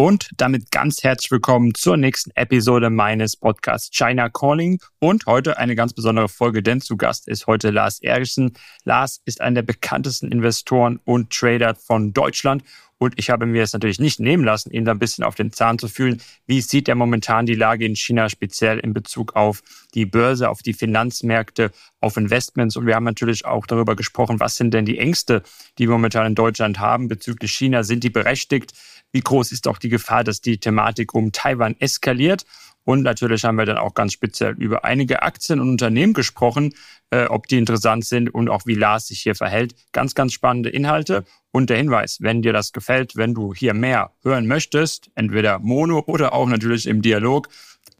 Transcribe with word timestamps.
Und 0.00 0.30
damit 0.36 0.70
ganz 0.70 1.02
herzlich 1.02 1.32
willkommen 1.32 1.74
zur 1.74 1.96
nächsten 1.96 2.30
Episode 2.36 2.88
meines 2.88 3.36
Podcasts 3.36 3.90
China 3.90 4.28
Calling. 4.28 4.80
Und 5.00 5.26
heute 5.26 5.58
eine 5.58 5.74
ganz 5.74 5.92
besondere 5.92 6.28
Folge, 6.28 6.62
denn 6.62 6.80
zu 6.80 6.96
Gast 6.96 7.26
ist 7.26 7.48
heute 7.48 7.70
Lars 7.70 8.00
Erichsen. 8.00 8.52
Lars 8.84 9.20
ist 9.24 9.40
einer 9.40 9.56
der 9.56 9.62
bekanntesten 9.62 10.30
Investoren 10.30 11.00
und 11.04 11.30
Trader 11.30 11.74
von 11.74 12.12
Deutschland. 12.12 12.62
Und 12.98 13.14
ich 13.16 13.30
habe 13.30 13.46
mir 13.46 13.62
es 13.62 13.72
natürlich 13.72 14.00
nicht 14.00 14.18
nehmen 14.18 14.44
lassen, 14.44 14.72
ihn 14.72 14.84
da 14.84 14.90
ein 14.90 14.98
bisschen 14.98 15.22
auf 15.24 15.36
den 15.36 15.52
Zahn 15.52 15.78
zu 15.78 15.88
fühlen. 15.88 16.20
Wie 16.46 16.60
sieht 16.60 16.88
er 16.88 16.96
momentan 16.96 17.46
die 17.46 17.54
Lage 17.54 17.86
in 17.86 17.94
China 17.94 18.28
speziell 18.28 18.78
in 18.80 18.92
Bezug 18.92 19.36
auf 19.36 19.62
die 19.94 20.04
Börse, 20.04 20.48
auf 20.50 20.62
die 20.62 20.72
Finanzmärkte, 20.72 21.70
auf 22.00 22.16
Investments? 22.16 22.76
Und 22.76 22.86
wir 22.86 22.96
haben 22.96 23.04
natürlich 23.04 23.44
auch 23.44 23.66
darüber 23.66 23.94
gesprochen, 23.94 24.40
was 24.40 24.56
sind 24.56 24.74
denn 24.74 24.84
die 24.84 24.98
Ängste, 24.98 25.42
die 25.78 25.86
wir 25.86 25.92
momentan 25.92 26.26
in 26.26 26.34
Deutschland 26.34 26.80
haben 26.80 27.06
bezüglich 27.06 27.52
China? 27.52 27.84
Sind 27.84 28.02
die 28.02 28.10
berechtigt? 28.10 28.72
Wie 29.12 29.20
groß 29.20 29.52
ist 29.52 29.68
auch 29.68 29.78
die 29.78 29.88
Gefahr, 29.88 30.24
dass 30.24 30.40
die 30.40 30.58
Thematik 30.58 31.14
um 31.14 31.30
Taiwan 31.32 31.76
eskaliert? 31.78 32.44
Und 32.88 33.02
natürlich 33.02 33.44
haben 33.44 33.56
wir 33.56 33.66
dann 33.66 33.76
auch 33.76 33.92
ganz 33.92 34.14
speziell 34.14 34.54
über 34.54 34.82
einige 34.82 35.20
Aktien 35.20 35.60
und 35.60 35.68
Unternehmen 35.68 36.14
gesprochen, 36.14 36.72
äh, 37.10 37.26
ob 37.26 37.46
die 37.46 37.58
interessant 37.58 38.06
sind 38.06 38.30
und 38.30 38.48
auch 38.48 38.62
wie 38.64 38.76
Lars 38.76 39.08
sich 39.08 39.20
hier 39.20 39.34
verhält. 39.34 39.74
Ganz, 39.92 40.14
ganz 40.14 40.32
spannende 40.32 40.70
Inhalte. 40.70 41.26
Und 41.50 41.68
der 41.68 41.76
Hinweis, 41.76 42.16
wenn 42.22 42.40
dir 42.40 42.54
das 42.54 42.72
gefällt, 42.72 43.14
wenn 43.14 43.34
du 43.34 43.52
hier 43.52 43.74
mehr 43.74 44.12
hören 44.22 44.46
möchtest, 44.46 45.10
entweder 45.16 45.58
mono 45.58 46.02
oder 46.06 46.32
auch 46.32 46.48
natürlich 46.48 46.86
im 46.86 47.02
Dialog, 47.02 47.50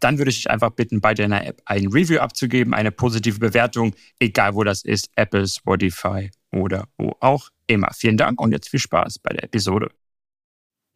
dann 0.01 0.17
würde 0.17 0.31
ich 0.31 0.37
dich 0.37 0.51
einfach 0.51 0.71
bitten, 0.71 1.03
bei 1.03 1.13
deiner 1.13 1.45
App 1.45 1.61
ein 1.67 1.89
Review 1.89 2.21
abzugeben, 2.21 2.73
eine 2.73 2.91
positive 2.91 3.39
Bewertung, 3.39 3.95
egal 4.19 4.55
wo 4.55 4.65
das 4.65 4.87
ist, 4.87 5.11
Apple, 5.17 5.47
Spotify 5.47 6.31
oder 6.51 6.89
wo 6.97 7.15
auch 7.21 7.51
immer. 7.67 7.91
Vielen 7.93 8.17
Dank 8.17 8.41
und 8.41 8.53
jetzt 8.53 8.71
viel 8.71 8.81
Spaß 8.81 9.19
bei 9.19 9.35
der 9.35 9.45
Episode. 9.45 9.91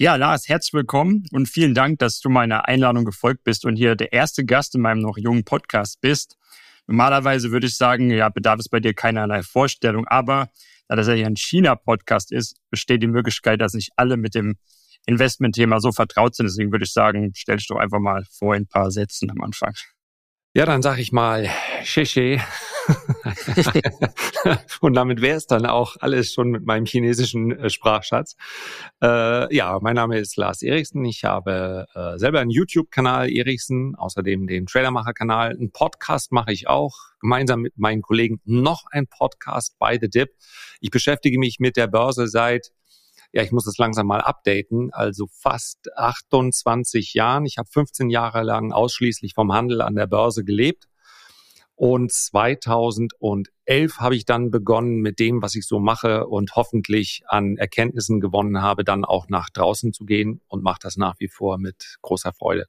Ja, 0.02 0.16
Lars, 0.16 0.48
herzlich 0.48 0.74
willkommen 0.74 1.26
und 1.30 1.48
vielen 1.48 1.74
Dank, 1.74 2.00
dass 2.00 2.18
du 2.18 2.28
meiner 2.28 2.66
Einladung 2.66 3.04
gefolgt 3.04 3.44
bist 3.44 3.64
und 3.64 3.76
hier 3.76 3.94
der 3.94 4.12
erste 4.12 4.44
Gast 4.44 4.74
in 4.74 4.80
meinem 4.80 4.98
noch 4.98 5.16
jungen 5.16 5.44
Podcast 5.44 6.00
bist. 6.00 6.36
Normalerweise 6.88 7.52
würde 7.52 7.68
ich 7.68 7.76
sagen, 7.76 8.10
ja, 8.10 8.28
bedarf 8.28 8.58
es 8.58 8.68
bei 8.68 8.80
dir 8.80 8.94
keinerlei 8.94 9.44
Vorstellung, 9.44 10.04
aber 10.08 10.48
da 10.88 10.96
das 10.96 11.06
ja 11.06 11.14
hier 11.14 11.28
ein 11.28 11.36
China-Podcast 11.36 12.32
ist, 12.32 12.56
besteht 12.68 13.00
die 13.00 13.06
Möglichkeit, 13.06 13.60
dass 13.60 13.74
nicht 13.74 13.92
alle 13.94 14.16
mit 14.16 14.34
dem 14.34 14.56
Investmentthema 15.06 15.78
so 15.78 15.92
vertraut 15.92 16.34
sind. 16.34 16.46
Deswegen 16.46 16.72
würde 16.72 16.84
ich 16.84 16.92
sagen, 16.92 17.30
stell 17.36 17.58
dich 17.58 17.68
doch 17.68 17.78
einfach 17.78 18.00
mal 18.00 18.24
vor 18.28 18.56
in 18.56 18.62
ein 18.62 18.66
paar 18.66 18.90
Sätzen 18.90 19.30
am 19.30 19.40
Anfang. 19.40 19.74
Ja, 20.54 20.66
dann 20.66 20.82
sag 20.82 20.98
ich 20.98 21.12
mal, 21.12 21.48
Sheshe. 21.82 22.38
und 24.82 24.92
damit 24.92 25.22
wäre 25.22 25.38
es 25.38 25.46
dann 25.46 25.64
auch 25.64 25.96
alles 26.00 26.30
schon 26.34 26.50
mit 26.50 26.66
meinem 26.66 26.84
chinesischen 26.84 27.58
äh, 27.58 27.70
Sprachschatz. 27.70 28.36
Äh, 29.02 29.54
ja, 29.54 29.78
mein 29.80 29.94
Name 29.94 30.18
ist 30.18 30.36
Lars 30.36 30.60
Eriksen. 30.60 31.06
Ich 31.06 31.24
habe 31.24 31.86
äh, 31.94 32.18
selber 32.18 32.40
einen 32.40 32.50
YouTube-Kanal 32.50 33.30
Eriksen, 33.30 33.94
außerdem 33.94 34.46
den 34.46 34.66
Trailermacher-Kanal. 34.66 35.52
Einen 35.52 35.72
Podcast 35.72 36.32
mache 36.32 36.52
ich 36.52 36.68
auch, 36.68 36.98
gemeinsam 37.20 37.62
mit 37.62 37.78
meinen 37.78 38.02
Kollegen 38.02 38.42
noch 38.44 38.84
ein 38.90 39.06
Podcast 39.06 39.78
bei 39.78 39.96
The 39.98 40.10
Dip. 40.10 40.32
Ich 40.80 40.90
beschäftige 40.90 41.38
mich 41.38 41.60
mit 41.60 41.78
der 41.78 41.86
Börse 41.86 42.28
seit 42.28 42.72
ja, 43.32 43.42
ich 43.42 43.50
muss 43.50 43.66
es 43.66 43.78
langsam 43.78 44.06
mal 44.06 44.20
updaten, 44.20 44.92
also 44.92 45.26
fast 45.30 45.96
28 45.96 47.14
Jahren. 47.14 47.46
Ich 47.46 47.56
habe 47.58 47.68
15 47.70 48.10
Jahre 48.10 48.42
lang 48.42 48.72
ausschließlich 48.72 49.32
vom 49.34 49.52
Handel 49.52 49.80
an 49.80 49.94
der 49.94 50.06
Börse 50.06 50.44
gelebt. 50.44 50.88
Und 51.74 52.12
2011 52.12 53.98
habe 53.98 54.14
ich 54.14 54.26
dann 54.26 54.50
begonnen 54.50 55.00
mit 55.00 55.18
dem, 55.18 55.42
was 55.42 55.54
ich 55.54 55.66
so 55.66 55.80
mache 55.80 56.26
und 56.26 56.54
hoffentlich 56.54 57.22
an 57.26 57.56
Erkenntnissen 57.56 58.20
gewonnen 58.20 58.60
habe, 58.60 58.84
dann 58.84 59.04
auch 59.04 59.28
nach 59.28 59.48
draußen 59.50 59.92
zu 59.92 60.04
gehen 60.04 60.42
und 60.46 60.62
mache 60.62 60.78
das 60.82 60.96
nach 60.96 61.14
wie 61.18 61.28
vor 61.28 61.58
mit 61.58 61.96
großer 62.02 62.32
Freude. 62.34 62.66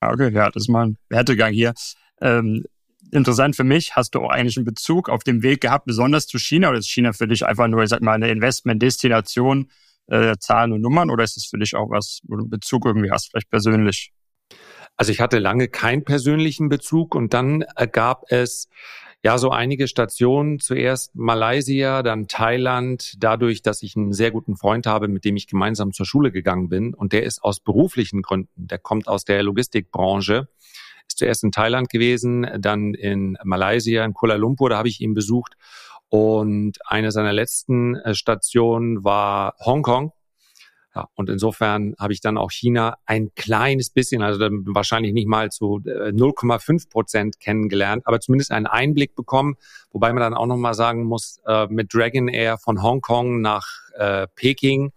Okay, 0.00 0.32
ja, 0.32 0.50
das 0.50 0.62
ist 0.62 0.68
mal 0.68 0.86
ein 0.86 0.98
Wertegang 1.08 1.52
hier. 1.52 1.74
Ähm, 2.20 2.64
interessant 3.12 3.56
für 3.56 3.64
mich, 3.64 3.96
hast 3.96 4.14
du 4.14 4.20
auch 4.20 4.30
eigentlich 4.30 4.56
einen 4.56 4.66
Bezug 4.66 5.08
auf 5.08 5.24
dem 5.24 5.42
Weg 5.42 5.60
gehabt, 5.60 5.86
besonders 5.86 6.26
zu 6.26 6.38
China, 6.38 6.70
oder 6.70 6.78
ist 6.78 6.88
China 6.88 7.12
für 7.12 7.28
dich 7.28 7.46
einfach 7.46 7.68
nur, 7.68 7.82
ich 7.82 7.88
sag 7.90 8.02
mal, 8.02 8.14
eine 8.14 8.30
Investmentdestination, 8.30 9.70
äh, 10.06 10.36
Zahlen 10.38 10.72
und 10.72 10.80
Nummern, 10.80 11.10
oder 11.10 11.24
ist 11.24 11.36
es 11.36 11.46
für 11.46 11.58
dich 11.58 11.74
auch 11.74 11.90
was, 11.90 12.20
wo 12.24 12.36
du 12.36 12.48
Bezug 12.48 12.86
irgendwie 12.86 13.10
hast, 13.10 13.30
vielleicht 13.30 13.50
persönlich? 13.50 14.12
Also 14.96 15.12
ich 15.12 15.20
hatte 15.20 15.38
lange 15.38 15.68
keinen 15.68 16.04
persönlichen 16.04 16.68
Bezug 16.68 17.14
und 17.14 17.32
dann 17.32 17.64
gab 17.92 18.24
es 18.28 18.68
ja 19.22 19.38
so 19.38 19.50
einige 19.50 19.88
Stationen. 19.88 20.58
Zuerst 20.58 21.14
Malaysia, 21.14 22.02
dann 22.02 22.28
Thailand, 22.28 23.14
dadurch, 23.18 23.62
dass 23.62 23.82
ich 23.82 23.96
einen 23.96 24.12
sehr 24.12 24.30
guten 24.30 24.56
Freund 24.56 24.86
habe, 24.86 25.08
mit 25.08 25.24
dem 25.24 25.36
ich 25.36 25.46
gemeinsam 25.46 25.92
zur 25.92 26.06
Schule 26.06 26.32
gegangen 26.32 26.68
bin. 26.68 26.94
Und 26.94 27.12
der 27.12 27.22
ist 27.22 27.42
aus 27.42 27.60
beruflichen 27.60 28.22
Gründen, 28.22 28.66
der 28.66 28.78
kommt 28.78 29.08
aus 29.08 29.24
der 29.24 29.42
Logistikbranche 29.42 30.48
ist 31.10 31.18
zuerst 31.18 31.44
in 31.44 31.52
Thailand 31.52 31.90
gewesen, 31.90 32.46
dann 32.58 32.94
in 32.94 33.36
Malaysia, 33.44 34.04
in 34.04 34.14
Kuala 34.14 34.36
Lumpur, 34.36 34.70
da 34.70 34.78
habe 34.78 34.88
ich 34.88 35.00
ihn 35.00 35.14
besucht. 35.14 35.54
Und 36.08 36.78
eine 36.86 37.12
seiner 37.12 37.32
letzten 37.32 37.96
äh, 37.96 38.14
Stationen 38.14 39.04
war 39.04 39.54
Hongkong. 39.60 40.12
Ja, 40.94 41.08
und 41.14 41.30
insofern 41.30 41.94
habe 42.00 42.12
ich 42.12 42.20
dann 42.20 42.36
auch 42.36 42.50
China 42.50 42.96
ein 43.06 43.32
kleines 43.36 43.90
bisschen, 43.90 44.22
also 44.22 44.40
wahrscheinlich 44.40 45.12
nicht 45.12 45.28
mal 45.28 45.52
zu 45.52 45.80
0,5 45.84 46.86
äh, 46.86 46.88
Prozent 46.90 47.38
kennengelernt, 47.38 48.02
aber 48.06 48.18
zumindest 48.18 48.50
einen 48.50 48.66
Einblick 48.66 49.14
bekommen. 49.14 49.54
Wobei 49.92 50.12
man 50.12 50.20
dann 50.20 50.34
auch 50.34 50.46
nochmal 50.46 50.74
sagen 50.74 51.04
muss, 51.04 51.40
äh, 51.46 51.68
mit 51.68 51.94
Dragon 51.94 52.26
Air 52.26 52.58
von 52.58 52.82
Hongkong 52.82 53.40
nach 53.40 53.66
Peking 54.34 54.92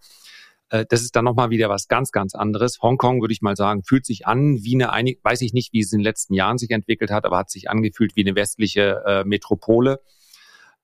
das 0.88 1.02
ist 1.02 1.14
dann 1.14 1.24
nochmal 1.24 1.50
wieder 1.50 1.68
was 1.68 1.88
ganz, 1.88 2.10
ganz 2.10 2.34
anderes. 2.34 2.78
Hongkong, 2.82 3.20
würde 3.20 3.32
ich 3.32 3.42
mal 3.42 3.56
sagen, 3.56 3.82
fühlt 3.84 4.06
sich 4.06 4.26
an 4.26 4.58
wie 4.62 4.74
eine, 4.74 4.92
einig, 4.92 5.20
weiß 5.22 5.42
ich 5.42 5.52
nicht, 5.52 5.72
wie 5.72 5.80
es 5.80 5.92
in 5.92 6.00
den 6.00 6.04
letzten 6.04 6.34
Jahren 6.34 6.58
sich 6.58 6.70
entwickelt 6.70 7.10
hat, 7.10 7.24
aber 7.24 7.38
hat 7.38 7.50
sich 7.50 7.70
angefühlt 7.70 8.16
wie 8.16 8.22
eine 8.22 8.34
westliche 8.34 9.02
äh, 9.06 9.24
Metropole 9.24 10.00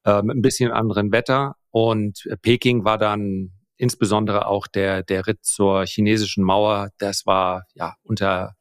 äh, 0.05 0.23
mit 0.23 0.37
ein 0.37 0.43
bisschen 0.43 0.71
anderen 0.71 1.13
Wetter. 1.13 1.57
Und 1.71 2.27
äh, 2.27 2.37
Peking 2.37 2.85
war 2.85 2.99
dann 2.99 3.51
insbesondere 3.77 4.47
auch 4.47 4.67
der, 4.67 5.03
der 5.03 5.27
Ritt 5.27 5.45
zur 5.45 5.87
chinesischen 5.87 6.45
Mauer. 6.45 6.91
Das 6.99 7.27
war 7.27 7.65
ja 7.75 7.95
unter 8.03 8.55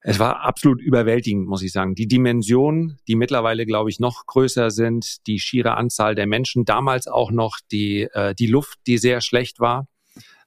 es 0.00 0.18
war 0.18 0.42
absolut 0.42 0.80
überwältigend, 0.80 1.48
muss 1.48 1.62
ich 1.62 1.72
sagen. 1.72 1.94
Die 1.94 2.06
Dimensionen, 2.06 2.98
die 3.08 3.16
mittlerweile, 3.16 3.66
glaube 3.66 3.90
ich, 3.90 3.98
noch 3.98 4.26
größer 4.26 4.70
sind, 4.70 5.26
die 5.26 5.40
schiere 5.40 5.76
Anzahl 5.76 6.14
der 6.14 6.26
Menschen, 6.26 6.64
damals 6.64 7.08
auch 7.08 7.32
noch 7.32 7.58
die, 7.72 8.02
äh, 8.12 8.34
die 8.34 8.46
Luft, 8.46 8.78
die 8.86 8.96
sehr 8.98 9.20
schlecht 9.20 9.58
war. 9.58 9.88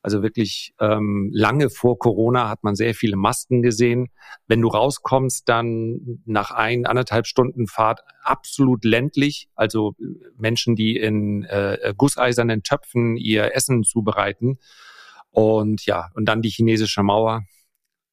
Also 0.04 0.24
wirklich 0.24 0.74
ähm, 0.80 1.30
lange 1.32 1.70
vor 1.70 2.00
Corona 2.00 2.50
hat 2.50 2.64
man 2.64 2.76
sehr 2.76 2.96
viele 2.96 3.18
Masken 3.18 3.62
gesehen. 3.62 4.10
Wenn 4.48 4.62
du 4.62 4.68
rauskommst, 4.68 5.48
dann 5.48 6.22
nach 6.26 6.50
ein, 6.52 6.88
anderthalb 6.88 7.28
Stunden 7.28 7.68
Fahrt 7.68 8.02
absolut 8.24 8.84
ländlich. 8.84 9.50
Also 9.54 9.96
äh, 10.00 10.06
Menschen, 10.38 10.76
die 10.76 10.98
in 10.98 11.44
äh, 11.44 11.94
gusseisernen 11.96 12.64
Töpfen 12.64 13.16
ihr 13.16 13.56
Essen 13.56 13.84
zubereiten. 13.84 14.58
Und 15.30 15.86
ja, 15.86 16.10
und 16.16 16.26
dann 16.26 16.42
die 16.42 16.50
chinesische 16.50 17.04
Mauer. 17.04 17.44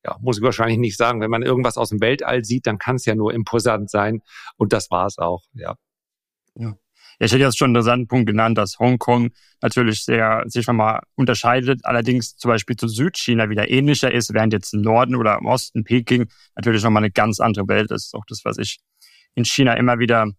Ja, 0.04 0.16
muss 0.20 0.38
ich 0.38 0.44
wahrscheinlich 0.44 0.78
nicht 0.78 0.96
sagen. 0.96 1.20
Wenn 1.20 1.30
man 1.30 1.42
irgendwas 1.42 1.78
aus 1.78 1.88
dem 1.88 2.00
Weltall 2.00 2.44
sieht, 2.44 2.66
dann 2.66 2.78
kann 2.78 2.96
es 2.96 3.06
ja 3.06 3.14
nur 3.14 3.32
imposant 3.32 3.90
sein. 3.90 4.20
Und 4.56 4.72
das 4.72 4.90
war 4.90 5.06
es 5.06 5.18
auch, 5.18 5.44
ja. 5.54 5.74
Ja. 6.54 6.76
Ja, 7.18 7.26
ich 7.26 7.32
hätte 7.32 7.42
jetzt 7.42 7.58
schon 7.58 7.66
einen 7.66 7.76
interessanten 7.76 8.06
Punkt 8.06 8.26
genannt, 8.28 8.56
dass 8.58 8.78
Hongkong 8.78 9.30
natürlich 9.60 10.04
sehr 10.04 10.44
sich 10.46 10.64
schon 10.64 10.76
mal 10.76 11.00
unterscheidet, 11.16 11.80
allerdings 11.84 12.36
zum 12.36 12.50
Beispiel 12.50 12.76
zu 12.76 12.86
Südchina 12.86 13.50
wieder 13.50 13.70
ähnlicher 13.70 14.12
ist, 14.12 14.32
während 14.32 14.52
jetzt 14.52 14.72
im 14.72 14.82
Norden 14.82 15.16
oder 15.16 15.38
im 15.38 15.46
Osten 15.46 15.84
Peking 15.84 16.28
natürlich 16.54 16.82
nochmal 16.82 17.02
eine 17.02 17.10
ganz 17.10 17.40
andere 17.40 17.66
Welt 17.66 17.90
ist. 17.90 18.14
Auch 18.14 18.24
das, 18.28 18.44
was 18.44 18.58
ich 18.58 18.78
in 19.34 19.44
China 19.44 19.74
immer 19.74 19.98
wieder 19.98 20.30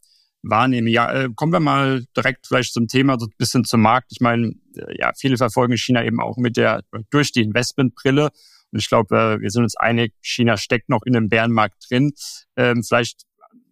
wahrnehme. 0.42 0.90
Ja, 0.90 1.12
äh, 1.12 1.30
kommen 1.36 1.52
wir 1.52 1.60
mal 1.60 2.06
direkt 2.16 2.48
vielleicht 2.48 2.74
zum 2.74 2.88
Thema, 2.88 3.20
so 3.20 3.26
ein 3.26 3.34
bisschen 3.38 3.66
zum 3.66 3.82
Markt. 3.82 4.12
Ich 4.12 4.22
meine, 4.22 4.54
äh, 4.76 4.98
ja, 4.98 5.12
viele 5.18 5.38
verfolgen 5.38 5.78
China 5.78 6.04
eben 6.04 6.22
auch 6.22 6.38
mit 6.38 6.58
der, 6.58 6.84
durch 7.10 7.32
die 7.32 7.42
Investmentbrille. 7.42 8.30
Und 8.72 8.80
ich 8.80 8.88
glaube, 8.88 9.18
äh, 9.18 9.42
wir 9.42 9.50
sind 9.50 9.64
uns 9.64 9.76
einig, 9.76 10.14
China 10.22 10.58
steckt 10.58 10.90
noch 10.90 11.04
in 11.04 11.14
dem 11.14 11.30
Bärenmarkt 11.30 11.90
drin. 11.90 12.14
Ähm, 12.56 12.84
vielleicht 12.84 13.24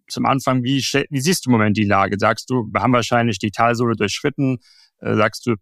zum 0.08 0.26
Anfang, 0.26 0.62
wie, 0.62 0.78
wie 0.78 1.20
siehst 1.20 1.46
du 1.46 1.50
im 1.50 1.52
Moment 1.52 1.76
die 1.76 1.84
Lage? 1.84 2.16
Sagst 2.18 2.50
du, 2.50 2.68
wir 2.72 2.80
haben 2.82 2.92
wahrscheinlich 2.92 3.38
die 3.38 3.50
Talsohle 3.50 3.96
durchschritten? 3.96 4.58
Äh, 5.00 5.14
sagst 5.14 5.46
du, 5.46 5.54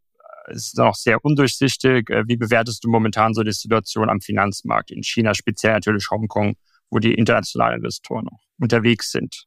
es 0.49 0.69
ist 0.69 0.79
noch 0.79 0.95
sehr 0.95 1.25
undurchsichtig. 1.25 2.11
Äh, 2.11 2.25
wie 2.27 2.37
bewertest 2.37 2.85
du 2.85 2.89
momentan 2.89 3.35
so 3.35 3.43
die 3.43 3.53
Situation 3.53 4.09
am 4.09 4.21
Finanzmarkt 4.21 4.91
in 4.91 5.03
China, 5.03 5.35
speziell 5.35 5.73
natürlich 5.75 6.11
Hongkong, 6.11 6.57
wo 6.91 6.99
die 6.99 7.15
internationalen 7.15 7.79
Investoren 7.79 8.29
unterwegs 8.59 9.11
sind? 9.11 9.47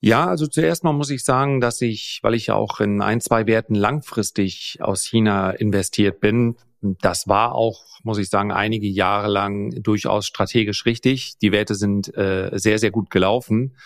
Ja, 0.00 0.26
also 0.26 0.46
zuerst 0.46 0.84
mal 0.84 0.92
muss 0.92 1.10
ich 1.10 1.24
sagen, 1.24 1.60
dass 1.60 1.80
ich, 1.80 2.20
weil 2.22 2.34
ich 2.34 2.46
ja 2.46 2.54
auch 2.54 2.80
in 2.80 3.02
ein, 3.02 3.20
zwei 3.20 3.46
Werten 3.46 3.74
langfristig 3.74 4.78
aus 4.80 5.04
China 5.04 5.50
investiert 5.50 6.20
bin, 6.20 6.56
das 6.80 7.26
war 7.26 7.54
auch, 7.54 7.82
muss 8.02 8.18
ich 8.18 8.28
sagen, 8.28 8.52
einige 8.52 8.86
Jahre 8.86 9.28
lang 9.28 9.70
durchaus 9.82 10.26
strategisch 10.26 10.86
richtig. 10.86 11.38
Die 11.42 11.52
Werte 11.52 11.74
sind 11.74 12.14
äh, 12.16 12.50
sehr, 12.54 12.78
sehr 12.78 12.90
gut 12.90 13.10
gelaufen. 13.10 13.76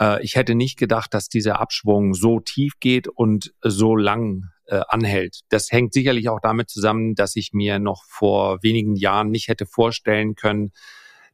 Äh, 0.00 0.22
ich 0.22 0.36
hätte 0.36 0.54
nicht 0.54 0.78
gedacht, 0.78 1.14
dass 1.14 1.28
dieser 1.28 1.60
Abschwung 1.60 2.14
so 2.14 2.40
tief 2.40 2.74
geht 2.80 3.08
und 3.08 3.54
so 3.62 3.96
lang 3.96 4.50
äh, 4.66 4.80
anhält. 4.88 5.40
Das 5.48 5.70
hängt 5.70 5.92
sicherlich 5.92 6.28
auch 6.28 6.40
damit 6.40 6.70
zusammen, 6.70 7.14
dass 7.14 7.36
ich 7.36 7.52
mir 7.52 7.78
noch 7.78 8.04
vor 8.08 8.62
wenigen 8.62 8.96
Jahren 8.96 9.30
nicht 9.30 9.48
hätte 9.48 9.66
vorstellen 9.66 10.34
können, 10.34 10.72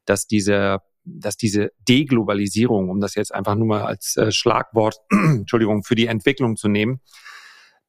dass 0.05 0.27
diese 0.27 0.79
dass 1.05 1.37
diese 1.37 1.73
Deglobalisierung, 1.89 2.89
um 2.89 3.01
das 3.01 3.17
jetzt 3.17 3.35
einfach 3.35 3.57
nur 3.57 3.67
mal 3.67 3.83
als 3.83 4.17
äh, 4.17 4.31
Schlagwort, 4.31 4.99
Entschuldigung, 5.11 5.83
für 5.83 5.97
die 5.97 6.07
Entwicklung 6.07 6.55
zu 6.57 6.69
nehmen, 6.69 7.01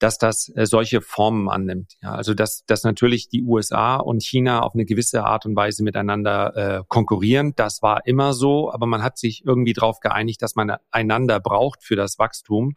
dass 0.04 0.18
das 0.18 0.52
äh, 0.54 0.66
solche 0.66 1.00
Formen 1.00 1.48
annimmt. 1.48 1.94
Ja, 2.02 2.14
also 2.14 2.34
dass, 2.34 2.66
dass 2.66 2.84
natürlich 2.84 3.30
die 3.30 3.42
USA 3.42 3.96
und 3.96 4.22
China 4.22 4.60
auf 4.60 4.74
eine 4.74 4.84
gewisse 4.84 5.24
Art 5.24 5.46
und 5.46 5.56
Weise 5.56 5.82
miteinander 5.82 6.58
äh, 6.58 6.84
konkurrieren. 6.90 7.54
Das 7.56 7.82
war 7.82 8.06
immer 8.06 8.34
so, 8.34 8.70
aber 8.74 8.86
man 8.86 9.02
hat 9.02 9.18
sich 9.18 9.46
irgendwie 9.46 9.72
darauf 9.72 10.02
geeinigt, 10.02 10.42
dass 10.42 10.56
man 10.56 10.76
einander 10.92 11.40
braucht 11.40 11.86
für 11.86 11.96
das 11.96 12.20
Wachstum. 12.20 12.76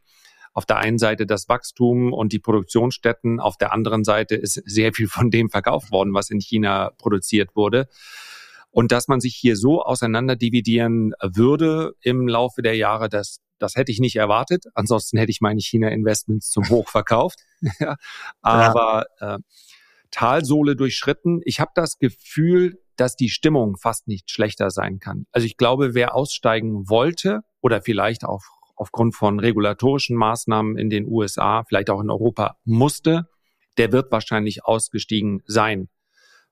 Auf 0.52 0.66
der 0.66 0.76
einen 0.78 0.98
Seite 0.98 1.26
das 1.26 1.48
Wachstum 1.48 2.12
und 2.12 2.32
die 2.32 2.38
Produktionsstätten, 2.38 3.40
auf 3.40 3.56
der 3.56 3.72
anderen 3.72 4.04
Seite 4.04 4.36
ist 4.36 4.62
sehr 4.64 4.92
viel 4.92 5.08
von 5.08 5.32
dem 5.32 5.50
verkauft 5.50 5.90
worden, 5.90 6.14
was 6.14 6.30
in 6.30 6.40
China 6.40 6.92
produziert 6.96 7.56
wurde. 7.56 7.88
Und 8.70 8.92
dass 8.92 9.08
man 9.08 9.18
sich 9.18 9.34
hier 9.34 9.56
so 9.56 9.82
auseinander 9.82 10.36
dividieren 10.36 11.12
würde 11.20 11.94
im 12.02 12.28
Laufe 12.28 12.62
der 12.62 12.76
Jahre, 12.76 13.08
das, 13.08 13.40
das 13.58 13.76
hätte 13.76 13.92
ich 13.92 14.00
nicht 14.00 14.16
erwartet. 14.16 14.66
Ansonsten 14.74 15.18
hätte 15.18 15.30
ich 15.30 15.40
meine 15.40 15.60
China-Investments 15.60 16.50
zum 16.50 16.68
Hoch 16.68 16.88
verkauft. 16.88 17.40
ja. 17.80 17.96
Aber 18.42 19.06
äh, 19.20 19.38
Talsohle 20.10 20.76
durchschritten. 20.76 21.40
Ich 21.44 21.60
habe 21.60 21.72
das 21.74 21.98
Gefühl, 21.98 22.80
dass 22.96 23.16
die 23.16 23.28
Stimmung 23.28 23.76
fast 23.76 24.08
nicht 24.08 24.30
schlechter 24.30 24.70
sein 24.70 24.98
kann. 24.98 25.26
Also 25.32 25.46
ich 25.46 25.56
glaube, 25.56 25.94
wer 25.94 26.14
aussteigen 26.14 26.88
wollte 26.88 27.40
oder 27.60 27.82
vielleicht 27.82 28.24
auch 28.24 28.42
aufgrund 28.74 29.14
von 29.14 29.40
regulatorischen 29.40 30.16
Maßnahmen 30.16 30.78
in 30.78 30.90
den 30.90 31.06
USA, 31.06 31.64
vielleicht 31.64 31.90
auch 31.90 32.00
in 32.00 32.10
Europa 32.10 32.56
musste, 32.64 33.28
der 33.78 33.92
wird 33.92 34.10
wahrscheinlich 34.10 34.64
ausgestiegen 34.64 35.42
sein. 35.46 35.88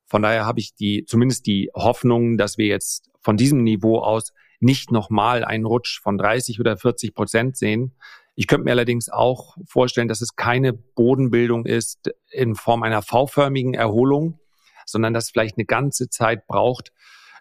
Von 0.06 0.22
daher 0.22 0.44
habe 0.44 0.60
ich 0.60 0.74
die, 0.74 1.04
zumindest 1.06 1.46
die 1.46 1.70
Hoffnung, 1.74 2.36
dass 2.36 2.58
wir 2.58 2.66
jetzt 2.66 3.10
von 3.20 3.36
diesem 3.36 3.62
Niveau 3.62 3.98
aus 3.98 4.32
nicht 4.64 4.90
nochmal 4.90 5.44
einen 5.44 5.66
Rutsch 5.66 6.00
von 6.00 6.18
30 6.18 6.58
oder 6.58 6.76
40 6.76 7.14
Prozent 7.14 7.56
sehen. 7.56 7.94
Ich 8.34 8.48
könnte 8.48 8.64
mir 8.64 8.72
allerdings 8.72 9.08
auch 9.08 9.56
vorstellen, 9.66 10.08
dass 10.08 10.20
es 10.20 10.34
keine 10.34 10.72
Bodenbildung 10.72 11.66
ist 11.66 12.10
in 12.30 12.56
Form 12.56 12.82
einer 12.82 13.02
V-förmigen 13.02 13.74
Erholung, 13.74 14.40
sondern 14.86 15.14
dass 15.14 15.24
es 15.24 15.30
vielleicht 15.30 15.56
eine 15.56 15.66
ganze 15.66 16.08
Zeit 16.08 16.46
braucht, 16.46 16.92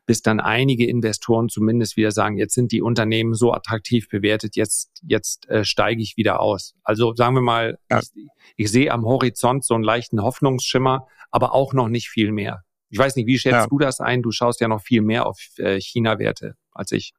bis 0.05 0.21
dann 0.21 0.39
einige 0.39 0.85
Investoren 0.85 1.49
zumindest 1.49 1.95
wieder 1.97 2.11
sagen, 2.11 2.37
jetzt 2.37 2.53
sind 2.53 2.71
die 2.73 2.81
Unternehmen 2.81 3.33
so 3.33 3.53
attraktiv 3.53 4.09
bewertet, 4.09 4.55
jetzt, 4.55 4.91
jetzt 5.01 5.49
äh, 5.49 5.63
steige 5.63 6.01
ich 6.01 6.17
wieder 6.17 6.41
aus. 6.41 6.75
Also 6.83 7.15
sagen 7.15 7.35
wir 7.35 7.41
mal, 7.41 7.79
ja. 7.89 7.99
ich, 7.99 8.11
ich 8.57 8.71
sehe 8.71 8.91
am 8.91 9.05
Horizont 9.05 9.63
so 9.63 9.73
einen 9.73 9.83
leichten 9.83 10.21
Hoffnungsschimmer, 10.21 11.07
aber 11.31 11.53
auch 11.53 11.73
noch 11.73 11.87
nicht 11.87 12.09
viel 12.09 12.31
mehr. 12.31 12.63
Ich 12.89 12.99
weiß 12.99 13.15
nicht, 13.15 13.25
wie 13.25 13.39
schätzt 13.39 13.53
ja. 13.53 13.67
du 13.67 13.79
das 13.79 14.01
ein? 14.01 14.21
Du 14.21 14.31
schaust 14.31 14.59
ja 14.61 14.67
noch 14.67 14.81
viel 14.81 15.01
mehr 15.01 15.25
auf 15.25 15.39
äh, 15.57 15.79
China-Werte 15.79 16.55
als 16.73 16.91
ich. 16.91 17.13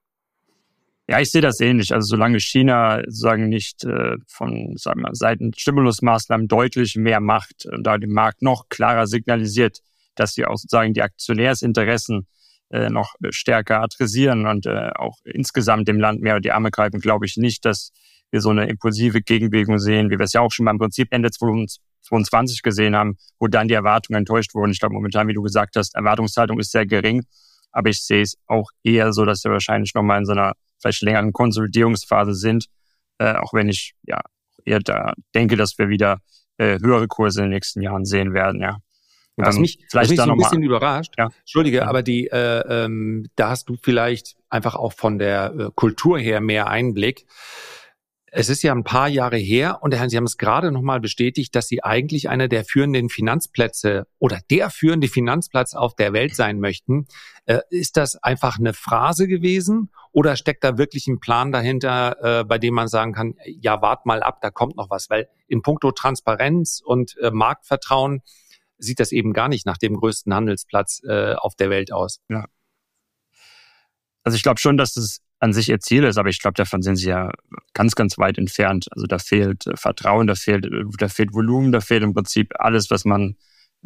Ja, 1.06 1.20
ich 1.20 1.30
sehe 1.30 1.42
das 1.42 1.60
ähnlich. 1.60 1.92
Also 1.92 2.06
solange 2.06 2.40
China 2.40 3.02
sozusagen 3.06 3.48
nicht 3.48 3.84
äh, 3.84 4.16
von 4.26 4.74
sagen 4.76 5.02
wir, 5.02 5.14
Seiten 5.14 5.52
Stimulusmaßnahmen 5.54 6.48
deutlich 6.48 6.96
mehr 6.96 7.20
macht 7.20 7.66
und 7.66 7.86
da 7.86 7.98
dem 7.98 8.12
Markt 8.12 8.40
noch 8.40 8.68
klarer 8.70 9.06
signalisiert, 9.06 9.80
dass 10.14 10.32
sie 10.32 10.46
auch 10.46 10.56
sozusagen 10.56 10.94
die 10.94 11.02
Aktionärsinteressen 11.02 12.26
äh, 12.70 12.88
noch 12.88 13.14
stärker 13.30 13.82
adressieren 13.82 14.46
und 14.46 14.64
äh, 14.64 14.90
auch 14.94 15.18
insgesamt 15.24 15.88
dem 15.88 16.00
Land 16.00 16.22
mehr 16.22 16.40
die 16.40 16.52
Arme 16.52 16.70
greifen, 16.70 17.00
glaube 17.00 17.26
ich 17.26 17.36
nicht, 17.36 17.66
dass 17.66 17.92
wir 18.30 18.40
so 18.40 18.50
eine 18.50 18.66
impulsive 18.66 19.20
Gegenbewegung 19.20 19.78
sehen, 19.78 20.10
wie 20.10 20.18
wir 20.18 20.24
es 20.24 20.32
ja 20.32 20.40
auch 20.40 20.50
schon 20.50 20.64
mal 20.64 20.70
im 20.70 20.78
Prinzip 20.78 21.08
Ende 21.10 21.30
2022 21.30 22.62
gesehen 22.62 22.96
haben, 22.96 23.16
wo 23.38 23.46
dann 23.46 23.68
die 23.68 23.74
Erwartungen 23.74 24.18
enttäuscht 24.18 24.54
wurden. 24.54 24.72
Ich 24.72 24.80
glaube 24.80 24.94
momentan, 24.94 25.28
wie 25.28 25.34
du 25.34 25.42
gesagt 25.42 25.76
hast, 25.76 25.94
Erwartungshaltung 25.94 26.58
ist 26.58 26.72
sehr 26.72 26.86
gering, 26.86 27.24
aber 27.74 27.90
ich 27.90 28.02
sehe 28.02 28.22
es 28.22 28.36
auch 28.46 28.70
eher 28.82 29.12
so, 29.12 29.24
dass 29.24 29.44
wir 29.44 29.50
wahrscheinlich 29.50 29.94
nochmal 29.94 30.18
in 30.18 30.24
so 30.24 30.32
einer 30.32 30.52
vielleicht 30.80 31.02
längeren 31.02 31.32
Konsolidierungsphase 31.32 32.34
sind, 32.34 32.66
äh, 33.18 33.34
auch 33.34 33.52
wenn 33.52 33.68
ich 33.68 33.94
ja 34.04 34.20
eher 34.64 34.80
da 34.80 35.12
denke, 35.34 35.56
dass 35.56 35.78
wir 35.78 35.88
wieder 35.88 36.18
äh, 36.56 36.78
höhere 36.78 37.08
Kurse 37.08 37.40
in 37.40 37.46
den 37.46 37.54
nächsten 37.54 37.82
Jahren 37.82 38.04
sehen 38.04 38.32
werden, 38.32 38.60
ja. 38.60 38.78
Und 39.36 39.46
was 39.46 39.56
ähm, 39.56 39.62
mich 39.62 39.78
vielleicht 39.90 40.10
was 40.10 40.10
mich 40.10 40.20
so 40.20 40.30
ein 40.30 40.38
bisschen 40.38 40.62
überrascht, 40.62 41.14
ja. 41.18 41.28
Entschuldige, 41.40 41.78
ja. 41.78 41.86
aber 41.86 42.02
die, 42.02 42.28
äh, 42.28 42.84
ähm, 42.84 43.26
da 43.34 43.50
hast 43.50 43.68
du 43.68 43.76
vielleicht 43.82 44.36
einfach 44.48 44.76
auch 44.76 44.92
von 44.92 45.18
der 45.18 45.54
äh, 45.58 45.70
Kultur 45.74 46.18
her 46.18 46.40
mehr 46.40 46.68
Einblick. 46.68 47.26
Es 48.36 48.48
ist 48.48 48.64
ja 48.64 48.72
ein 48.72 48.82
paar 48.82 49.06
Jahre 49.06 49.36
her 49.36 49.78
und 49.80 49.94
Sie 49.94 50.16
haben 50.16 50.24
es 50.24 50.38
gerade 50.38 50.72
nochmal 50.72 50.98
bestätigt, 50.98 51.54
dass 51.54 51.68
Sie 51.68 51.84
eigentlich 51.84 52.28
einer 52.28 52.48
der 52.48 52.64
führenden 52.64 53.08
Finanzplätze 53.08 54.08
oder 54.18 54.40
der 54.50 54.70
führende 54.70 55.06
Finanzplatz 55.06 55.74
auf 55.74 55.94
der 55.94 56.12
Welt 56.12 56.34
sein 56.34 56.58
möchten. 56.58 57.06
Äh, 57.46 57.60
ist 57.70 57.96
das 57.96 58.16
einfach 58.16 58.58
eine 58.58 58.74
Phrase 58.74 59.28
gewesen 59.28 59.92
oder 60.10 60.34
steckt 60.34 60.64
da 60.64 60.78
wirklich 60.78 61.06
ein 61.06 61.20
Plan 61.20 61.52
dahinter, 61.52 62.40
äh, 62.40 62.44
bei 62.44 62.58
dem 62.58 62.74
man 62.74 62.88
sagen 62.88 63.12
kann, 63.12 63.34
ja, 63.46 63.80
wart 63.82 64.04
mal 64.04 64.20
ab, 64.20 64.40
da 64.40 64.50
kommt 64.50 64.74
noch 64.74 64.90
was? 64.90 65.08
Weil 65.10 65.28
in 65.46 65.62
puncto 65.62 65.92
Transparenz 65.92 66.82
und 66.84 67.16
äh, 67.18 67.30
Marktvertrauen 67.30 68.20
sieht 68.78 68.98
das 68.98 69.12
eben 69.12 69.32
gar 69.32 69.48
nicht 69.48 69.64
nach 69.64 69.78
dem 69.78 69.94
größten 69.94 70.34
Handelsplatz 70.34 71.02
äh, 71.06 71.34
auf 71.34 71.54
der 71.54 71.70
Welt 71.70 71.92
aus. 71.92 72.18
Ja. 72.28 72.46
Also 74.24 74.34
ich 74.34 74.42
glaube 74.42 74.58
schon, 74.58 74.76
dass 74.76 74.94
das 74.94 75.20
an 75.44 75.52
sich 75.52 75.68
ihr 75.68 75.78
Ziel 75.78 76.04
ist, 76.04 76.16
aber 76.16 76.30
ich 76.30 76.40
glaube, 76.40 76.54
davon 76.54 76.82
sind 76.82 76.96
sie 76.96 77.10
ja 77.10 77.30
ganz, 77.74 77.94
ganz 77.94 78.16
weit 78.16 78.38
entfernt. 78.38 78.86
Also 78.92 79.06
da 79.06 79.18
fehlt 79.18 79.66
äh, 79.66 79.76
Vertrauen, 79.76 80.26
da 80.26 80.34
fehlt, 80.34 80.64
äh, 80.64 80.84
da 80.98 81.08
fehlt 81.08 81.34
Volumen, 81.34 81.70
da 81.70 81.80
fehlt 81.80 82.02
im 82.02 82.14
Prinzip 82.14 82.52
alles, 82.58 82.90
was 82.90 83.04
man 83.04 83.36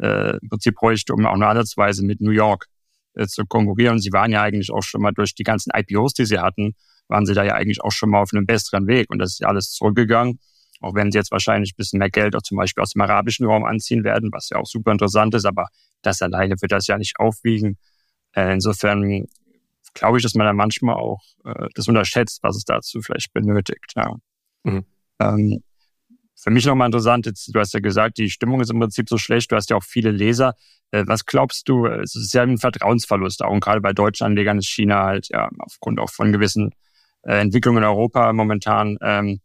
äh, 0.01 0.37
im 0.37 0.49
Prinzip 0.49 0.75
bräuchte, 0.75 1.13
um 1.13 1.25
auch 1.25 1.35
nur 1.35 1.47
ansatzweise 1.47 2.03
mit 2.05 2.21
New 2.21 2.31
York 2.31 2.67
äh, 3.13 3.27
zu 3.27 3.45
konkurrieren. 3.45 3.99
Sie 3.99 4.13
waren 4.13 4.31
ja 4.31 4.41
eigentlich 4.41 4.71
auch 4.71 4.83
schon 4.83 5.01
mal 5.01 5.11
durch 5.11 5.35
die 5.35 5.43
ganzen 5.43 5.71
IPOs, 5.75 6.13
die 6.13 6.25
sie 6.25 6.39
hatten, 6.39 6.75
waren 7.09 7.25
sie 7.25 7.33
da 7.33 7.43
ja 7.43 7.55
eigentlich 7.55 7.81
auch 7.81 7.91
schon 7.91 8.09
mal 8.09 8.21
auf 8.21 8.29
einem 8.33 8.45
besseren 8.45 8.87
Weg. 8.87 9.09
Und 9.09 9.19
das 9.19 9.33
ist 9.33 9.39
ja 9.39 9.49
alles 9.49 9.71
zurückgegangen. 9.71 10.39
Auch 10.79 10.95
wenn 10.95 11.11
sie 11.11 11.17
jetzt 11.17 11.31
wahrscheinlich 11.31 11.73
ein 11.73 11.75
bisschen 11.77 11.99
mehr 11.99 12.09
Geld 12.09 12.37
auch 12.37 12.41
zum 12.41 12.55
Beispiel 12.55 12.81
aus 12.81 12.91
dem 12.91 13.01
arabischen 13.01 13.45
Raum 13.45 13.65
anziehen 13.65 14.05
werden, 14.05 14.29
was 14.31 14.49
ja 14.49 14.57
auch 14.57 14.65
super 14.65 14.93
interessant 14.93 15.35
ist, 15.35 15.45
aber 15.45 15.67
das 16.01 16.21
alleine 16.21 16.55
wird 16.61 16.71
das 16.71 16.87
ja 16.87 16.97
nicht 16.97 17.19
aufwiegen. 17.19 17.77
Äh, 18.33 18.53
insofern 18.53 19.27
glaube 19.93 20.17
ich, 20.17 20.23
dass 20.23 20.35
man 20.35 20.45
da 20.45 20.53
manchmal 20.53 20.95
auch 20.95 21.21
äh, 21.45 21.67
das 21.75 21.87
unterschätzt, 21.87 22.39
was 22.41 22.55
es 22.55 22.63
dazu 22.63 23.01
vielleicht 23.01 23.33
benötigt. 23.33 23.93
Ja. 23.95 24.15
Mhm. 24.63 24.85
Ähm, 25.19 25.63
für 26.41 26.51
mich 26.51 26.65
nochmal 26.65 26.87
interessant, 26.87 27.25
jetzt, 27.25 27.53
du 27.53 27.59
hast 27.59 27.73
ja 27.73 27.81
gesagt, 27.81 28.17
die 28.17 28.29
Stimmung 28.29 28.61
ist 28.61 28.71
im 28.71 28.79
Prinzip 28.79 29.09
so 29.09 29.17
schlecht, 29.17 29.51
du 29.51 29.57
hast 29.57 29.69
ja 29.69 29.75
auch 29.75 29.83
viele 29.83 30.11
Leser. 30.11 30.55
Äh, 30.91 31.03
was 31.05 31.25
glaubst 31.25 31.67
du, 31.67 31.85
es 31.85 32.15
ist 32.15 32.33
ja 32.33 32.43
ein 32.43 32.57
Vertrauensverlust, 32.57 33.43
auch 33.43 33.59
gerade 33.59 33.81
bei 33.81 33.91
deutschen 33.93 34.25
Anlegern 34.25 34.57
ist 34.57 34.69
China 34.69 35.03
halt 35.03 35.27
ja 35.29 35.49
aufgrund 35.59 35.99
auch 35.99 36.09
von 36.09 36.31
gewissen 36.31 36.71
äh, 37.23 37.39
Entwicklungen 37.39 37.83
in 37.83 37.89
Europa 37.89 38.31
momentan 38.31 38.97
ähm, 39.01 39.41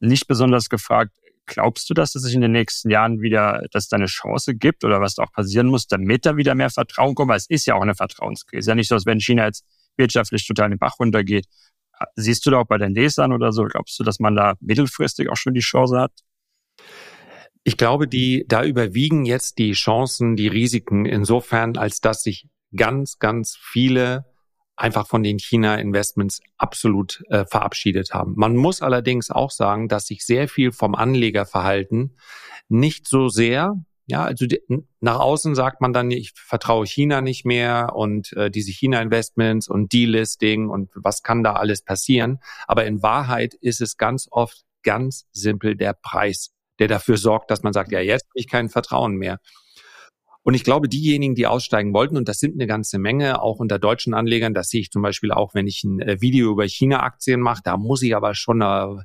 nicht 0.00 0.26
besonders 0.26 0.68
gefragt. 0.68 1.12
Glaubst 1.46 1.88
du, 1.88 1.94
dass 1.94 2.14
es 2.14 2.22
sich 2.22 2.34
in 2.34 2.42
den 2.42 2.52
nächsten 2.52 2.90
Jahren 2.90 3.20
wieder, 3.22 3.66
dass 3.70 3.88
da 3.88 3.96
eine 3.96 4.06
Chance 4.06 4.54
gibt 4.54 4.84
oder 4.84 5.00
was 5.00 5.14
da 5.14 5.24
auch 5.24 5.32
passieren 5.32 5.66
muss, 5.66 5.86
damit 5.86 6.26
da 6.26 6.36
wieder 6.36 6.54
mehr 6.54 6.68
Vertrauen 6.70 7.14
kommt? 7.14 7.30
Weil 7.30 7.38
es 7.38 7.48
ist 7.48 7.66
ja 7.66 7.74
auch 7.74 7.82
eine 7.82 7.94
Vertrauenskrise. 7.94 8.70
Ja 8.70 8.74
nicht 8.74 8.88
so, 8.88 8.94
als 8.94 9.06
wenn 9.06 9.20
China 9.20 9.46
jetzt 9.46 9.64
wirtschaftlich 9.98 10.46
total 10.46 10.70
den 10.70 10.78
Bach 10.78 10.98
runtergeht. 10.98 11.46
Siehst 12.14 12.46
du 12.46 12.50
da 12.50 12.58
auch 12.58 12.66
bei 12.66 12.78
den 12.78 12.94
Lesern 12.94 13.32
oder 13.32 13.52
so? 13.52 13.64
Glaubst 13.64 13.98
du, 13.98 14.04
dass 14.04 14.20
man 14.20 14.36
da 14.36 14.54
mittelfristig 14.60 15.28
auch 15.30 15.36
schon 15.36 15.54
die 15.54 15.60
Chance 15.60 15.98
hat? 15.98 16.12
Ich 17.64 17.76
glaube, 17.76 18.08
die, 18.08 18.44
da 18.48 18.64
überwiegen 18.64 19.24
jetzt 19.24 19.58
die 19.58 19.72
Chancen, 19.72 20.36
die 20.36 20.48
Risiken 20.48 21.04
insofern, 21.06 21.76
als 21.76 22.00
dass 22.00 22.22
sich 22.22 22.48
ganz, 22.74 23.18
ganz 23.18 23.58
viele 23.60 24.24
einfach 24.76 25.08
von 25.08 25.22
den 25.22 25.38
China-Investments 25.38 26.40
absolut 26.56 27.22
äh, 27.30 27.44
verabschiedet 27.44 28.14
haben. 28.14 28.34
Man 28.36 28.54
muss 28.56 28.80
allerdings 28.80 29.30
auch 29.30 29.50
sagen, 29.50 29.88
dass 29.88 30.06
sich 30.06 30.24
sehr 30.24 30.48
viel 30.48 30.70
vom 30.70 30.94
Anlegerverhalten 30.94 32.16
nicht 32.68 33.08
so 33.08 33.28
sehr, 33.28 33.74
ja, 34.08 34.24
also 34.24 34.46
die, 34.46 34.62
nach 35.00 35.20
außen 35.20 35.54
sagt 35.54 35.82
man 35.82 35.92
dann, 35.92 36.10
ich 36.10 36.32
vertraue 36.34 36.86
China 36.86 37.20
nicht 37.20 37.44
mehr 37.44 37.94
und 37.94 38.32
äh, 38.32 38.50
diese 38.50 38.72
China-Investments 38.72 39.68
und 39.68 39.92
Delisting 39.92 40.70
und 40.70 40.90
was 40.94 41.22
kann 41.22 41.44
da 41.44 41.52
alles 41.52 41.82
passieren. 41.82 42.38
Aber 42.66 42.86
in 42.86 43.02
Wahrheit 43.02 43.52
ist 43.52 43.82
es 43.82 43.98
ganz 43.98 44.26
oft 44.30 44.64
ganz 44.82 45.26
simpel 45.32 45.76
der 45.76 45.92
Preis, 45.92 46.54
der 46.78 46.88
dafür 46.88 47.18
sorgt, 47.18 47.50
dass 47.50 47.62
man 47.62 47.74
sagt, 47.74 47.92
ja, 47.92 48.00
jetzt 48.00 48.24
habe 48.24 48.38
ich 48.38 48.48
kein 48.48 48.70
Vertrauen 48.70 49.14
mehr. 49.14 49.40
Und 50.42 50.54
ich 50.54 50.64
glaube, 50.64 50.88
diejenigen, 50.88 51.34
die 51.34 51.46
aussteigen 51.46 51.92
wollten, 51.92 52.16
und 52.16 52.30
das 52.30 52.38
sind 52.38 52.54
eine 52.54 52.66
ganze 52.66 52.98
Menge, 52.98 53.42
auch 53.42 53.58
unter 53.58 53.78
deutschen 53.78 54.14
Anlegern, 54.14 54.54
das 54.54 54.70
sehe 54.70 54.80
ich 54.80 54.90
zum 54.90 55.02
Beispiel 55.02 55.32
auch, 55.32 55.52
wenn 55.52 55.66
ich 55.66 55.84
ein 55.84 56.00
äh, 56.00 56.22
Video 56.22 56.50
über 56.50 56.66
China-Aktien 56.66 57.42
mache, 57.42 57.60
da 57.62 57.76
muss 57.76 58.00
ich 58.00 58.16
aber 58.16 58.34
schon 58.34 58.62
eine, 58.62 59.04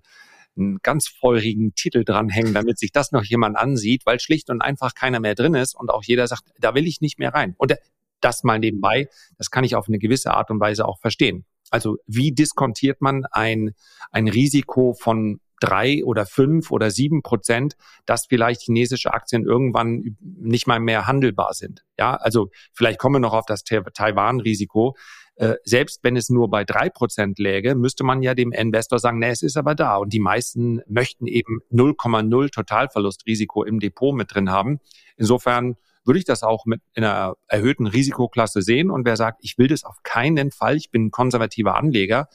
einen 0.58 0.80
ganz 0.84 1.08
feurigen 1.08 1.74
Titel 1.76 2.04
dranhängen, 2.04 2.54
damit 2.54 2.80
sich 2.80 2.92
das 2.92 3.12
noch 3.12 3.24
jemand 3.24 3.58
ansieht, 3.58 4.06
weil 4.06 4.20
schlicht 4.20 4.50
und 4.50 4.62
einfach 4.62 4.94
keiner 4.94 5.20
mehr 5.20 5.36
drin 5.36 5.56
ist 5.56 5.76
und 5.76 5.90
auch 5.90 6.04
jeder 6.04 6.28
sagt, 6.28 6.44
da 6.60 6.76
will 6.76 6.88
ich 6.88 7.02
nicht 7.02 7.20
mehr 7.20 7.34
rein. 7.34 7.56
Und 7.58 7.76
das 8.22 8.44
mal 8.44 8.60
nebenbei, 8.60 9.10
das 9.38 9.52
kann 9.52 9.64
ich 9.64 9.76
auf 9.76 9.88
eine 9.88 10.00
gewisse 10.00 10.34
Art 10.34 10.50
und 10.50 10.60
Weise 10.60 10.86
auch 10.88 11.00
verstehen. 11.00 11.46
Also 11.72 11.98
wie 12.06 12.32
diskontiert 12.32 13.02
man 13.02 13.26
ein, 13.32 13.72
ein 14.12 14.28
Risiko 14.28 14.94
von 14.94 15.40
drei 15.60 16.04
oder 16.04 16.26
fünf 16.26 16.72
oder 16.72 16.92
sieben 16.92 17.24
Prozent, 17.24 17.76
dass 18.06 18.26
vielleicht 18.28 18.62
chinesische 18.62 19.14
Aktien 19.14 19.46
irgendwann 19.46 20.18
nicht 20.20 20.68
mal 20.68 20.80
mehr 20.80 21.08
handelbar 21.08 21.54
sind. 21.54 21.86
Ja, 21.98 22.16
also 22.16 22.50
vielleicht 22.74 23.00
kommen 23.00 23.16
wir 23.16 23.20
noch 23.20 23.34
auf 23.34 23.46
das 23.46 23.64
Taiwan-Risiko. 23.64 24.98
Äh, 25.36 25.56
selbst 25.64 26.04
wenn 26.04 26.16
es 26.16 26.30
nur 26.30 26.50
bei 26.50 26.64
drei 26.64 26.90
Prozent 26.90 27.40
läge, 27.40 27.76
müsste 27.76 28.04
man 28.04 28.22
ja 28.22 28.36
dem 28.36 28.52
Investor 28.52 29.00
sagen, 29.00 29.20
nee, 29.20 29.30
es 29.30 29.42
ist 29.42 29.58
aber 29.58 29.74
da. 29.74 29.98
Und 29.98 30.14
die 30.14 30.20
meisten 30.20 30.82
möchten 30.88 31.26
eben 31.26 31.62
0,0 31.72 32.52
Totalverlustrisiko 32.52 33.64
im 33.64 33.80
Depot 33.80 34.14
mit 34.16 34.34
drin 34.34 34.52
haben. 34.52 34.80
Insofern 35.18 35.76
würde 36.06 36.20
ich 36.20 36.26
das 36.26 36.44
auch 36.44 36.66
mit 36.66 36.82
einer 36.96 37.36
erhöhten 37.48 37.88
Risikoklasse 37.88 38.62
sehen. 38.62 38.92
Und 38.92 39.06
wer 39.06 39.16
sagt, 39.16 39.40
ich 39.42 39.58
will 39.58 39.68
das 39.68 39.84
auf 39.84 40.04
keinen 40.04 40.52
Fall, 40.52 40.76
ich 40.76 40.92
bin 40.92 41.06
ein 41.06 41.12
konservativer 41.12 41.76
Anleger, 41.76 42.28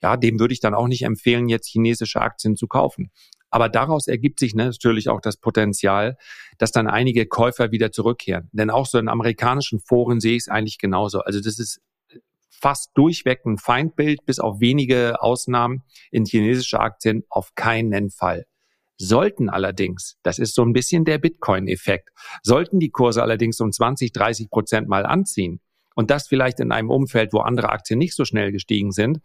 ja, 0.00 0.16
dem 0.16 0.38
würde 0.38 0.54
ich 0.54 0.60
dann 0.60 0.74
auch 0.74 0.86
nicht 0.86 1.02
empfehlen, 1.02 1.48
jetzt 1.48 1.68
chinesische 1.68 2.20
Aktien 2.20 2.56
zu 2.56 2.68
kaufen. 2.68 3.10
Aber 3.50 3.68
daraus 3.68 4.06
ergibt 4.06 4.38
sich 4.38 4.54
natürlich 4.54 5.08
auch 5.08 5.20
das 5.20 5.38
Potenzial, 5.38 6.18
dass 6.58 6.70
dann 6.70 6.86
einige 6.86 7.26
Käufer 7.26 7.72
wieder 7.72 7.90
zurückkehren. 7.90 8.48
Denn 8.52 8.70
auch 8.70 8.86
so 8.86 8.98
in 8.98 9.08
amerikanischen 9.08 9.80
Foren 9.80 10.20
sehe 10.20 10.36
ich 10.36 10.42
es 10.42 10.48
eigentlich 10.48 10.78
genauso. 10.78 11.20
Also 11.20 11.40
das 11.40 11.58
ist 11.58 11.80
fast 12.60 12.90
durchweg 12.94 13.44
ein 13.44 13.58
Feindbild, 13.58 14.24
bis 14.26 14.38
auf 14.38 14.60
wenige 14.60 15.22
Ausnahmen 15.22 15.84
in 16.10 16.24
chinesische 16.24 16.80
Aktien 16.80 17.24
auf 17.28 17.54
keinen 17.54 18.10
Fall. 18.10 18.46
Sollten 18.96 19.48
allerdings, 19.48 20.16
das 20.22 20.38
ist 20.38 20.54
so 20.54 20.62
ein 20.62 20.72
bisschen 20.72 21.04
der 21.04 21.18
Bitcoin-Effekt, 21.18 22.10
sollten 22.42 22.80
die 22.80 22.90
Kurse 22.90 23.22
allerdings 23.22 23.60
um 23.60 23.70
20, 23.70 24.12
30 24.12 24.50
Prozent 24.50 24.88
mal 24.88 25.06
anziehen 25.06 25.60
und 25.94 26.10
das 26.10 26.26
vielleicht 26.26 26.58
in 26.58 26.72
einem 26.72 26.90
Umfeld, 26.90 27.32
wo 27.32 27.38
andere 27.38 27.70
Aktien 27.70 27.98
nicht 27.98 28.14
so 28.14 28.24
schnell 28.24 28.50
gestiegen 28.50 28.90
sind, 28.90 29.20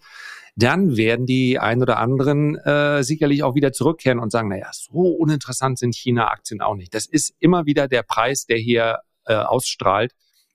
dann 0.55 0.95
werden 0.97 1.25
die 1.25 1.57
ein 1.57 1.81
oder 1.81 1.97
anderen 1.97 2.55
äh, 2.57 3.03
sicherlich 3.03 3.41
auch 3.43 3.55
wieder 3.55 3.73
zurückkehren 3.73 4.19
und 4.19 4.31
sagen, 4.31 4.49
naja, 4.49 4.69
so 4.71 4.91
uninteressant 4.91 5.79
sind 5.79 5.95
China-Aktien 5.95 6.61
auch 6.61 6.75
nicht. 6.75 6.93
Das 6.93 7.07
ist 7.07 7.33
immer 7.39 7.65
wieder 7.65 7.87
der 7.87 8.03
Preis, 8.03 8.45
der 8.45 8.57
hier 8.57 8.99
äh, 9.25 9.33
ausstrahlt. 9.33 10.13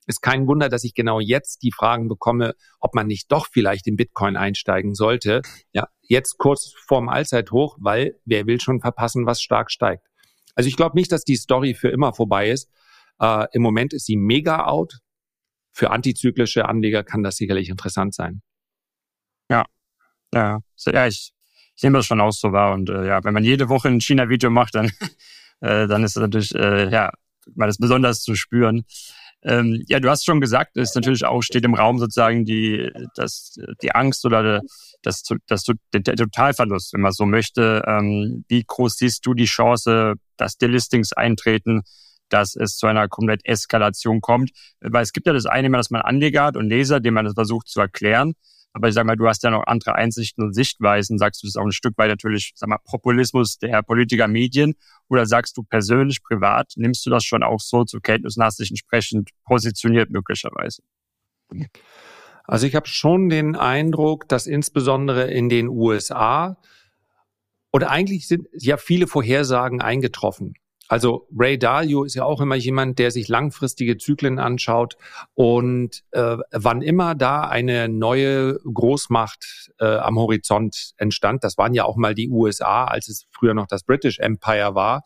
Ist 0.08 0.22
kein 0.22 0.46
Wunder, 0.46 0.70
dass 0.70 0.84
ich 0.84 0.94
genau 0.94 1.20
jetzt 1.20 1.62
die 1.62 1.70
Fragen 1.70 2.08
bekomme, 2.08 2.54
ob 2.80 2.94
man 2.94 3.06
nicht 3.06 3.30
doch 3.30 3.46
vielleicht 3.46 3.86
in 3.86 3.96
Bitcoin 3.96 4.38
einsteigen 4.38 4.94
sollte. 4.94 5.42
Ja, 5.72 5.88
jetzt 6.00 6.38
kurz 6.38 6.72
vorm 6.86 7.10
Allzeithoch, 7.10 7.76
weil 7.78 8.18
wer 8.24 8.46
will 8.46 8.58
schon 8.58 8.80
verpassen, 8.80 9.26
was 9.26 9.42
stark 9.42 9.70
steigt. 9.70 10.06
Also 10.54 10.66
ich 10.66 10.76
glaube 10.76 10.96
nicht, 10.96 11.12
dass 11.12 11.24
die 11.24 11.36
Story 11.36 11.74
für 11.74 11.90
immer 11.90 12.14
vorbei 12.14 12.48
ist. 12.48 12.70
Äh, 13.20 13.48
Im 13.52 13.60
Moment 13.60 13.92
ist 13.92 14.06
sie 14.06 14.16
mega 14.16 14.64
out. 14.64 14.98
Für 15.72 15.90
antizyklische 15.90 16.66
Anleger 16.66 17.04
kann 17.04 17.22
das 17.22 17.36
sicherlich 17.36 17.68
interessant 17.68 18.14
sein. 18.14 18.40
Ja, 19.50 19.66
ja, 20.32 20.60
ja 20.86 21.06
ich, 21.06 21.34
ich 21.76 21.82
nehme 21.82 21.98
das 21.98 22.06
schon 22.06 22.22
auch 22.22 22.32
so 22.32 22.50
wahr. 22.50 22.72
Und 22.72 22.88
äh, 22.88 23.06
ja, 23.06 23.22
wenn 23.24 23.34
man 23.34 23.44
jede 23.44 23.68
Woche 23.68 23.88
ein 23.88 24.00
China-Video 24.00 24.48
macht, 24.48 24.74
dann, 24.74 24.86
äh, 25.60 25.86
dann 25.86 26.02
ist 26.02 26.16
es 26.16 26.22
natürlich, 26.22 26.54
äh, 26.54 26.88
ja, 26.90 27.12
mal 27.54 27.66
das 27.66 27.76
besonders 27.76 28.22
zu 28.22 28.34
spüren. 28.34 28.84
Ähm, 29.42 29.84
ja, 29.86 30.00
du 30.00 30.10
hast 30.10 30.24
schon 30.24 30.40
gesagt, 30.40 30.76
es 30.76 30.94
natürlich 30.94 31.24
auch 31.24 31.42
steht 31.42 31.64
im 31.64 31.74
Raum 31.74 31.98
sozusagen 31.98 32.44
die, 32.44 32.90
das, 33.14 33.58
die 33.82 33.94
Angst 33.94 34.24
oder 34.26 34.60
das, 35.02 35.22
das, 35.46 35.64
der, 35.92 36.00
der 36.00 36.16
Totalverlust, 36.16 36.92
wenn 36.92 37.02
man 37.02 37.12
so 37.12 37.24
möchte. 37.24 37.84
Ähm, 37.86 38.44
wie 38.48 38.64
groß 38.66 38.96
siehst 38.96 39.24
du 39.26 39.34
die 39.34 39.44
Chance, 39.44 40.14
dass 40.36 40.56
Delistings 40.56 41.12
eintreten, 41.12 41.82
dass 42.28 42.56
es 42.56 42.76
zu 42.76 42.86
einer 42.88 43.08
komplett 43.08 43.44
Eskalation 43.44 44.20
kommt? 44.20 44.50
Weil 44.80 45.02
es 45.02 45.12
gibt 45.12 45.26
ja 45.26 45.32
das 45.32 45.46
eine, 45.46 45.70
dass 45.70 45.90
man 45.90 46.02
Anleger 46.02 46.44
hat 46.44 46.56
und 46.56 46.68
Leser, 46.68 46.98
dem 46.98 47.14
man 47.14 47.24
das 47.24 47.34
versucht 47.34 47.68
zu 47.68 47.80
erklären. 47.80 48.34
Aber 48.72 48.88
ich 48.88 48.94
sag 48.94 49.06
mal, 49.06 49.16
du 49.16 49.26
hast 49.26 49.42
ja 49.42 49.50
noch 49.50 49.66
andere 49.66 49.94
Einsichten 49.94 50.44
und 50.44 50.52
Sichtweisen. 50.54 51.18
Sagst 51.18 51.42
du 51.42 51.46
das 51.46 51.56
auch 51.56 51.64
ein 51.64 51.72
Stück 51.72 51.96
weit 51.96 52.10
natürlich, 52.10 52.52
sag 52.54 52.68
mal, 52.68 52.78
Populismus 52.84 53.58
der 53.58 53.82
Politiker, 53.82 54.28
Medien? 54.28 54.74
Oder 55.08 55.26
sagst 55.26 55.56
du 55.56 55.62
persönlich, 55.62 56.22
privat, 56.22 56.72
nimmst 56.76 57.04
du 57.06 57.10
das 57.10 57.24
schon 57.24 57.42
auch 57.42 57.60
so 57.60 57.84
zur 57.84 58.02
Kenntnis 58.02 58.36
und 58.36 58.44
hast 58.44 58.60
dich 58.60 58.70
entsprechend 58.70 59.30
positioniert 59.44 60.10
möglicherweise? 60.10 60.82
Also 62.44 62.66
ich 62.66 62.74
habe 62.74 62.88
schon 62.88 63.28
den 63.28 63.56
Eindruck, 63.56 64.28
dass 64.28 64.46
insbesondere 64.46 65.30
in 65.30 65.48
den 65.48 65.68
USA 65.68 66.56
oder 67.72 67.90
eigentlich 67.90 68.26
sind 68.26 68.48
ja 68.52 68.76
viele 68.76 69.06
Vorhersagen 69.06 69.82
eingetroffen. 69.82 70.54
Also 70.88 71.28
Ray 71.36 71.58
Dalio 71.58 72.04
ist 72.04 72.14
ja 72.14 72.24
auch 72.24 72.40
immer 72.40 72.54
jemand, 72.54 72.98
der 72.98 73.10
sich 73.10 73.28
langfristige 73.28 73.98
Zyklen 73.98 74.38
anschaut 74.38 74.96
und 75.34 76.02
äh, 76.12 76.38
wann 76.50 76.80
immer 76.80 77.14
da 77.14 77.42
eine 77.42 77.88
neue 77.88 78.58
Großmacht 78.60 79.70
äh, 79.78 79.84
am 79.84 80.18
Horizont 80.18 80.92
entstand, 80.96 81.44
das 81.44 81.58
waren 81.58 81.74
ja 81.74 81.84
auch 81.84 81.96
mal 81.96 82.14
die 82.14 82.30
USA, 82.30 82.84
als 82.84 83.08
es 83.08 83.26
früher 83.30 83.52
noch 83.52 83.66
das 83.66 83.84
British 83.84 84.18
Empire 84.18 84.74
war, 84.74 85.04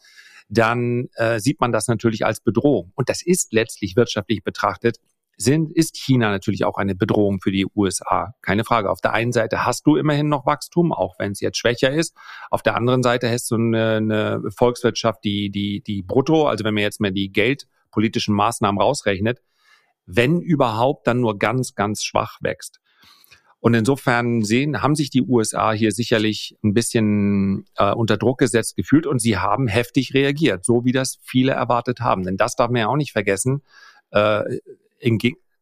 dann 0.48 1.08
äh, 1.14 1.40
sieht 1.40 1.60
man 1.60 1.72
das 1.72 1.88
natürlich 1.88 2.24
als 2.24 2.40
Bedrohung. 2.40 2.92
Und 2.94 3.08
das 3.08 3.22
ist 3.22 3.52
letztlich 3.52 3.96
wirtschaftlich 3.96 4.44
betrachtet 4.44 4.98
sind, 5.36 5.72
ist 5.72 5.96
China 5.96 6.30
natürlich 6.30 6.64
auch 6.64 6.76
eine 6.76 6.94
Bedrohung 6.94 7.40
für 7.40 7.52
die 7.52 7.66
USA. 7.74 8.34
Keine 8.42 8.64
Frage. 8.64 8.90
Auf 8.90 9.00
der 9.00 9.12
einen 9.12 9.32
Seite 9.32 9.64
hast 9.64 9.86
du 9.86 9.96
immerhin 9.96 10.28
noch 10.28 10.46
Wachstum, 10.46 10.92
auch 10.92 11.18
wenn 11.18 11.32
es 11.32 11.40
jetzt 11.40 11.58
schwächer 11.58 11.90
ist. 11.90 12.16
Auf 12.50 12.62
der 12.62 12.76
anderen 12.76 13.02
Seite 13.02 13.30
hast 13.30 13.50
du 13.50 13.56
eine, 13.56 13.96
eine 13.96 14.42
Volkswirtschaft, 14.56 15.24
die, 15.24 15.50
die, 15.50 15.82
die 15.82 16.02
brutto, 16.02 16.46
also 16.46 16.64
wenn 16.64 16.74
man 16.74 16.82
jetzt 16.82 17.00
mal 17.00 17.12
die 17.12 17.32
geldpolitischen 17.32 18.34
Maßnahmen 18.34 18.80
rausrechnet, 18.80 19.42
wenn 20.06 20.40
überhaupt, 20.40 21.06
dann 21.06 21.20
nur 21.20 21.38
ganz, 21.38 21.74
ganz 21.74 22.02
schwach 22.02 22.38
wächst. 22.40 22.80
Und 23.60 23.74
insofern 23.74 24.42
sehen, 24.42 24.82
haben 24.82 24.96
sich 24.96 25.08
die 25.10 25.22
USA 25.22 25.70
hier 25.70 25.92
sicherlich 25.92 26.58
ein 26.64 26.74
bisschen 26.74 27.64
äh, 27.76 27.92
unter 27.92 28.16
Druck 28.16 28.38
gesetzt 28.38 28.74
gefühlt 28.74 29.06
und 29.06 29.20
sie 29.20 29.38
haben 29.38 29.68
heftig 29.68 30.14
reagiert, 30.14 30.64
so 30.64 30.84
wie 30.84 30.90
das 30.90 31.20
viele 31.22 31.52
erwartet 31.52 32.00
haben. 32.00 32.24
Denn 32.24 32.36
das 32.36 32.56
darf 32.56 32.70
man 32.70 32.80
ja 32.80 32.88
auch 32.88 32.96
nicht 32.96 33.12
vergessen. 33.12 33.62
Äh, 34.10 34.58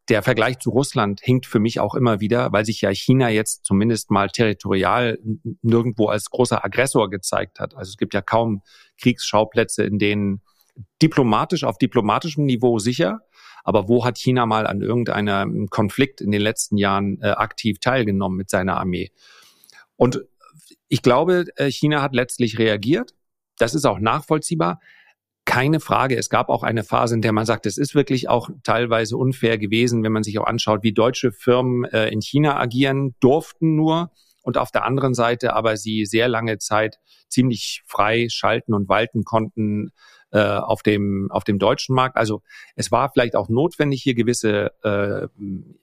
der 0.09 0.23
Vergleich 0.23 0.59
zu 0.59 0.71
Russland 0.71 1.21
hinkt 1.23 1.47
für 1.47 1.61
mich 1.61 1.79
auch 1.79 1.95
immer 1.95 2.21
wieder, 2.21 2.53
weil 2.53 2.65
sich 2.65 2.81
ja 2.81 2.91
China 2.91 3.29
jetzt 3.29 3.65
zumindest 3.65 4.11
mal 4.11 4.29
territorial 4.29 5.19
nirgendwo 5.63 6.07
als 6.07 6.31
großer 6.31 6.65
Aggressor 6.65 7.09
gezeigt 7.11 7.61
hat. 7.61 7.77
Also 7.77 7.91
es 7.91 7.97
gibt 7.97 8.13
ja 8.13 8.21
kaum 8.21 8.63
Kriegsschauplätze, 9.01 9.85
in 9.85 9.99
denen 9.99 10.43
diplomatisch 11.01 11.63
auf 11.63 11.79
diplomatischem 11.79 12.45
Niveau 12.45 12.79
sicher, 12.81 13.21
aber 13.63 13.89
wo 13.89 14.05
hat 14.05 14.19
China 14.19 14.47
mal 14.47 14.67
an 14.67 14.81
irgendeinem 14.81 15.69
Konflikt 15.69 16.21
in 16.21 16.33
den 16.33 16.41
letzten 16.41 16.77
Jahren 16.77 17.21
äh, 17.21 17.29
aktiv 17.29 17.79
teilgenommen 17.79 18.37
mit 18.37 18.51
seiner 18.51 18.79
Armee? 18.79 19.11
Und 19.97 20.25
ich 20.89 21.03
glaube, 21.03 21.45
äh, 21.57 21.71
China 21.71 22.03
hat 22.03 22.15
letztlich 22.15 22.59
reagiert. 22.59 23.15
Das 23.59 23.75
ist 23.75 23.85
auch 23.85 24.01
nachvollziehbar 24.01 24.81
keine 25.45 25.81
Frage. 25.81 26.17
Es 26.17 26.31
gab 26.31 26.49
auch 26.49 26.63
eine 26.63 26.85
Phase, 26.85 27.15
in 27.15 27.23
der 27.23 27.33
man 27.33 27.47
sagt, 27.47 27.67
es 27.67 27.79
ist 27.79 27.95
wirklich 27.95 28.29
auch 28.29 28.51
teilweise 28.63 29.17
unfair 29.17 29.59
gewesen, 29.59 30.03
wenn 30.03 30.13
man 30.13 30.23
sich 30.23 30.39
auch 30.39 30.47
anschaut, 30.47 30.83
wie 30.83 30.93
deutsche 30.93 31.33
Firmen 31.33 31.85
äh, 31.85 32.09
in 32.09 32.21
China 32.21 32.59
agieren 32.59 33.15
durften 33.21 33.75
nur 33.75 34.11
und 34.43 34.59
auf 34.59 34.71
der 34.71 34.85
anderen 34.85 35.15
Seite 35.15 35.55
aber 35.55 35.77
sie 35.77 36.07
sehr 36.07 36.29
lange 36.29 36.59
Zeit 36.59 36.99
ziemlich 37.29 37.83
frei 37.87 38.29
schalten 38.31 38.75
und 38.75 38.89
walten 38.89 39.25
konnten 39.25 39.93
äh, 40.33 40.39
auf 40.39 40.83
dem 40.83 41.29
auf 41.31 41.45
dem 41.45 41.59
deutschen 41.59 41.95
Markt. 41.95 42.17
Also 42.17 42.43
es 42.77 42.93
war 42.93 43.11
vielleicht 43.13 43.37
auch 43.37 43.49
notwendig, 43.49 44.03
hier 44.03 44.15
gewisse 44.15 44.73
äh, 44.83 45.29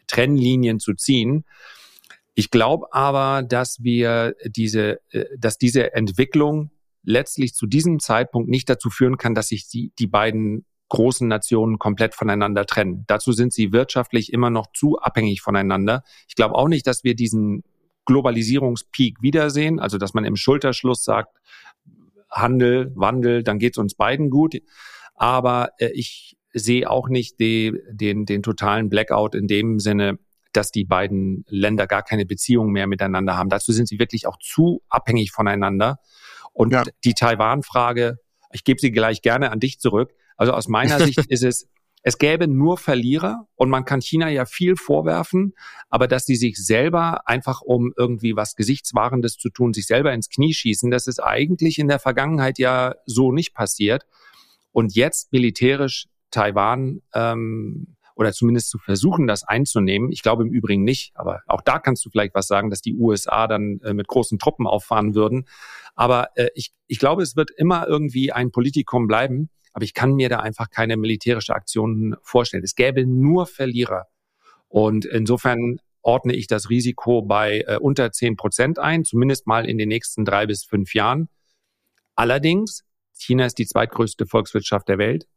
Trennlinien 0.08 0.80
zu 0.80 0.94
ziehen. 0.94 1.46
Ich 2.34 2.52
glaube 2.52 2.94
aber, 2.94 3.44
dass 3.44 3.84
wir 3.84 4.36
diese, 4.46 5.00
äh, 5.12 5.26
dass 5.38 5.58
diese 5.58 5.94
Entwicklung 5.94 6.70
letztlich 7.08 7.54
zu 7.54 7.68
diesem 7.68 8.00
Zeitpunkt 8.00 8.50
nicht 8.50 8.70
dazu 8.70 8.90
führen 8.90 9.18
kann, 9.18 9.34
dass 9.34 9.48
sich 9.48 9.68
die, 9.70 9.94
die 9.98 10.08
beiden 10.08 10.66
großen 10.90 11.28
Nationen 11.28 11.80
komplett 11.80 12.14
voneinander 12.14 12.66
trennen. 12.66 13.06
Dazu 13.08 13.32
sind 13.32 13.54
sie 13.54 13.72
wirtschaftlich 13.72 14.32
immer 14.34 14.50
noch 14.50 14.68
zu 14.74 15.00
abhängig 15.00 15.42
voneinander. 15.42 16.04
Ich 16.28 16.36
glaube 16.36 16.56
auch 16.56 16.68
nicht, 16.68 16.86
dass 16.86 17.06
wir 17.06 17.16
diesen 17.16 17.64
Globalisierungspeak 18.06 19.22
wiedersehen, 19.22 19.80
also 19.80 19.98
dass 19.98 20.14
man 20.14 20.26
im 20.26 20.36
Schulterschluss 20.36 21.04
sagt, 21.04 21.38
Handel, 22.30 22.92
Wandel, 22.96 23.42
dann 23.42 23.58
geht 23.58 23.76
es 23.76 23.78
uns 23.78 23.96
beiden 23.96 24.30
gut. 24.30 24.58
Aber 25.16 25.72
äh, 25.78 25.90
ich 25.94 26.38
sehe 26.54 26.90
auch 26.90 27.08
nicht 27.08 27.40
die, 27.40 27.74
den, 27.90 28.26
den 28.26 28.44
totalen 28.44 28.90
Blackout 28.90 29.34
in 29.34 29.48
dem 29.48 29.80
Sinne, 29.80 30.20
dass 30.52 30.72
die 30.72 30.86
beiden 30.86 31.46
Länder 31.48 31.88
gar 31.88 32.04
keine 32.04 32.26
Beziehungen 32.26 32.72
mehr 32.72 32.88
miteinander 32.88 33.38
haben. 33.38 33.50
Dazu 33.50 33.72
sind 33.72 33.88
sie 33.88 34.00
wirklich 34.00 34.28
auch 34.28 34.38
zu 34.40 34.82
abhängig 34.90 35.32
voneinander. 35.32 36.00
Und 36.58 36.74
ja. 36.74 36.84
die 37.04 37.14
Taiwan-Frage, 37.14 38.18
ich 38.52 38.64
gebe 38.64 38.80
sie 38.82 38.92
gleich 38.92 39.22
gerne 39.22 39.52
an 39.52 39.60
dich 39.60 39.80
zurück. 39.80 40.14
Also 40.38 40.54
aus 40.54 40.68
meiner 40.68 41.00
Sicht 41.06 41.20
ist 41.28 41.44
es, 41.44 41.70
es 42.02 42.18
gäbe 42.18 42.48
nur 42.48 42.78
Verlierer 42.78 43.48
und 43.56 43.70
man 43.70 43.86
kann 43.86 44.02
China 44.02 44.28
ja 44.30 44.46
viel 44.46 44.76
vorwerfen, 44.76 45.54
aber 45.90 46.08
dass 46.08 46.26
sie 46.26 46.36
sich 46.36 46.58
selber 46.58 47.28
einfach 47.28 47.62
um 47.62 47.94
irgendwie 47.96 48.36
was 48.36 48.56
Gesichtswahrendes 48.56 49.38
zu 49.38 49.50
tun, 49.50 49.74
sich 49.74 49.86
selber 49.86 50.14
ins 50.14 50.30
Knie 50.30 50.54
schießen, 50.54 50.90
das 50.90 51.06
ist 51.06 51.20
eigentlich 51.20 51.78
in 51.78 51.88
der 51.88 52.00
Vergangenheit 52.00 52.58
ja 52.58 52.96
so 53.06 53.32
nicht 53.32 53.54
passiert. 53.54 54.08
Und 54.72 54.96
jetzt 54.96 55.32
militärisch 55.32 56.08
Taiwan 56.32 57.02
ähm, 57.14 57.98
oder 58.16 58.34
zumindest 58.34 58.70
zu 58.70 58.80
versuchen, 58.80 59.28
das 59.28 59.44
einzunehmen. 59.44 60.12
Ich 60.12 60.24
glaube 60.24 60.44
im 60.44 60.52
Übrigen 60.52 60.84
nicht, 60.84 61.12
aber 61.16 61.42
auch 61.46 61.62
da 61.62 61.78
kannst 61.78 62.04
du 62.04 62.10
vielleicht 62.10 62.34
was 62.34 62.48
sagen, 62.48 62.72
dass 62.72 62.82
die 62.82 62.96
USA 62.96 63.48
dann 63.48 63.80
äh, 63.84 63.94
mit 63.94 64.08
großen 64.08 64.40
Truppen 64.40 64.66
auffahren 64.66 65.14
würden. 65.14 65.46
Aber 65.98 66.30
äh, 66.36 66.48
ich, 66.54 66.72
ich 66.86 67.00
glaube, 67.00 67.24
es 67.24 67.36
wird 67.36 67.52
immer 67.52 67.88
irgendwie 67.88 68.32
ein 68.32 68.52
Politikum 68.52 69.08
bleiben, 69.08 69.50
aber 69.74 69.84
ich 69.84 69.94
kann 69.94 70.14
mir 70.14 70.30
da 70.30 70.40
einfach 70.40 70.70
keine 70.70 70.96
militärische 70.96 71.54
Aktion 71.54 72.16
vorstellen. 72.22 72.64
Es 72.64 72.76
gäbe 72.76 73.06
nur 73.06 73.48
Verlierer. 73.48 74.06
Und 74.70 75.06
insofern 75.06 75.80
ordne 76.02 76.36
ich 76.36 76.48
das 76.48 76.70
Risiko 76.70 77.22
bei 77.24 77.66
äh, 77.68 77.78
unter 77.78 78.12
zehn 78.12 78.38
Prozent 78.38 78.80
ein, 78.80 79.04
zumindest 79.04 79.48
mal 79.48 79.68
in 79.68 79.78
den 79.78 79.90
nächsten 79.90 80.24
drei 80.24 80.46
bis 80.46 80.64
fünf 80.64 80.94
Jahren. 80.94 81.30
Allerdings, 82.16 82.84
China 83.18 83.46
ist 83.46 83.58
die 83.58 83.66
zweitgrößte 83.66 84.28
Volkswirtschaft 84.28 84.88
der 84.88 85.00
Welt 85.00 85.28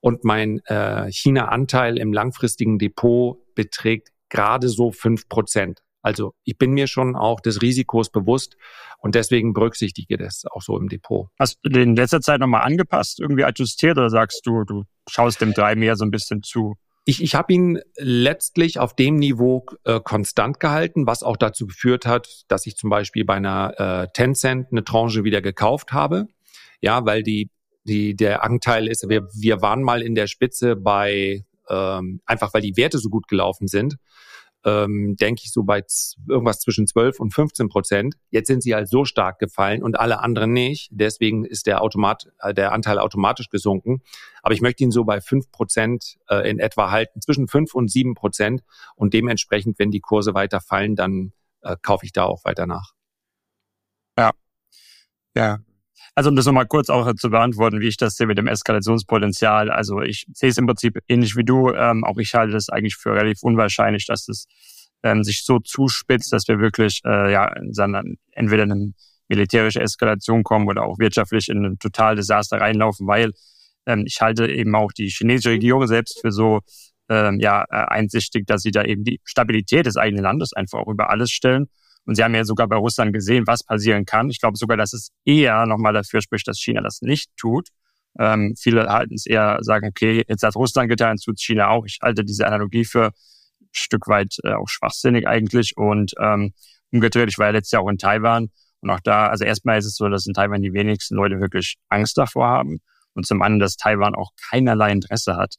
und 0.00 0.24
mein 0.24 0.60
äh, 0.66 1.10
China-Anteil 1.10 1.98
im 1.98 2.12
langfristigen 2.12 2.78
Depot 2.78 3.38
beträgt 3.54 4.10
gerade 4.28 4.68
so 4.68 4.92
fünf 4.92 5.28
Prozent. 5.28 5.80
Also 6.02 6.34
ich 6.44 6.56
bin 6.56 6.72
mir 6.72 6.86
schon 6.86 7.16
auch 7.16 7.40
des 7.40 7.60
Risikos 7.62 8.10
bewusst 8.10 8.56
und 8.98 9.14
deswegen 9.14 9.52
berücksichtige 9.52 10.16
das 10.16 10.44
auch 10.50 10.62
so 10.62 10.78
im 10.78 10.88
Depot. 10.88 11.28
Hast 11.38 11.58
du 11.62 11.70
den 11.70 11.90
in 11.90 11.96
letzter 11.96 12.20
Zeit 12.20 12.40
nochmal 12.40 12.62
angepasst, 12.62 13.20
irgendwie 13.20 13.44
adjustiert 13.44 13.98
oder 13.98 14.10
sagst 14.10 14.46
du, 14.46 14.64
du 14.64 14.84
schaust 15.08 15.40
dem 15.40 15.52
drei 15.52 15.74
mehr 15.74 15.96
so 15.96 16.04
ein 16.04 16.10
bisschen 16.10 16.42
zu? 16.42 16.76
Ich, 17.04 17.22
ich 17.22 17.34
habe 17.34 17.52
ihn 17.52 17.80
letztlich 17.96 18.78
auf 18.78 18.94
dem 18.94 19.16
Niveau 19.16 19.64
äh, 19.84 20.00
konstant 20.00 20.60
gehalten, 20.60 21.06
was 21.06 21.22
auch 21.22 21.36
dazu 21.36 21.66
geführt 21.66 22.06
hat, 22.06 22.44
dass 22.48 22.66
ich 22.66 22.76
zum 22.76 22.90
Beispiel 22.90 23.24
bei 23.24 23.34
einer 23.34 23.74
äh, 23.78 24.08
Tencent 24.12 24.68
eine 24.70 24.84
Tranche 24.84 25.24
wieder 25.24 25.40
gekauft 25.40 25.92
habe. 25.92 26.26
Ja, 26.82 27.04
weil 27.06 27.22
die, 27.22 27.50
die, 27.84 28.14
der 28.14 28.42
Anteil 28.44 28.86
ist, 28.86 29.08
wir, 29.08 29.28
wir 29.34 29.62
waren 29.62 29.82
mal 29.82 30.02
in 30.02 30.14
der 30.14 30.26
Spitze 30.26 30.76
bei, 30.76 31.44
ähm, 31.68 32.20
einfach 32.26 32.52
weil 32.54 32.62
die 32.62 32.76
Werte 32.76 32.98
so 32.98 33.08
gut 33.08 33.28
gelaufen 33.28 33.66
sind 33.66 33.96
ähm, 34.64 35.16
denke 35.16 35.42
ich, 35.44 35.52
so 35.52 35.62
bei 35.62 35.82
irgendwas 36.28 36.60
zwischen 36.60 36.86
12 36.86 37.20
und 37.20 37.32
15 37.32 37.68
Prozent. 37.68 38.14
Jetzt 38.30 38.48
sind 38.48 38.62
sie 38.62 38.74
halt 38.74 38.88
so 38.88 39.04
stark 39.04 39.38
gefallen 39.38 39.82
und 39.82 39.98
alle 39.98 40.20
anderen 40.20 40.52
nicht. 40.52 40.88
Deswegen 40.92 41.44
ist 41.44 41.66
der, 41.66 41.82
Automat, 41.82 42.30
äh, 42.40 42.52
der 42.52 42.72
Anteil 42.72 42.98
automatisch 42.98 43.48
gesunken. 43.48 44.02
Aber 44.42 44.54
ich 44.54 44.60
möchte 44.60 44.84
ihn 44.84 44.90
so 44.90 45.04
bei 45.04 45.20
5 45.20 45.50
Prozent 45.50 46.18
äh, 46.28 46.48
in 46.48 46.58
etwa 46.58 46.90
halten, 46.90 47.20
zwischen 47.20 47.48
5 47.48 47.74
und 47.74 47.90
7 47.90 48.14
Prozent. 48.14 48.62
Und 48.96 49.14
dementsprechend, 49.14 49.78
wenn 49.78 49.90
die 49.90 50.00
Kurse 50.00 50.34
weiter 50.34 50.60
fallen, 50.60 50.94
dann 50.94 51.32
äh, 51.62 51.76
kaufe 51.80 52.04
ich 52.04 52.12
da 52.12 52.24
auch 52.24 52.44
weiter 52.44 52.66
nach. 52.66 52.92
Ja. 54.18 54.32
Ja, 55.36 55.58
also 56.20 56.28
um 56.28 56.36
das 56.36 56.44
nochmal 56.44 56.66
kurz 56.66 56.90
auch 56.90 57.10
zu 57.14 57.30
beantworten, 57.30 57.80
wie 57.80 57.88
ich 57.88 57.96
das 57.96 58.14
sehe 58.14 58.26
mit 58.26 58.36
dem 58.36 58.46
Eskalationspotenzial. 58.46 59.70
Also 59.70 60.02
ich 60.02 60.26
sehe 60.34 60.50
es 60.50 60.58
im 60.58 60.66
Prinzip 60.66 60.98
ähnlich 61.08 61.34
wie 61.34 61.44
du. 61.44 61.72
Ähm, 61.72 62.04
auch 62.04 62.18
ich 62.18 62.34
halte 62.34 62.58
es 62.58 62.68
eigentlich 62.68 62.96
für 62.96 63.14
relativ 63.14 63.42
unwahrscheinlich, 63.42 64.04
dass 64.04 64.28
es 64.28 64.44
ähm, 65.02 65.24
sich 65.24 65.46
so 65.46 65.60
zuspitzt, 65.60 66.30
dass 66.30 66.46
wir 66.46 66.58
wirklich 66.58 67.00
äh, 67.06 67.32
ja 67.32 67.48
in 67.56 67.72
entweder 68.32 68.64
in 68.64 68.72
eine 68.72 68.92
militärische 69.28 69.80
Eskalation 69.80 70.42
kommen 70.42 70.68
oder 70.68 70.82
auch 70.82 70.98
wirtschaftlich 70.98 71.48
in 71.48 71.64
ein 71.64 71.78
total 71.78 72.16
Desaster 72.16 72.60
reinlaufen, 72.60 73.06
weil 73.06 73.32
ähm, 73.86 74.04
ich 74.06 74.20
halte 74.20 74.46
eben 74.46 74.74
auch 74.74 74.92
die 74.92 75.08
chinesische 75.08 75.52
Regierung 75.52 75.86
selbst 75.86 76.20
für 76.20 76.32
so 76.32 76.60
ähm, 77.08 77.40
ja 77.40 77.64
äh, 77.70 77.76
einsichtig, 77.76 78.46
dass 78.46 78.60
sie 78.60 78.72
da 78.72 78.84
eben 78.84 79.04
die 79.04 79.22
Stabilität 79.24 79.86
des 79.86 79.96
eigenen 79.96 80.24
Landes 80.24 80.52
einfach 80.52 80.80
auch 80.80 80.88
über 80.88 81.08
alles 81.08 81.30
stellen 81.30 81.70
und 82.06 82.14
sie 82.14 82.24
haben 82.24 82.34
ja 82.34 82.44
sogar 82.44 82.66
bei 82.66 82.76
Russland 82.76 83.12
gesehen, 83.12 83.46
was 83.46 83.62
passieren 83.62 84.04
kann. 84.04 84.30
Ich 84.30 84.40
glaube 84.40 84.56
sogar, 84.56 84.76
dass 84.76 84.92
es 84.92 85.10
eher 85.24 85.66
nochmal 85.66 85.92
dafür 85.92 86.22
spricht, 86.22 86.48
dass 86.48 86.58
China 86.58 86.80
das 86.80 87.02
nicht 87.02 87.30
tut. 87.36 87.68
Ähm, 88.18 88.54
viele 88.58 88.88
halten 88.88 89.14
es 89.14 89.26
eher, 89.26 89.58
sagen, 89.60 89.88
okay, 89.88 90.24
jetzt 90.26 90.42
hat 90.42 90.56
Russland 90.56 90.88
getan, 90.88 91.16
tut 91.16 91.40
China 91.40 91.68
auch. 91.68 91.84
Ich 91.86 91.98
halte 92.02 92.24
diese 92.24 92.46
Analogie 92.46 92.84
für 92.84 93.06
ein 93.06 93.68
Stück 93.72 94.08
weit 94.08 94.36
äh, 94.44 94.54
auch 94.54 94.68
schwachsinnig 94.68 95.28
eigentlich. 95.28 95.76
Und 95.76 96.12
ähm, 96.18 96.52
umgedreht, 96.90 97.28
ich 97.28 97.38
war 97.38 97.46
ja 97.46 97.52
letztes 97.52 97.72
Jahr 97.72 97.82
auch 97.82 97.88
in 97.88 97.98
Taiwan. 97.98 98.50
Und 98.80 98.90
auch 98.90 99.00
da, 99.00 99.28
also 99.28 99.44
erstmal 99.44 99.78
ist 99.78 99.86
es 99.86 99.94
so, 99.94 100.08
dass 100.08 100.26
in 100.26 100.34
Taiwan 100.34 100.62
die 100.62 100.72
wenigsten 100.72 101.14
Leute 101.14 101.40
wirklich 101.40 101.76
Angst 101.88 102.18
davor 102.18 102.48
haben. 102.48 102.80
Und 103.14 103.26
zum 103.26 103.42
anderen, 103.42 103.60
dass 103.60 103.76
Taiwan 103.76 104.14
auch 104.14 104.30
keinerlei 104.50 104.90
Interesse 104.90 105.36
hat. 105.36 105.56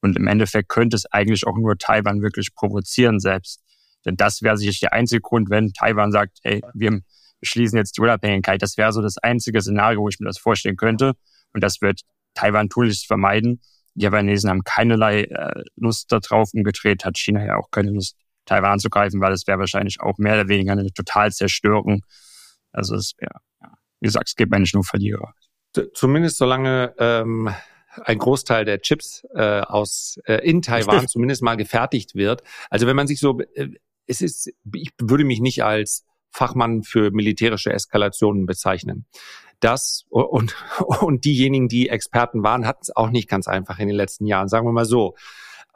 Und 0.00 0.16
im 0.16 0.26
Endeffekt 0.26 0.68
könnte 0.68 0.96
es 0.96 1.06
eigentlich 1.06 1.46
auch 1.46 1.56
nur 1.56 1.76
Taiwan 1.76 2.22
wirklich 2.22 2.54
provozieren 2.54 3.20
selbst. 3.20 3.60
Denn 4.04 4.16
das 4.16 4.42
wäre 4.42 4.56
sicherlich 4.56 4.80
der 4.80 4.92
einzige 4.92 5.20
Grund, 5.20 5.50
wenn 5.50 5.72
Taiwan 5.72 6.12
sagt, 6.12 6.38
hey, 6.42 6.62
wir 6.74 7.00
beschließen 7.40 7.76
jetzt 7.76 7.96
die 7.96 8.00
Unabhängigkeit. 8.00 8.62
Das 8.62 8.76
wäre 8.76 8.92
so 8.92 9.02
das 9.02 9.18
einzige 9.18 9.60
Szenario, 9.60 10.00
wo 10.00 10.08
ich 10.08 10.20
mir 10.20 10.26
das 10.26 10.38
vorstellen 10.38 10.76
könnte. 10.76 11.14
Und 11.52 11.62
das 11.62 11.80
wird 11.80 12.02
Taiwan 12.34 12.68
tunlichst 12.68 13.06
vermeiden. 13.06 13.60
Die 13.94 14.02
Japanesen 14.04 14.50
haben 14.50 14.62
keinerlei 14.62 15.24
äh, 15.24 15.62
Lust 15.76 16.12
darauf. 16.12 16.50
Umgedreht 16.54 17.04
hat 17.04 17.18
China 17.18 17.44
ja 17.44 17.56
auch 17.56 17.70
keine 17.70 17.90
Lust, 17.90 18.16
Taiwan 18.46 18.72
anzugreifen, 18.72 19.20
weil 19.20 19.30
das 19.30 19.46
wäre 19.46 19.58
wahrscheinlich 19.58 20.00
auch 20.00 20.18
mehr 20.18 20.34
oder 20.34 20.48
weniger 20.48 20.72
eine 20.72 20.92
Totalzerstörung. 20.92 22.04
Also 22.72 22.94
es 22.94 23.14
wäre, 23.18 23.40
ja, 23.60 23.72
wie 24.00 24.06
gesagt, 24.06 24.28
es 24.28 24.36
gibt 24.36 24.54
eigentlich 24.54 24.74
nur 24.74 24.84
Verlierer. 24.84 25.34
Zumindest 25.94 26.38
solange 26.38 26.94
ähm, 26.98 27.50
ein 28.04 28.18
Großteil 28.18 28.64
der 28.64 28.80
Chips 28.80 29.24
äh, 29.34 29.60
aus 29.60 30.18
äh, 30.24 30.36
in 30.48 30.62
Taiwan 30.62 31.08
zumindest 31.08 31.42
mal 31.42 31.56
gefertigt 31.56 32.14
wird. 32.14 32.42
Also 32.70 32.86
wenn 32.86 32.96
man 32.96 33.06
sich 33.06 33.20
so 33.20 33.40
äh, 33.54 33.68
es 34.06 34.20
ist, 34.20 34.50
ich 34.74 34.90
würde 35.00 35.24
mich 35.24 35.40
nicht 35.40 35.64
als 35.64 36.04
Fachmann 36.30 36.82
für 36.82 37.10
militärische 37.10 37.72
Eskalationen 37.72 38.46
bezeichnen. 38.46 39.06
Das 39.60 40.04
und, 40.08 40.54
und 41.00 41.24
diejenigen, 41.24 41.68
die 41.68 41.88
Experten 41.88 42.42
waren, 42.42 42.66
hatten 42.66 42.82
es 42.82 42.94
auch 42.94 43.10
nicht 43.10 43.28
ganz 43.28 43.48
einfach 43.48 43.78
in 43.78 43.88
den 43.88 43.96
letzten 43.96 44.26
Jahren, 44.26 44.48
sagen 44.48 44.66
wir 44.66 44.72
mal 44.72 44.84
so. 44.84 45.14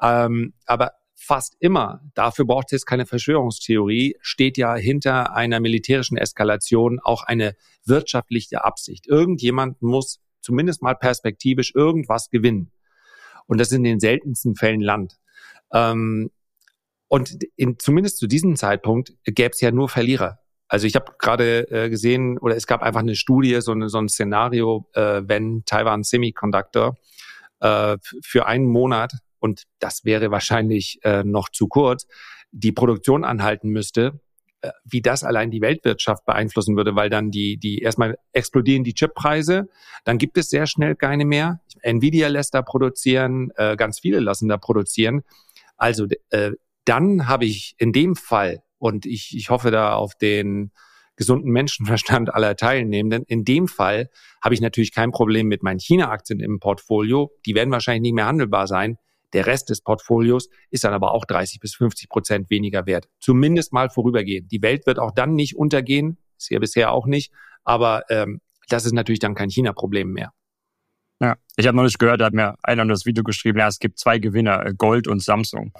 Ähm, 0.01 0.55
aber 0.67 0.93
fast 1.15 1.57
immer, 1.59 2.03
dafür 2.15 2.45
braucht 2.45 2.73
es 2.73 2.85
keine 2.85 3.07
Verschwörungstheorie, 3.07 4.17
steht 4.21 4.59
ja 4.59 4.75
hinter 4.75 5.35
einer 5.35 5.61
militärischen 5.61 6.17
Eskalation 6.17 7.01
auch 7.01 7.23
eine 7.23 7.57
wirtschaftliche 7.85 8.65
Absicht. 8.65 9.07
Irgendjemand 9.07 9.81
muss 9.81 10.21
zumindest 10.41 10.83
mal 10.83 10.95
perspektivisch 10.95 11.75
irgendwas 11.75 12.31
gewinnen. 12.31 12.71
Und 13.47 13.59
das 13.59 13.69
ist 13.69 13.77
in 13.77 13.85
den 13.85 14.01
seltensten 14.01 14.55
Fällen 14.55 14.81
Land. 14.81 15.19
Ähm, 15.73 16.31
und 17.15 17.45
in, 17.55 17.79
zumindest 17.79 18.19
zu 18.19 18.27
diesem 18.27 18.57
Zeitpunkt 18.57 19.13
gäbe 19.25 19.51
es 19.51 19.61
ja 19.61 19.71
nur 19.71 19.89
Verlierer. 19.89 20.41
Also 20.67 20.89
ich 20.89 20.97
habe 20.97 21.13
gerade 21.17 21.71
äh, 21.71 21.89
gesehen, 21.89 22.39
oder 22.39 22.57
es 22.57 22.67
gab 22.67 22.83
einfach 22.83 23.03
eine 23.03 23.15
Studie, 23.15 23.61
so, 23.61 23.71
eine, 23.71 23.89
so 23.89 23.99
ein 23.99 24.09
Szenario, 24.09 24.89
äh, 24.95 25.23
wenn 25.25 25.65
Taiwan 25.65 26.03
Semiconductor 26.03 26.97
äh, 27.61 27.99
für 28.21 28.47
einen 28.47 28.67
Monat, 28.67 29.13
und 29.39 29.63
das 29.79 30.05
wäre 30.05 30.33
wahrscheinlich 30.33 30.99
äh, 31.05 31.23
noch 31.23 31.51
zu 31.51 31.69
kurz, 31.69 32.09
die 32.51 32.73
Produktion 32.73 33.23
anhalten 33.23 33.69
müsste, 33.69 34.19
äh, 34.63 34.73
wie 34.83 35.01
das 35.01 35.23
allein 35.23 35.53
die 35.53 35.61
Weltwirtschaft 35.61 36.25
beeinflussen 36.25 36.77
würde, 36.77 36.97
weil 36.97 37.11
dann 37.11 37.31
die, 37.31 37.59
die 37.59 37.79
erstmal 37.79 38.19
explodieren 38.33 38.83
die 38.83 38.95
Chippreise, 38.95 39.69
dann 40.03 40.19
gibt 40.19 40.37
es 40.37 40.51
sehr 40.51 40.67
schnell 40.67 40.97
keine 40.97 41.27
mehr. 41.27 41.61
Nvidia 41.83 42.27
lässt 42.27 42.55
da 42.55 42.63
produzieren, 42.63 43.53
äh, 43.55 43.77
ganz 43.77 44.01
viele 44.01 44.19
lassen 44.19 44.49
da 44.49 44.57
produzieren. 44.57 45.23
Also 45.77 46.07
äh, 46.31 46.53
dann 46.85 47.29
habe 47.29 47.45
ich 47.45 47.75
in 47.79 47.93
dem 47.93 48.17
Fall, 48.17 48.63
und 48.79 49.07
ich, 49.07 49.35
ich 49.37 49.51
hoffe 49.51 49.71
da 49.71 49.95
auf 49.95 50.15
den 50.15 50.73
gesunden 51.17 51.51
Menschenverstand 51.51 52.35
aller 52.35 52.57
Teilnehmenden, 52.57 53.25
in 53.27 53.45
dem 53.45 53.69
Fall 53.69 54.11
habe 54.43 54.55
ich 54.55 54.61
natürlich 54.61 54.93
kein 54.93 55.11
Problem 55.11 55.47
mit 55.47 55.63
meinen 55.63 55.79
China-Aktien 55.79 56.41
im 56.41 56.59
Portfolio. 56.59 57.31
Die 57.47 57.55
werden 57.55 57.71
wahrscheinlich 57.71 58.03
nicht 58.03 58.15
mehr 58.15 58.27
handelbar 58.27 58.67
sein. 58.67 58.99
Der 59.33 59.47
Rest 59.47 59.71
des 59.71 59.81
Portfolios 59.81 60.49
ist 60.71 60.85
dann 60.85 60.93
aber 60.93 61.13
auch 61.13 61.25
30 61.25 61.61
bis 61.61 61.75
50 61.77 62.09
Prozent 62.09 62.51
weniger 62.51 62.87
wert. 62.87 63.09
Zumindest 63.21 63.73
mal 63.73 63.91
vorübergehend. 63.91 64.53
Die 64.53 64.63
Welt 64.63 64.87
wird 64.87 64.99
auch 64.99 65.13
dann 65.13 65.35
nicht 65.35 65.57
untergehen, 65.57 66.19
ist 66.37 66.51
ja 66.51 66.59
bisher 66.59 66.93
auch 66.93 67.07
nicht, 67.07 67.33
aber 67.65 68.03
ähm, 68.11 68.41
das 68.69 68.85
ist 68.85 68.93
natürlich 68.93 69.19
dann 69.19 69.35
kein 69.35 69.51
China-Problem 69.51 70.13
mehr. 70.13 70.33
Ja, 71.21 71.37
ich 71.57 71.67
habe 71.67 71.77
noch 71.77 71.85
nicht 71.85 71.99
gehört, 71.99 72.21
da 72.21 72.27
hat 72.27 72.35
mir 72.35 72.57
einer 72.63 72.85
das 72.87 73.07
Video 73.07 73.25
geschrieben, 73.25 73.59
ja, 73.59 73.69
es 73.69 73.79
gibt 73.79 73.99
zwei 73.99 74.19
Gewinner, 74.19 74.67
äh, 74.67 74.75
Gold 74.77 75.09
und 75.09 75.23
Samsung 75.23 75.73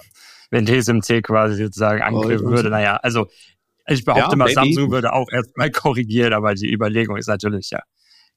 wenn 0.51 0.65
TSMC 0.65 1.21
quasi 1.23 1.63
sozusagen 1.63 2.01
angreifen 2.01 2.45
würde. 2.45 2.69
Naja, 2.69 2.97
also 2.97 3.27
ich 3.87 4.03
behaupte 4.03 4.31
ja, 4.31 4.35
mal, 4.37 4.45
maybe. 4.45 4.53
Samsung 4.53 4.91
würde 4.91 5.13
auch 5.13 5.27
erstmal 5.31 5.71
korrigieren, 5.71 6.33
aber 6.33 6.55
die 6.55 6.71
Überlegung 6.71 7.17
ist 7.17 7.27
natürlich, 7.27 7.69
ja, 7.71 7.81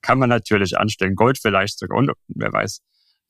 kann 0.03 0.18
man 0.18 0.29
natürlich 0.29 0.77
anstellen. 0.79 1.14
Gold 1.14 1.38
vielleicht 1.40 1.79
sogar 1.79 1.99
und 1.99 2.11
wer 2.29 2.53
weiß, 2.53 2.81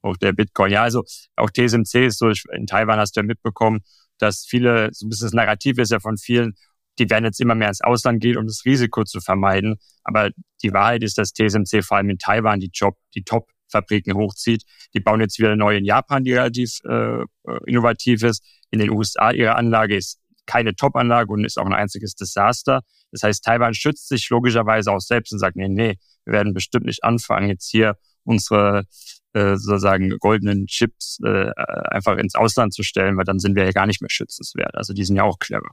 auch 0.03 0.17
der 0.17 0.33
Bitcoin. 0.33 0.73
Ja, 0.73 0.83
also 0.83 1.05
auch 1.37 1.51
TSMC 1.51 2.07
ist 2.07 2.19
so, 2.19 2.31
in 2.53 2.67
Taiwan 2.67 2.99
hast 2.99 3.17
du 3.17 3.21
ja 3.21 3.27
mitbekommen, 3.27 3.81
dass 4.19 4.45
viele, 4.49 4.91
so 4.93 5.07
ein 5.07 5.11
bisschen 5.11 5.27
das 5.27 5.33
Narrativ 5.33 5.79
ist 5.79 5.91
ja 5.91 6.01
von 6.01 6.17
vielen, 6.17 6.55
die 6.99 7.09
werden 7.11 7.25
jetzt 7.25 7.41
immer 7.41 7.55
mehr 7.55 7.69
ins 7.69 7.81
Ausland 7.81 8.21
gehen, 8.21 8.37
um 8.37 8.47
das 8.47 8.65
Risiko 8.65 9.05
zu 9.05 9.21
vermeiden. 9.21 9.77
Aber 10.03 10.31
die 10.63 10.73
Wahrheit 10.73 11.05
ist, 11.05 11.19
dass 11.19 11.33
TSMC 11.33 11.85
vor 11.85 11.97
allem 11.97 12.11
in 12.11 12.19
Taiwan 12.19 12.59
die 12.59 12.71
Job, 12.73 12.97
die 13.15 13.23
Top 13.23 13.49
Fabriken 13.71 14.15
hochzieht. 14.15 14.63
Die 14.95 15.01
bauen 15.01 15.21
jetzt 15.21 15.39
wieder 15.39 15.57
neu 15.57 15.77
in 15.77 15.85
Japan, 15.85 16.25
die 16.25 16.33
relativ 16.33 16.79
äh, 16.85 17.25
innovativ 17.67 18.23
ist. 18.23 18.45
In 18.71 18.79
den 18.79 18.91
USA 18.91 19.31
ihre 19.31 19.57
Anlage 19.57 19.97
ist 19.97 20.19
keine 20.47 20.75
Top-Anlage 20.75 21.33
und 21.33 21.45
ist 21.45 21.59
auch 21.59 21.67
ein 21.67 21.75
einziges 21.75 22.15
Desaster. 22.15 22.83
Das 23.13 23.23
heißt, 23.23 23.45
Taiwan 23.45 23.75
schützt 23.75 24.09
sich 24.09 24.29
logischerweise 24.31 24.93
auch 24.93 25.01
selbst 25.01 25.33
und 25.33 25.39
sagt, 25.39 25.57
nee, 25.57 25.69
nee, 25.69 25.97
wir 26.25 26.33
werden 26.33 26.55
bestimmt 26.55 26.87
nicht 26.87 27.05
anfangen, 27.05 27.49
jetzt 27.49 27.71
hier 27.71 27.97
unsere 28.25 28.85
äh, 29.33 29.57
sozusagen 29.57 30.11
goldenen 30.19 30.67
Chips 30.67 31.19
äh, 31.25 31.51
einfach 31.91 32.17
ins 32.17 32.35
Ausland 32.35 32.75
zu 32.75 32.83
stellen, 32.83 33.17
weil 33.17 33.25
dann 33.25 33.39
sind 33.39 33.57
wir 33.57 33.65
ja 33.65 33.73
gar 33.73 33.87
nicht 33.87 34.01
mehr 34.01 34.11
schützenswert. 34.11 34.75
Also 34.75 34.93
die 34.93 35.05
sind 35.05 35.17
ja 35.17 35.23
auch 35.23 35.39
clever. 35.39 35.71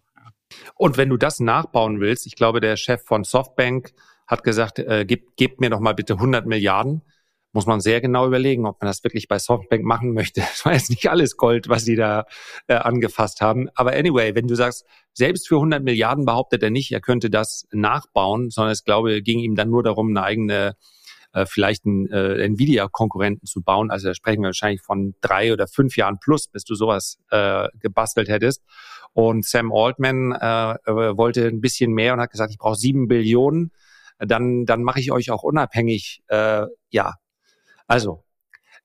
Und 0.76 0.98
wenn 0.98 1.10
du 1.10 1.18
das 1.18 1.40
nachbauen 1.40 2.00
willst, 2.00 2.26
ich 2.28 2.36
glaube, 2.36 2.62
der 2.62 2.78
Chef 2.78 3.04
von 3.04 3.24
Softbank 3.24 3.94
hat 4.28 4.44
gesagt, 4.44 4.80
äh, 4.80 5.06
gebt, 5.06 5.38
gebt 5.38 5.60
mir 5.60 5.70
doch 5.70 5.80
mal 5.80 5.94
bitte 5.94 6.14
100 6.14 6.46
Milliarden. 6.46 7.02
Muss 7.56 7.68
man 7.68 7.80
sehr 7.80 8.02
genau 8.02 8.28
überlegen, 8.28 8.66
ob 8.66 8.82
man 8.82 8.90
das 8.90 9.02
wirklich 9.06 9.30
bei 9.30 9.40
Softbank 9.40 9.82
machen 9.86 10.14
möchte. 10.14 10.42
Das 10.56 10.66
war 10.66 10.74
jetzt 10.74 10.90
nicht 10.90 11.10
alles 11.10 11.38
Gold, 11.38 11.70
was 11.70 11.86
sie 11.86 11.96
da 11.96 12.26
äh, 12.68 12.76
angefasst 12.76 13.40
haben. 13.40 13.70
Aber 13.76 13.94
anyway, 13.94 14.36
wenn 14.36 14.46
du 14.46 14.56
sagst, 14.56 14.86
selbst 15.14 15.48
für 15.48 15.56
100 15.56 15.82
Milliarden 15.82 16.26
behauptet 16.26 16.62
er 16.64 16.70
nicht, 16.70 16.92
er 16.92 17.00
könnte 17.00 17.30
das 17.30 17.66
nachbauen, 17.72 18.50
sondern 18.50 18.74
es 18.74 18.84
glaube, 18.84 19.22
ging 19.22 19.40
ihm 19.40 19.56
dann 19.56 19.70
nur 19.70 19.84
darum, 19.84 20.10
eine 20.10 20.24
eigene 20.24 20.76
äh, 21.32 21.46
vielleicht 21.46 21.86
einen 21.86 22.12
äh, 22.12 22.44
Nvidia-Konkurrenten 22.44 23.46
zu 23.46 23.62
bauen. 23.62 23.90
Also 23.90 24.10
da 24.10 24.14
sprechen 24.16 24.42
wir 24.42 24.48
wahrscheinlich 24.48 24.82
von 24.82 25.16
drei 25.22 25.54
oder 25.54 25.68
fünf 25.68 25.96
Jahren 25.96 26.20
plus, 26.20 26.50
bis 26.50 26.66
du 26.66 26.76
sowas 26.76 27.20
äh, 27.32 27.70
gebastelt 27.80 28.28
hättest. 28.28 28.64
Und 29.14 29.46
Sam 29.46 29.72
Altman 29.72 30.34
äh, 30.34 30.74
äh 30.74 31.18
wollte 31.18 31.48
ein 31.48 31.62
bisschen 31.62 31.94
mehr 31.94 32.14
und 32.14 32.20
hat 32.20 32.32
gesagt, 32.32 32.52
ich 32.52 32.58
brauche 32.58 32.76
sieben 32.76 33.08
Billionen. 33.08 33.72
Dann, 34.20 34.66
dann 34.66 34.84
mache 34.84 35.00
ich 35.00 35.14
euch 35.14 35.32
auch 35.32 35.44
unabhängig. 35.44 36.22
Äh, 36.28 36.66
ja, 36.90 37.14
also 37.88 38.24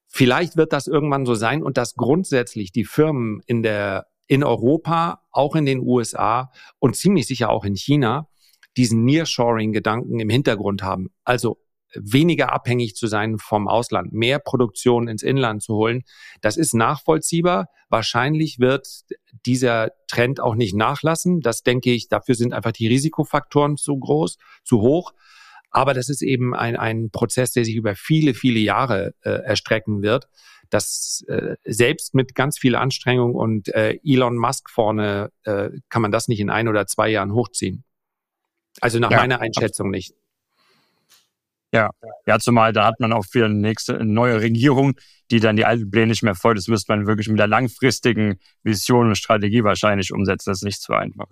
vielleicht 0.06 0.56
wird 0.56 0.72
das 0.72 0.86
irgendwann 0.86 1.26
so 1.26 1.34
sein 1.34 1.62
und 1.62 1.76
dass 1.76 1.94
grundsätzlich 1.94 2.72
die 2.72 2.84
Firmen 2.84 3.40
in 3.46 3.62
der 3.62 4.06
in 4.26 4.44
Europa, 4.44 5.22
auch 5.32 5.56
in 5.56 5.66
den 5.66 5.80
USA 5.80 6.52
und 6.78 6.94
ziemlich 6.94 7.26
sicher 7.26 7.50
auch 7.50 7.64
in 7.64 7.74
China 7.74 8.28
diesen 8.76 9.04
Nearshoring-Gedanken 9.04 10.20
im 10.20 10.28
Hintergrund 10.28 10.84
haben. 10.84 11.08
Also 11.24 11.58
weniger 11.94 12.52
abhängig 12.52 12.94
zu 12.94 13.06
sein 13.06 13.38
vom 13.38 13.66
Ausland, 13.68 14.12
mehr 14.12 14.38
Produktion 14.38 15.08
ins 15.08 15.22
Inland 15.22 15.62
zu 15.62 15.74
holen. 15.74 16.02
Das 16.40 16.56
ist 16.56 16.74
nachvollziehbar. 16.74 17.66
Wahrscheinlich 17.88 18.60
wird 18.60 18.86
dieser 19.44 19.90
Trend 20.06 20.40
auch 20.40 20.54
nicht 20.54 20.76
nachlassen. 20.76 21.40
Das 21.40 21.62
denke 21.62 21.92
ich, 21.92 22.08
dafür 22.08 22.36
sind 22.36 22.52
einfach 22.52 22.72
die 22.72 22.86
Risikofaktoren 22.86 23.76
zu 23.76 23.98
groß, 23.98 24.36
zu 24.64 24.80
hoch. 24.80 25.12
Aber 25.70 25.94
das 25.94 26.08
ist 26.08 26.22
eben 26.22 26.54
ein, 26.54 26.76
ein 26.76 27.10
Prozess, 27.10 27.52
der 27.52 27.64
sich 27.64 27.76
über 27.76 27.94
viele, 27.94 28.34
viele 28.34 28.58
Jahre 28.58 29.14
äh, 29.22 29.30
erstrecken 29.30 30.02
wird. 30.02 30.28
Das 30.68 31.24
äh, 31.28 31.56
selbst 31.64 32.14
mit 32.14 32.34
ganz 32.34 32.58
viel 32.58 32.76
Anstrengung 32.76 33.34
und 33.34 33.68
äh, 33.74 33.98
Elon 34.04 34.36
Musk 34.36 34.70
vorne 34.70 35.30
äh, 35.44 35.70
kann 35.88 36.02
man 36.02 36.12
das 36.12 36.28
nicht 36.28 36.40
in 36.40 36.50
ein 36.50 36.68
oder 36.68 36.86
zwei 36.86 37.08
Jahren 37.08 37.32
hochziehen. 37.32 37.84
Also 38.80 38.98
nach 38.98 39.10
ja, 39.10 39.18
meiner 39.18 39.40
Einschätzung 39.40 39.90
nicht. 39.90 40.14
Ja, 41.72 41.90
ja, 42.26 42.38
zumal 42.40 42.72
da 42.72 42.86
hat 42.86 42.98
man 42.98 43.12
auch 43.12 43.24
für 43.24 43.44
eine 43.44 43.54
nächste 43.54 43.94
eine 43.94 44.12
neue 44.12 44.40
Regierung, 44.40 44.94
die 45.30 45.38
dann 45.38 45.54
die 45.54 45.64
alten 45.64 45.90
Pläne 45.90 46.08
nicht 46.08 46.22
mehr 46.22 46.34
folgt. 46.34 46.58
Das 46.58 46.66
müsste 46.66 46.92
man 46.92 47.06
wirklich 47.06 47.28
mit 47.28 47.38
der 47.38 47.46
langfristigen 47.46 48.40
Vision 48.64 49.08
und 49.08 49.14
Strategie 49.14 49.62
wahrscheinlich 49.62 50.12
umsetzen. 50.12 50.50
Das 50.50 50.58
ist 50.58 50.64
nicht 50.64 50.82
so 50.82 50.94
einfach 50.94 51.26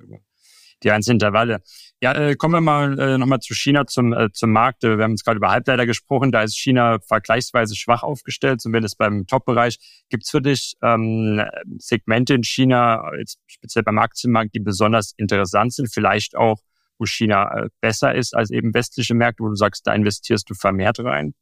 die 0.82 0.90
einzelnen 0.90 1.16
Intervalle. 1.16 1.60
Ja, 2.00 2.12
äh, 2.12 2.36
kommen 2.36 2.54
wir 2.54 2.60
mal 2.60 2.98
äh, 2.98 3.18
nochmal 3.18 3.40
zu 3.40 3.54
China 3.54 3.86
zum, 3.86 4.12
äh, 4.12 4.30
zum 4.32 4.52
Markt. 4.52 4.82
Wir 4.82 4.98
haben 4.98 5.12
jetzt 5.12 5.24
gerade 5.24 5.38
über 5.38 5.50
Halbleiter 5.50 5.86
gesprochen. 5.86 6.30
Da 6.30 6.42
ist 6.42 6.56
China 6.56 6.98
vergleichsweise 7.00 7.74
schwach 7.74 8.02
aufgestellt, 8.02 8.60
zumindest 8.60 8.98
beim 8.98 9.26
Top-Bereich. 9.26 9.78
Gibt 10.08 10.24
es 10.24 10.30
für 10.30 10.40
dich 10.40 10.74
ähm, 10.82 11.42
Segmente 11.78 12.34
in 12.34 12.44
China, 12.44 13.02
jetzt 13.18 13.38
speziell 13.46 13.82
beim 13.82 13.98
Aktienmarkt, 13.98 14.54
die 14.54 14.60
besonders 14.60 15.12
interessant 15.16 15.74
sind? 15.74 15.92
Vielleicht 15.92 16.36
auch 16.36 16.60
wo 16.98 17.06
China 17.06 17.50
äh, 17.56 17.68
besser 17.80 18.14
ist 18.14 18.34
als 18.34 18.50
eben 18.50 18.74
westliche 18.74 19.14
Märkte, 19.14 19.42
wo 19.42 19.48
du 19.48 19.54
sagst, 19.54 19.86
da 19.86 19.94
investierst 19.94 20.48
du 20.50 20.54
vermehrt 20.54 20.98
rein? 21.00 21.34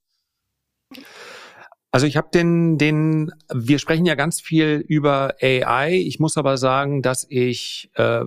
Also 1.91 2.07
ich 2.07 2.17
habe 2.17 2.29
den, 2.33 2.79
den, 2.79 3.33
wir 3.53 3.79
sprechen 3.79 4.05
ja 4.05 4.15
ganz 4.15 4.41
viel 4.41 4.85
über 4.87 5.35
AI. 5.41 5.95
Ich 5.95 6.19
muss 6.19 6.37
aber 6.37 6.59
sagen, 6.59 7.01
dass 7.03 7.27
ich, 7.29 7.91
äh, 7.95 8.25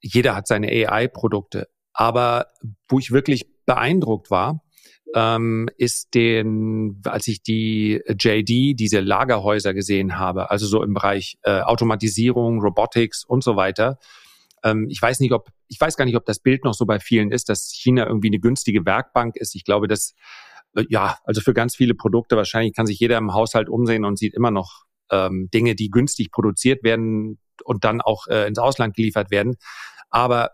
jeder 0.00 0.36
hat 0.36 0.46
seine 0.46 0.68
AI-Produkte, 0.68 1.68
aber 1.92 2.46
wo 2.88 2.98
ich 2.98 3.10
wirklich 3.10 3.46
beeindruckt 3.66 4.30
war, 4.30 4.62
ähm, 5.14 5.68
ist 5.76 6.14
den, 6.14 7.02
als 7.04 7.26
ich 7.26 7.42
die 7.42 8.00
JD, 8.06 8.78
diese 8.78 9.00
Lagerhäuser 9.00 9.74
gesehen 9.74 10.18
habe, 10.18 10.50
also 10.50 10.66
so 10.66 10.82
im 10.82 10.94
Bereich 10.94 11.38
äh, 11.42 11.60
Automatisierung, 11.62 12.60
Robotics 12.60 13.24
und 13.24 13.42
so 13.42 13.56
weiter, 13.56 13.98
ähm, 14.62 14.86
ich 14.88 15.00
weiß 15.00 15.20
nicht, 15.20 15.32
ob, 15.32 15.48
ich 15.68 15.80
weiß 15.80 15.96
gar 15.96 16.04
nicht, 16.04 16.16
ob 16.16 16.26
das 16.26 16.40
Bild 16.40 16.64
noch 16.64 16.74
so 16.74 16.86
bei 16.86 17.00
vielen 17.00 17.32
ist, 17.32 17.48
dass 17.48 17.72
China 17.72 18.06
irgendwie 18.06 18.28
eine 18.28 18.40
günstige 18.40 18.84
Werkbank 18.84 19.36
ist. 19.36 19.54
Ich 19.54 19.64
glaube, 19.64 19.88
dass, 19.88 20.14
äh, 20.76 20.84
ja, 20.88 21.18
also 21.24 21.40
für 21.40 21.54
ganz 21.54 21.76
viele 21.76 21.94
Produkte 21.94 22.36
wahrscheinlich 22.36 22.74
kann 22.74 22.86
sich 22.86 23.00
jeder 23.00 23.18
im 23.18 23.32
Haushalt 23.32 23.68
umsehen 23.68 24.04
und 24.04 24.18
sieht 24.18 24.34
immer 24.34 24.50
noch 24.50 24.84
ähm, 25.10 25.48
Dinge, 25.52 25.74
die 25.74 25.90
günstig 25.90 26.30
produziert 26.30 26.84
werden 26.84 27.38
und 27.62 27.84
dann 27.84 28.00
auch 28.00 28.26
äh, 28.28 28.46
ins 28.46 28.58
Ausland 28.58 28.94
geliefert 28.94 29.30
werden. 29.30 29.56
Aber 30.10 30.50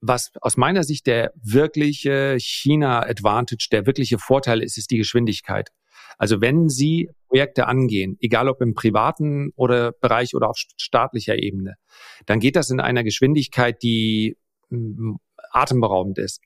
was 0.00 0.32
aus 0.40 0.56
meiner 0.56 0.82
Sicht 0.82 1.06
der 1.06 1.32
wirkliche 1.42 2.36
China-Advantage, 2.38 3.68
der 3.70 3.86
wirkliche 3.86 4.18
Vorteil 4.18 4.62
ist, 4.62 4.78
ist 4.78 4.90
die 4.90 4.96
Geschwindigkeit. 4.96 5.70
Also 6.16 6.40
wenn 6.40 6.68
Sie 6.68 7.10
Projekte 7.28 7.66
angehen, 7.66 8.16
egal 8.20 8.48
ob 8.48 8.60
im 8.60 8.74
privaten 8.74 9.52
oder 9.56 9.92
Bereich 9.92 10.34
oder 10.34 10.50
auf 10.50 10.56
staatlicher 10.76 11.38
Ebene, 11.38 11.74
dann 12.26 12.40
geht 12.40 12.56
das 12.56 12.70
in 12.70 12.80
einer 12.80 13.04
Geschwindigkeit, 13.04 13.82
die 13.82 14.36
mm, 14.70 15.14
atemberaubend 15.50 16.18
ist. 16.18 16.40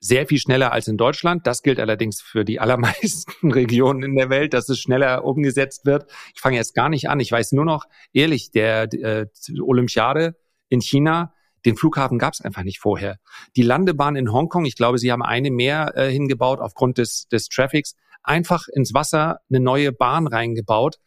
Sehr 0.00 0.26
viel 0.26 0.38
schneller 0.38 0.72
als 0.72 0.86
in 0.88 0.96
Deutschland. 0.96 1.46
Das 1.46 1.62
gilt 1.62 1.80
allerdings 1.80 2.20
für 2.20 2.44
die 2.44 2.60
allermeisten 2.60 3.52
Regionen 3.52 4.02
in 4.02 4.16
der 4.16 4.30
Welt, 4.30 4.54
dass 4.54 4.68
es 4.68 4.78
schneller 4.78 5.24
umgesetzt 5.24 5.86
wird. 5.86 6.10
Ich 6.34 6.40
fange 6.40 6.56
jetzt 6.56 6.74
gar 6.74 6.88
nicht 6.88 7.08
an. 7.08 7.20
Ich 7.20 7.32
weiß 7.32 7.52
nur 7.52 7.64
noch, 7.64 7.84
ehrlich, 8.12 8.50
der 8.50 8.92
äh, 8.92 9.26
Olympiade 9.60 10.36
in 10.68 10.80
China, 10.80 11.34
den 11.64 11.76
Flughafen 11.76 12.18
gab 12.18 12.34
es 12.34 12.40
einfach 12.40 12.62
nicht 12.62 12.78
vorher. 12.78 13.18
Die 13.56 13.62
Landebahn 13.62 14.16
in 14.16 14.32
Hongkong, 14.32 14.64
ich 14.64 14.76
glaube, 14.76 14.98
sie 14.98 15.10
haben 15.10 15.22
eine 15.22 15.50
mehr 15.50 15.92
äh, 15.96 16.10
hingebaut 16.10 16.60
aufgrund 16.60 16.98
des, 16.98 17.26
des 17.28 17.48
Traffics 17.48 17.94
einfach 18.22 18.68
ins 18.72 18.94
Wasser 18.94 19.40
eine 19.50 19.60
neue 19.60 19.92
Bahn 19.92 20.26
reingebaut 20.26 20.98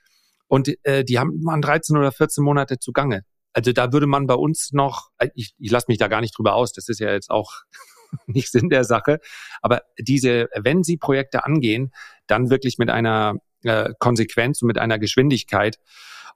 und 0.48 0.74
äh, 0.84 1.06
die 1.06 1.20
haben 1.20 1.44
waren 1.46 1.62
13 1.62 1.96
oder 1.96 2.12
14 2.12 2.44
Monate 2.44 2.80
zugange. 2.80 3.24
Also 3.54 3.74
da 3.74 3.92
würde 3.94 4.08
man 4.08 4.28
bei 4.28 4.34
uns 4.34 4.72
noch, 4.72 5.10
äh, 5.18 5.30
ich, 5.36 5.54
ich 5.58 5.72
lasse 5.72 5.86
mich 5.88 5.98
da 5.98 6.08
gar 6.08 6.22
nicht 6.22 6.38
drüber 6.38 6.56
aus, 6.56 6.74
das 6.74 6.90
ist 6.90 7.00
ja 7.00 7.12
jetzt 7.12 7.30
auch 7.30 7.62
nicht 8.26 8.52
Sinn 8.52 8.70
der 8.70 8.84
Sache, 8.84 9.20
aber 9.62 9.84
diese, 10.00 10.50
wenn 10.56 10.84
Sie 10.84 10.98
Projekte 10.98 11.46
angehen, 11.46 11.92
dann 12.28 12.50
wirklich 12.50 12.78
mit 12.78 12.90
einer 12.90 13.36
äh, 13.64 13.94
Konsequenz 14.00 14.62
und 14.62 14.68
mit 14.68 14.78
einer 14.78 15.00
Geschwindigkeit. 15.00 15.80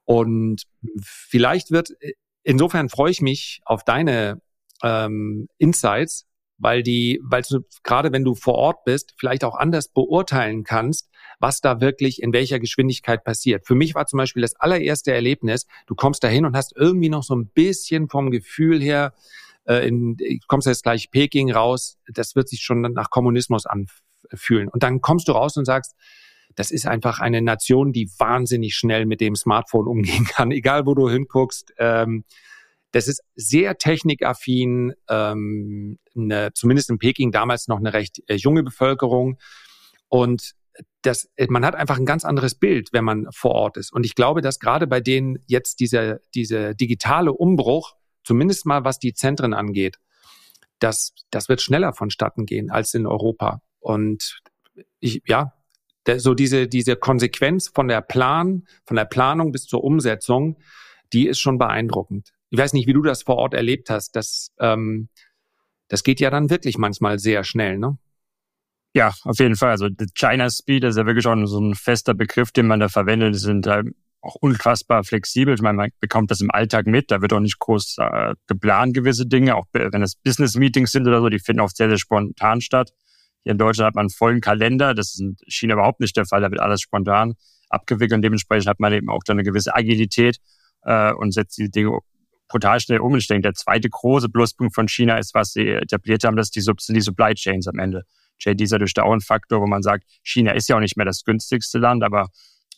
Und 0.03 0.63
vielleicht 1.01 1.71
wird, 1.71 1.89
insofern 2.43 2.89
freue 2.89 3.11
ich 3.11 3.21
mich 3.21 3.61
auf 3.65 3.83
deine 3.83 4.41
ähm, 4.83 5.47
Insights, 5.57 6.27
weil 6.57 6.83
die, 6.83 7.19
weil 7.23 7.41
du 7.41 7.61
gerade 7.83 8.11
wenn 8.11 8.23
du 8.23 8.35
vor 8.35 8.55
Ort 8.55 8.83
bist, 8.85 9.13
vielleicht 9.17 9.43
auch 9.43 9.55
anders 9.55 9.89
beurteilen 9.89 10.63
kannst, 10.63 11.09
was 11.39 11.59
da 11.59 11.81
wirklich 11.81 12.21
in 12.21 12.33
welcher 12.33 12.59
Geschwindigkeit 12.59 13.23
passiert. 13.23 13.67
Für 13.67 13.75
mich 13.75 13.95
war 13.95 14.05
zum 14.05 14.17
Beispiel 14.17 14.41
das 14.41 14.55
allererste 14.55 15.11
Erlebnis, 15.11 15.65
du 15.87 15.95
kommst 15.95 16.23
dahin 16.23 16.45
und 16.45 16.55
hast 16.55 16.73
irgendwie 16.75 17.09
noch 17.09 17.23
so 17.23 17.35
ein 17.35 17.47
bisschen 17.47 18.07
vom 18.07 18.31
Gefühl 18.31 18.81
her, 18.81 19.13
äh, 19.65 19.87
in, 19.87 20.17
du 20.17 20.37
kommst 20.47 20.67
jetzt 20.67 20.83
gleich 20.83 21.11
Peking 21.11 21.51
raus, 21.51 21.97
das 22.07 22.35
wird 22.35 22.49
sich 22.49 22.61
schon 22.61 22.81
nach 22.81 23.09
Kommunismus 23.09 23.65
anfühlen. 23.65 24.69
Und 24.69 24.83
dann 24.83 25.01
kommst 25.01 25.27
du 25.27 25.33
raus 25.33 25.57
und 25.57 25.65
sagst, 25.65 25.95
das 26.55 26.71
ist 26.71 26.87
einfach 26.87 27.19
eine 27.19 27.41
Nation, 27.41 27.91
die 27.91 28.09
wahnsinnig 28.17 28.75
schnell 28.75 29.05
mit 29.05 29.21
dem 29.21 29.35
Smartphone 29.35 29.87
umgehen 29.87 30.25
kann, 30.25 30.51
egal 30.51 30.85
wo 30.85 30.93
du 30.93 31.09
hinguckst. 31.09 31.73
Ähm, 31.77 32.23
das 32.91 33.09
ist 33.09 33.21
sehr 33.35 33.77
technikaffin, 33.77 34.93
ähm, 35.09 35.99
eine, 36.15 36.53
zumindest 36.53 36.89
in 36.89 36.97
Peking 36.97 37.31
damals 37.31 37.67
noch 37.67 37.77
eine 37.77 37.91
recht 37.91 38.23
äh, 38.27 38.35
junge 38.35 38.63
Bevölkerung. 38.63 39.37
Und 40.07 40.53
das, 41.01 41.29
man 41.49 41.65
hat 41.65 41.75
einfach 41.75 41.97
ein 41.97 42.05
ganz 42.05 42.25
anderes 42.25 42.55
Bild, 42.55 42.89
wenn 42.93 43.03
man 43.03 43.27
vor 43.31 43.51
Ort 43.51 43.77
ist. 43.77 43.91
Und 43.91 44.05
ich 44.05 44.15
glaube, 44.15 44.41
dass 44.41 44.59
gerade 44.59 44.87
bei 44.87 45.01
denen 45.01 45.39
jetzt 45.45 45.79
dieser, 45.79 46.19
dieser 46.33 46.73
digitale 46.73 47.33
Umbruch, 47.33 47.95
zumindest 48.25 48.65
mal 48.65 48.83
was 48.83 48.99
die 48.99 49.13
Zentren 49.13 49.53
angeht, 49.53 49.97
das, 50.79 51.13
das 51.29 51.47
wird 51.47 51.61
schneller 51.61 51.93
vonstatten 51.93 52.45
gehen 52.45 52.69
als 52.69 52.93
in 52.93 53.07
Europa. 53.07 53.61
Und 53.79 54.41
ich, 54.99 55.21
ja, 55.25 55.53
so 56.17 56.33
diese, 56.33 56.67
diese 56.67 56.97
Konsequenz 56.97 57.69
von 57.73 57.87
der 57.87 58.01
Plan, 58.01 58.67
von 58.85 58.97
der 58.97 59.05
Planung 59.05 59.53
bis 59.53 59.63
zur 59.63 59.83
Umsetzung, 59.83 60.57
die 61.13 61.27
ist 61.27 61.39
schon 61.39 61.57
beeindruckend 61.57 62.35
ich 62.55 62.59
weiß 62.61 62.73
nicht, 62.73 62.87
wie 62.87 62.93
du 62.93 63.01
das 63.01 63.23
vor 63.23 63.35
Ort 63.35 63.53
erlebt 63.53 63.89
hast. 63.89 64.15
Das, 64.15 64.51
ähm, 64.59 65.09
das 65.87 66.03
geht 66.03 66.19
ja 66.19 66.29
dann 66.29 66.49
wirklich 66.49 66.77
manchmal 66.77 67.19
sehr 67.19 67.43
schnell, 67.43 67.77
ne? 67.77 67.97
Ja, 68.93 69.13
auf 69.23 69.39
jeden 69.39 69.57
Fall. 69.57 69.71
Also 69.71 69.89
China 70.13 70.49
Speed 70.49 70.85
ist 70.85 70.95
ja 70.97 71.05
wirklich 71.05 71.27
auch 71.27 71.35
so 71.45 71.59
ein 71.59 71.75
fester 71.75 72.13
Begriff, 72.13 72.51
den 72.51 72.67
man 72.67 72.79
da 72.79 72.87
verwendet. 72.87 73.35
Die 73.35 73.39
sind 73.39 73.67
auch 74.25 74.35
unfassbar 74.35 75.03
flexibel. 75.03 75.53
Ich 75.53 75.61
meine, 75.61 75.77
man 75.77 75.89
bekommt 75.99 76.31
das 76.31 76.41
im 76.41 76.51
Alltag 76.51 76.87
mit. 76.87 77.11
Da 77.11 77.21
wird 77.21 77.33
auch 77.33 77.39
nicht 77.39 77.59
groß 77.59 77.97
äh, 77.99 78.35
geplant 78.47 78.93
gewisse 78.93 79.25
Dinge. 79.25 79.55
Auch 79.55 79.65
wenn 79.71 80.01
es 80.01 80.15
Business 80.15 80.55
Meetings 80.55 80.91
sind 80.91 81.07
oder 81.07 81.21
so, 81.21 81.29
die 81.29 81.39
finden 81.39 81.61
oft 81.61 81.77
sehr, 81.77 81.89
sehr 81.89 81.97
spontan 81.97 82.61
statt. 82.61 82.91
Hier 83.43 83.51
in 83.51 83.57
Deutschland 83.57 83.87
hat 83.87 83.95
man 83.95 84.03
einen 84.03 84.09
vollen 84.09 84.41
Kalender. 84.41 84.93
Das 84.93 85.13
ist 85.13 85.21
in 85.21 85.37
China 85.47 85.75
überhaupt 85.75 85.99
nicht 85.99 86.17
der 86.17 86.25
Fall. 86.25 86.41
Da 86.41 86.51
wird 86.51 86.61
alles 86.61 86.81
spontan 86.81 87.35
abgewickelt 87.69 88.13
und 88.13 88.21
dementsprechend 88.21 88.67
hat 88.67 88.79
man 88.79 88.93
eben 88.93 89.09
auch 89.09 89.23
da 89.23 89.33
eine 89.33 89.43
gewisse 89.43 89.75
Agilität 89.75 90.37
äh, 90.83 91.11
und 91.13 91.31
setzt 91.31 91.57
die 91.57 91.69
Dinge 91.69 91.99
brutal 92.47 92.79
schnell 92.79 92.99
um. 92.99 93.15
Ich 93.15 93.27
denke, 93.27 93.43
der 93.43 93.53
zweite 93.53 93.89
große 93.89 94.29
Pluspunkt 94.29 94.75
von 94.75 94.87
China 94.87 95.17
ist, 95.17 95.33
was 95.33 95.53
sie 95.53 95.67
etabliert 95.67 96.23
haben, 96.23 96.35
dass 96.35 96.51
die, 96.51 96.61
die 96.61 97.01
Supply 97.01 97.33
Chains 97.33 97.67
am 97.67 97.79
Ende. 97.79 98.03
JD 98.39 98.61
ist 98.61 98.97
da 98.97 99.03
auch 99.03 99.13
ein 99.13 99.21
Faktor, 99.21 99.61
wo 99.61 99.67
man 99.67 99.81
sagt, 99.81 100.05
China 100.23 100.51
ist 100.51 100.67
ja 100.67 100.75
auch 100.75 100.81
nicht 100.81 100.97
mehr 100.97 101.05
das 101.05 101.23
günstigste 101.23 101.79
Land, 101.79 102.03
aber 102.03 102.27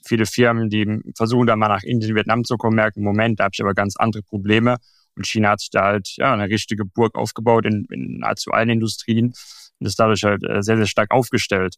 viele 0.06 0.26
Firmen, 0.26 0.70
die 0.70 1.02
versuchen 1.16 1.48
da 1.48 1.56
mal 1.56 1.68
nach 1.68 1.84
Indien, 1.84 2.16
Vietnam 2.16 2.44
zu 2.44 2.58
kommen, 2.58 2.76
merken, 2.76 3.04
Moment, 3.04 3.40
da 3.40 3.46
habe 3.46 3.52
ich 3.54 3.62
aber 3.62 3.74
ganz 3.74 3.96
andere 3.98 4.24
Probleme. 4.24 4.78
Und 5.16 5.26
China 5.26 5.50
hat 5.50 5.60
sich 5.60 5.72
da 5.72 5.84
halt 5.84 6.14
ja 6.18 6.34
eine 6.34 6.50
richtige 6.50 6.86
Burg 6.86 7.16
aufgebaut 7.16 7.66
in, 7.66 7.88
in 7.92 8.20
nahezu 8.20 8.52
allen 8.52 8.70
Industrien 8.70 9.34
und 9.80 9.88
ist 9.88 10.00
dadurch 10.00 10.24
halt 10.24 10.44
äh, 10.44 10.62
sehr, 10.62 10.78
sehr 10.78 10.86
stark 10.86 11.12
aufgestellt. 11.12 11.76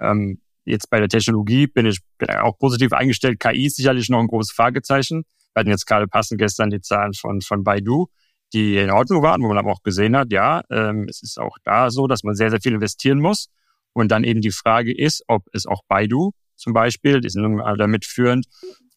Ähm, 0.00 0.40
jetzt 0.64 0.90
bei 0.90 0.98
der 0.98 1.08
Technologie 1.08 1.66
bin 1.66 1.86
ich 1.86 2.00
bin 2.18 2.30
auch 2.30 2.58
positiv 2.58 2.92
eingestellt. 2.92 3.40
KI 3.40 3.66
ist 3.66 3.76
sicherlich 3.76 4.08
noch 4.08 4.20
ein 4.20 4.26
großes 4.26 4.52
Fragezeichen. 4.52 5.24
Wir 5.52 5.60
hatten 5.60 5.70
jetzt 5.70 5.86
gerade 5.86 6.06
passend 6.06 6.40
gestern 6.40 6.70
die 6.70 6.80
Zahlen 6.80 7.14
von, 7.14 7.40
von 7.40 7.64
Baidu, 7.64 8.06
die 8.52 8.76
in 8.76 8.90
Ordnung 8.90 9.22
waren, 9.22 9.42
wo 9.42 9.48
man 9.48 9.58
aber 9.58 9.72
auch 9.72 9.82
gesehen 9.82 10.16
hat, 10.16 10.32
ja, 10.32 10.62
ähm, 10.70 11.06
es 11.08 11.22
ist 11.22 11.38
auch 11.38 11.58
da 11.64 11.90
so, 11.90 12.06
dass 12.06 12.22
man 12.22 12.34
sehr, 12.34 12.50
sehr 12.50 12.60
viel 12.60 12.74
investieren 12.74 13.18
muss. 13.18 13.48
Und 13.92 14.08
dann 14.08 14.24
eben 14.24 14.40
die 14.40 14.52
Frage 14.52 14.96
ist, 14.96 15.24
ob 15.26 15.44
es 15.52 15.66
auch 15.66 15.82
Baidu 15.88 16.32
zum 16.58 16.72
Beispiel, 16.72 17.20
die 17.20 17.30
sind 17.30 17.58
damit 17.78 18.04
führend, 18.04 18.46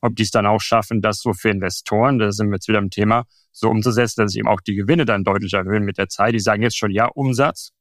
ob 0.02 0.16
die 0.16 0.24
es 0.24 0.32
dann 0.32 0.46
auch 0.46 0.62
schaffen, 0.62 1.02
das 1.02 1.20
so 1.20 1.34
für 1.34 1.50
Investoren, 1.50 2.20
da 2.20 2.32
sind 2.32 2.48
wir 2.50 2.56
jetzt 2.56 2.68
wieder 2.68 2.80
im 2.80 2.90
Thema, 2.90 3.26
so 3.52 3.70
umzusetzen, 3.70 4.22
dass 4.22 4.32
sich 4.32 4.40
eben 4.40 4.48
auch 4.48 4.62
die 4.62 4.76
Gewinne 4.76 5.06
dann 5.06 5.24
deutlich 5.24 5.54
erhöhen 5.54 5.84
mit 5.84 5.98
der 5.98 6.10
Zeit. 6.10 6.34
Die 6.34 6.40
sagen 6.40 6.64
jetzt 6.64 6.78
schon, 6.78 6.92
ja, 6.92 7.06
Umsatz, 7.06 7.72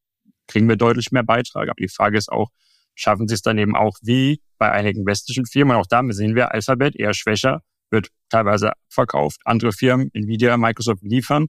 kriegen 0.47 0.69
wir 0.69 0.77
deutlich 0.77 1.12
mehr 1.12 1.23
Beitrag. 1.23 1.69
Aber 1.69 1.81
die 1.81 1.88
Frage 1.88 2.19
ist 2.19 2.31
auch, 2.31 2.51
schaffen 2.95 3.29
sie 3.29 3.35
es 3.35 3.43
dann 3.43 3.57
eben 3.57 3.77
auch 3.77 3.97
wie 4.03 4.43
bei 4.59 4.71
einigen 4.71 5.07
westlichen 5.07 5.47
Firmen? 5.47 5.77
auch 5.77 5.87
da 5.87 6.03
sehen 6.11 6.35
wir 6.35 6.53
Alphabet 6.53 6.97
eher 6.97 7.14
schwächer, 7.14 7.62
wird 7.90 8.09
teilweise 8.29 8.73
verkauft. 8.88 9.40
Andere 9.45 9.73
Firmen, 9.73 10.11
Nvidia, 10.12 10.57
Microsoft 10.57 11.03
liefern. 11.03 11.47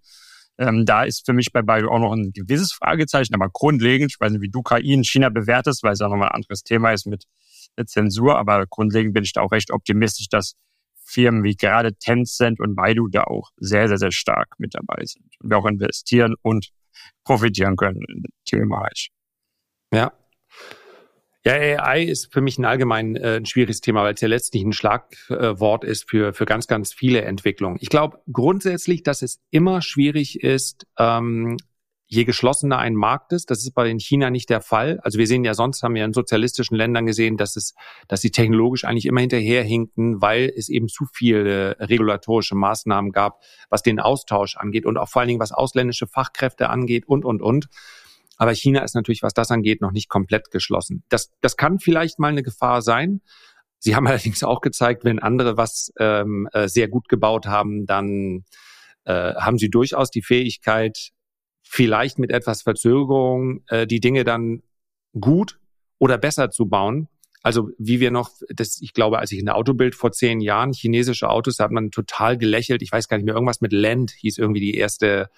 Ähm, 0.58 0.86
da 0.86 1.04
ist 1.04 1.26
für 1.26 1.34
mich 1.34 1.52
bei 1.52 1.62
Baidu 1.62 1.90
auch 1.90 2.00
noch 2.00 2.14
ein 2.14 2.32
gewisses 2.34 2.74
Fragezeichen, 2.74 3.34
aber 3.34 3.50
grundlegend, 3.52 4.12
ich 4.12 4.20
weiß 4.20 4.32
nicht, 4.32 4.42
wie 4.42 4.50
du 4.50 4.62
KI 4.62 4.94
in 4.94 5.04
China 5.04 5.30
bewertest, 5.30 5.82
weil 5.82 5.94
es 5.94 6.00
ja 6.00 6.08
nochmal 6.08 6.30
ein 6.30 6.36
anderes 6.36 6.64
Thema 6.64 6.92
ist 6.92 7.08
mit 7.08 7.26
Zensur, 7.86 8.38
aber 8.38 8.66
grundlegend 8.68 9.14
bin 9.14 9.24
ich 9.24 9.34
da 9.34 9.42
auch 9.42 9.52
recht 9.52 9.72
optimistisch, 9.72 10.28
dass 10.30 10.56
Firmen 11.04 11.44
wie 11.44 11.56
gerade 11.56 11.94
Tencent 11.96 12.60
und 12.60 12.76
Baidu 12.76 13.08
da 13.08 13.24
auch 13.24 13.50
sehr, 13.58 13.88
sehr, 13.88 13.98
sehr 13.98 14.12
stark 14.12 14.56
mit 14.60 14.74
dabei 14.76 15.04
sind 15.06 15.26
und 15.40 15.50
wir 15.50 15.58
auch 15.58 15.66
investieren 15.66 16.36
und 16.42 16.70
profitieren 17.24 17.76
können 17.76 18.02
in 18.08 18.24
dem 18.24 18.32
Themenbereich. 18.46 19.10
Ja, 19.94 20.14
ja, 21.44 21.54
AI 21.54 22.04
ist 22.04 22.32
für 22.32 22.42
mich 22.42 22.60
ein 22.60 22.66
allgemein 22.66 23.16
äh, 23.16 23.38
ein 23.38 23.48
schwieriges 23.48 23.82
Thema, 23.82 24.04
weil 24.04 24.14
es 24.14 24.22
ja 24.22 24.28
letztlich 24.28 24.64
ein 24.64 24.74
Schlagwort 24.74 25.84
ist 25.84 26.08
für, 26.08 26.34
für 26.34 26.46
ganz, 26.46 26.68
ganz 26.68 26.94
viele 26.94 27.24
Entwicklungen. 27.24 27.78
Ich 27.80 27.90
glaube 27.90 28.20
grundsätzlich, 28.32 29.02
dass 29.02 29.24
es 29.24 29.40
immer 29.50 29.82
schwierig 29.82 30.44
ist, 30.44 30.86
ähm, 31.00 31.58
je 32.12 32.26
geschlossener 32.26 32.78
ein 32.78 32.94
Markt 32.94 33.32
ist. 33.32 33.50
Das 33.50 33.60
ist 33.60 33.72
bei 33.72 33.90
in 33.90 33.98
China 33.98 34.30
nicht 34.30 34.50
der 34.50 34.60
Fall. 34.60 35.00
Also 35.02 35.18
wir 35.18 35.28
sehen 35.28 35.46
ja 35.46 35.54
sonst, 35.54 35.82
haben 35.82 35.96
wir 35.96 36.04
in 36.04 36.12
sozialistischen 36.12 36.76
Ländern 36.76 37.06
gesehen, 37.06 37.38
dass 37.38 37.56
es, 37.56 37.74
dass 38.10 38.20
sie 38.20 38.32
technologisch 38.32 38.84
eigentlich 38.84 39.06
immer 39.06 39.22
hinterherhinkten, 39.22 40.22
weil 40.22 40.52
es 40.54 40.68
eben 40.68 40.90
zu 40.90 41.06
viele 41.14 41.78
regulatorische 41.80 42.54
Maßnahmen 42.56 43.14
gab, 43.14 43.42
was 43.70 43.82
den 43.82 44.02
Austausch 44.02 44.58
angeht 44.58 44.86
und 44.86 44.98
auch 44.98 45.08
vor 45.08 45.22
allen 45.22 45.30
Dingen 45.30 45.40
was 45.40 45.54
ausländische 45.54 46.06
Fachkräfte 46.06 46.70
angeht 46.70 47.08
und, 47.08 47.24
und, 47.24 47.42
und. 47.42 47.68
Aber 48.36 48.54
China 48.54 48.82
ist 48.82 48.94
natürlich, 48.94 49.24
was 49.24 49.34
das 49.34 49.50
angeht, 49.50 49.80
noch 49.80 49.94
nicht 49.94 50.10
komplett 50.10 50.52
geschlossen. 50.52 51.04
Das, 51.08 51.32
das 51.40 51.56
kann 51.56 51.80
vielleicht 51.80 52.20
mal 52.20 52.28
eine 52.28 52.44
Gefahr 52.44 52.82
sein. 52.82 53.22
Sie 53.80 53.96
haben 53.96 54.08
allerdings 54.08 54.44
auch 54.44 54.60
gezeigt, 54.60 55.06
wenn 55.06 55.20
andere 55.20 55.56
was 55.56 55.94
ähm, 55.98 56.50
äh, 56.52 56.68
sehr 56.68 56.90
gut 56.90 57.08
gebaut 57.08 57.46
haben, 57.46 57.86
dann 57.86 58.44
äh, 59.06 59.34
haben 59.36 59.58
sie 59.58 59.70
durchaus 59.70 60.12
die 60.12 60.22
Fähigkeit, 60.22 61.14
vielleicht 61.72 62.20
mit 62.20 62.32
etwas 62.32 62.64
Verzögerung 62.64 63.64
äh, 63.68 63.88
die 63.88 64.02
Dinge 64.02 64.26
dann 64.26 64.62
gut 65.18 65.58
oder 66.00 66.18
besser 66.18 66.50
zu 66.50 66.68
bauen. 66.68 67.08
Also 67.44 67.70
wie 67.80 68.02
wir 68.02 68.12
noch, 68.12 68.30
das, 68.50 68.82
ich 68.82 68.94
glaube, 68.94 69.20
als 69.20 69.32
ich 69.32 69.40
in 69.40 69.46
der 69.46 69.56
Autobild 69.56 69.96
vor 69.96 70.12
zehn 70.12 70.42
Jahren 70.42 70.74
chinesische 70.74 71.30
Autos, 71.30 71.56
da 71.56 71.64
hat 71.64 71.72
man 71.72 71.90
total 71.90 72.38
gelächelt. 72.38 72.82
Ich 72.82 72.92
weiß 72.92 73.08
gar 73.08 73.16
nicht 73.16 73.26
mehr, 73.26 73.36
irgendwas 73.36 73.62
mit 73.62 73.72
Land 73.72 74.12
hieß 74.12 74.38
irgendwie 74.38 74.60
die 74.60 74.76
erste, 74.76 75.30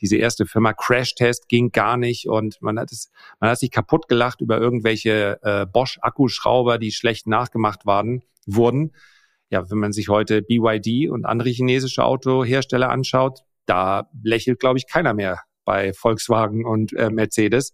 diese 0.00 0.16
erste 0.16 0.46
Firma. 0.46 0.74
Crash-Test 0.74 1.48
ging 1.48 1.72
gar 1.72 1.96
nicht 1.96 2.28
und 2.28 2.62
man 2.62 2.78
hat 2.78 2.92
es, 2.92 3.10
man 3.40 3.50
hat 3.50 3.58
sich 3.58 3.72
kaputt 3.72 4.06
gelacht 4.08 4.40
über 4.40 4.58
irgendwelche 4.58 5.40
äh, 5.42 5.66
Bosch-Akkuschrauber, 5.66 6.78
die 6.78 6.92
schlecht 6.92 7.26
nachgemacht 7.26 7.84
waren, 7.84 8.22
wurden. 8.46 8.92
Ja, 9.50 9.68
wenn 9.68 9.78
man 9.78 9.92
sich 9.92 10.08
heute 10.08 10.40
BYD 10.40 11.10
und 11.10 11.26
andere 11.26 11.50
chinesische 11.50 12.04
Autohersteller 12.04 12.90
anschaut, 12.90 13.40
da 13.66 14.08
lächelt, 14.22 14.60
glaube 14.60 14.78
ich, 14.78 14.86
keiner 14.86 15.14
mehr 15.14 15.40
bei 15.70 15.92
Volkswagen 15.92 16.64
und 16.66 16.92
äh, 16.94 17.10
Mercedes. 17.10 17.72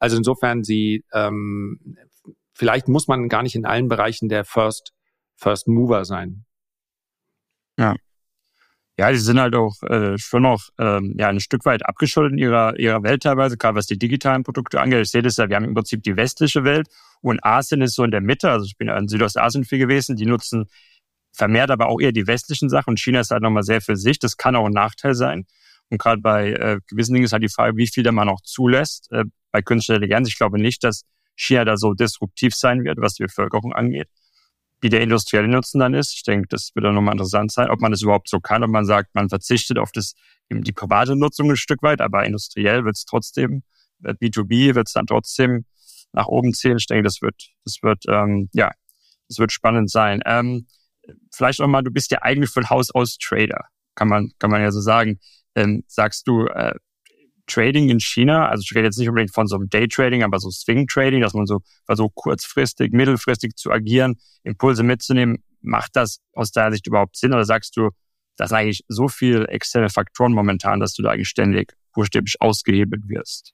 Also 0.00 0.16
insofern, 0.16 0.64
sie 0.64 1.04
ähm, 1.12 1.96
vielleicht 2.54 2.88
muss 2.88 3.06
man 3.06 3.28
gar 3.28 3.44
nicht 3.44 3.54
in 3.54 3.64
allen 3.64 3.86
Bereichen 3.86 4.28
der 4.28 4.44
First, 4.44 4.92
First 5.36 5.68
Mover 5.68 6.04
sein. 6.04 6.44
Ja. 7.78 7.94
Ja, 8.98 9.12
die 9.12 9.18
sind 9.18 9.38
halt 9.38 9.54
auch 9.54 9.80
äh, 9.84 10.18
schon 10.18 10.42
noch 10.42 10.70
ähm, 10.78 11.14
ja, 11.16 11.28
ein 11.28 11.38
Stück 11.38 11.64
weit 11.64 11.86
abgeschuldet 11.86 12.32
in 12.32 12.38
ihrer, 12.38 12.76
ihrer 12.80 13.04
Welt 13.04 13.22
teilweise, 13.22 13.56
gerade 13.56 13.76
was 13.76 13.86
die 13.86 13.96
digitalen 13.96 14.42
Produkte 14.42 14.80
angeht. 14.80 15.02
Ich 15.02 15.10
sehe 15.12 15.22
das 15.22 15.36
ja, 15.36 15.48
wir 15.48 15.54
haben 15.54 15.66
im 15.66 15.74
Prinzip 15.74 16.02
die 16.02 16.16
westliche 16.16 16.64
Welt 16.64 16.88
und 17.20 17.44
Asien 17.44 17.80
ist 17.80 17.94
so 17.94 18.02
in 18.02 18.10
der 18.10 18.20
Mitte. 18.22 18.50
Also 18.50 18.66
ich 18.66 18.76
bin 18.76 18.88
in 18.88 19.06
Südostasien 19.06 19.64
viel 19.64 19.78
gewesen. 19.78 20.16
Die 20.16 20.26
nutzen 20.26 20.66
vermehrt 21.32 21.70
aber 21.70 21.86
auch 21.86 22.00
eher 22.00 22.12
die 22.12 22.26
westlichen 22.26 22.68
Sachen 22.68 22.90
und 22.90 23.00
China 23.00 23.20
ist 23.20 23.30
halt 23.30 23.42
nochmal 23.42 23.62
sehr 23.62 23.80
für 23.80 23.94
sich. 23.94 24.18
Das 24.18 24.36
kann 24.36 24.56
auch 24.56 24.66
ein 24.66 24.72
Nachteil 24.72 25.14
sein. 25.14 25.46
Und 25.90 25.98
gerade 25.98 26.20
bei 26.20 26.52
äh, 26.52 26.78
gewissen 26.86 27.14
Dingen 27.14 27.24
ist 27.24 27.32
halt 27.32 27.42
die 27.42 27.48
Frage, 27.48 27.76
wie 27.76 27.88
viel 27.88 28.02
da 28.02 28.12
man 28.12 28.28
auch 28.28 28.40
zulässt. 28.42 29.10
Äh, 29.12 29.24
bei 29.50 29.60
künstlicher 29.60 29.96
Intelligenz, 29.96 30.28
ich 30.28 30.38
glaube 30.38 30.60
nicht, 30.60 30.84
dass 30.84 31.04
China 31.36 31.64
da 31.64 31.76
so 31.76 31.94
disruptiv 31.94 32.54
sein 32.54 32.84
wird, 32.84 33.00
was 33.00 33.14
die 33.14 33.24
Bevölkerung 33.24 33.72
angeht. 33.72 34.08
Wie 34.80 34.88
der 34.88 35.02
industrielle 35.02 35.48
Nutzen 35.48 35.80
dann 35.80 35.92
ist, 35.92 36.14
ich 36.14 36.22
denke, 36.22 36.48
das 36.48 36.70
wird 36.74 36.84
dann 36.86 36.94
nochmal 36.94 37.14
interessant 37.14 37.52
sein, 37.52 37.68
ob 37.68 37.80
man 37.80 37.90
das 37.90 38.02
überhaupt 38.02 38.28
so 38.28 38.40
kann, 38.40 38.62
ob 38.62 38.70
man 38.70 38.86
sagt, 38.86 39.14
man 39.14 39.28
verzichtet 39.28 39.78
auf 39.78 39.92
das, 39.92 40.14
eben 40.48 40.62
die 40.62 40.72
private 40.72 41.16
Nutzung 41.16 41.50
ein 41.50 41.56
Stück 41.56 41.82
weit, 41.82 42.00
aber 42.00 42.24
industriell 42.24 42.84
wird 42.84 42.96
es 42.96 43.04
trotzdem, 43.04 43.62
B2B 44.02 44.74
wird 44.74 44.86
es 44.86 44.94
dann 44.94 45.06
trotzdem 45.06 45.66
nach 46.12 46.26
oben 46.26 46.54
zählen. 46.54 46.78
Ich 46.78 46.86
denke, 46.86 47.02
das 47.02 47.20
wird, 47.20 47.50
das 47.64 47.82
wird, 47.82 48.04
ähm, 48.08 48.48
ja, 48.52 48.70
das 49.28 49.38
wird 49.38 49.52
spannend 49.52 49.90
sein. 49.90 50.22
Ähm, 50.24 50.66
vielleicht 51.32 51.60
auch 51.60 51.68
mal, 51.68 51.82
du 51.82 51.90
bist 51.90 52.10
ja 52.10 52.22
eigentlich 52.22 52.50
von 52.50 52.68
Haus 52.70 52.90
aus 52.90 53.18
Trader, 53.18 53.66
kann 53.94 54.08
man, 54.08 54.32
kann 54.38 54.50
man 54.50 54.62
ja 54.62 54.70
so 54.70 54.80
sagen. 54.80 55.20
Ähm, 55.54 55.84
sagst 55.86 56.26
du, 56.26 56.46
äh, 56.46 56.74
Trading 57.46 57.88
in 57.88 58.00
China, 58.00 58.48
also 58.48 58.62
ich 58.62 58.74
rede 58.74 58.86
jetzt 58.86 58.98
nicht 58.98 59.08
unbedingt 59.08 59.34
von 59.34 59.46
so 59.46 59.56
einem 59.56 59.68
Daytrading, 59.68 60.22
aber 60.22 60.38
so 60.38 60.50
Swing 60.50 60.86
Trading, 60.86 61.20
dass 61.20 61.34
man 61.34 61.46
so 61.46 61.60
versucht, 61.84 62.14
kurzfristig, 62.14 62.92
mittelfristig 62.92 63.56
zu 63.56 63.72
agieren, 63.72 64.16
Impulse 64.44 64.82
mitzunehmen, 64.82 65.42
macht 65.60 65.96
das 65.96 66.20
aus 66.32 66.52
deiner 66.52 66.72
Sicht 66.72 66.86
überhaupt 66.86 67.16
Sinn 67.16 67.32
oder 67.32 67.44
sagst 67.44 67.76
du, 67.76 67.90
das 68.36 68.50
sind 68.50 68.58
eigentlich 68.58 68.84
so 68.88 69.08
viele 69.08 69.48
externe 69.48 69.90
Faktoren 69.90 70.32
momentan, 70.32 70.80
dass 70.80 70.94
du 70.94 71.02
da 71.02 71.10
eigentlich 71.10 71.28
ständig 71.28 71.74
buchstäblich 71.92 72.40
ausgehebelt 72.40 73.08
wirst? 73.08 73.52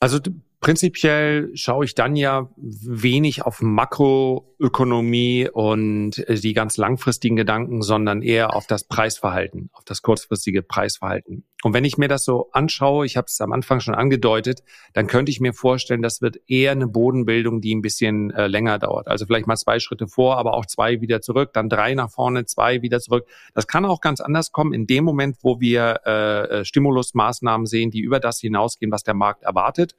Also 0.00 0.18
Prinzipiell 0.62 1.50
schaue 1.54 1.84
ich 1.84 1.96
dann 1.96 2.14
ja 2.14 2.48
wenig 2.56 3.42
auf 3.42 3.62
Makroökonomie 3.62 5.48
und 5.52 6.18
äh, 6.28 6.36
die 6.36 6.52
ganz 6.52 6.76
langfristigen 6.76 7.34
Gedanken, 7.34 7.82
sondern 7.82 8.22
eher 8.22 8.54
auf 8.54 8.68
das 8.68 8.84
Preisverhalten, 8.84 9.70
auf 9.72 9.82
das 9.84 10.02
kurzfristige 10.02 10.62
Preisverhalten. 10.62 11.44
Und 11.64 11.74
wenn 11.74 11.84
ich 11.84 11.98
mir 11.98 12.08
das 12.08 12.24
so 12.24 12.50
anschaue, 12.52 13.06
ich 13.06 13.16
habe 13.16 13.26
es 13.28 13.40
am 13.40 13.52
Anfang 13.52 13.80
schon 13.80 13.94
angedeutet, 13.94 14.62
dann 14.94 15.06
könnte 15.08 15.30
ich 15.30 15.40
mir 15.40 15.52
vorstellen, 15.52 16.02
das 16.02 16.20
wird 16.20 16.38
eher 16.48 16.72
eine 16.72 16.88
Bodenbildung, 16.88 17.60
die 17.60 17.74
ein 17.74 17.82
bisschen 17.82 18.30
äh, 18.30 18.46
länger 18.46 18.78
dauert. 18.78 19.08
Also 19.08 19.26
vielleicht 19.26 19.46
mal 19.46 19.56
zwei 19.56 19.80
Schritte 19.80 20.08
vor, 20.08 20.38
aber 20.38 20.54
auch 20.54 20.66
zwei 20.66 21.00
wieder 21.00 21.20
zurück, 21.20 21.52
dann 21.52 21.68
drei 21.68 21.94
nach 21.94 22.10
vorne, 22.10 22.46
zwei 22.46 22.82
wieder 22.82 23.00
zurück. 23.00 23.26
Das 23.54 23.66
kann 23.66 23.84
auch 23.84 24.00
ganz 24.00 24.20
anders 24.20 24.52
kommen 24.52 24.72
in 24.72 24.86
dem 24.86 25.04
Moment, 25.04 25.38
wo 25.42 25.60
wir 25.60 26.00
äh, 26.04 26.60
äh 26.60 26.64
Stimulusmaßnahmen 26.64 27.66
sehen, 27.66 27.90
die 27.90 28.00
über 28.00 28.20
das 28.20 28.40
hinausgehen, 28.40 28.92
was 28.92 29.02
der 29.04 29.14
Markt 29.14 29.42
erwartet. 29.42 29.94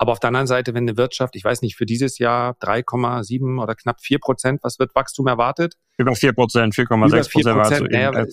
Aber 0.00 0.12
auf 0.12 0.18
der 0.18 0.28
anderen 0.28 0.46
Seite, 0.46 0.72
wenn 0.72 0.84
eine 0.84 0.96
Wirtschaft, 0.96 1.36
ich 1.36 1.44
weiß 1.44 1.60
nicht, 1.60 1.76
für 1.76 1.84
dieses 1.84 2.16
Jahr 2.16 2.56
3,7 2.62 3.62
oder 3.62 3.74
knapp 3.74 4.00
4 4.00 4.18
Prozent, 4.18 4.60
was 4.62 4.78
wird 4.78 4.94
Wachstum 4.94 5.26
erwartet? 5.26 5.74
Über 5.98 6.14
4 6.14 6.32
Prozent, 6.32 6.74
4,6 6.74 7.52
Prozent. 7.52 7.90
Naja, 7.90 8.24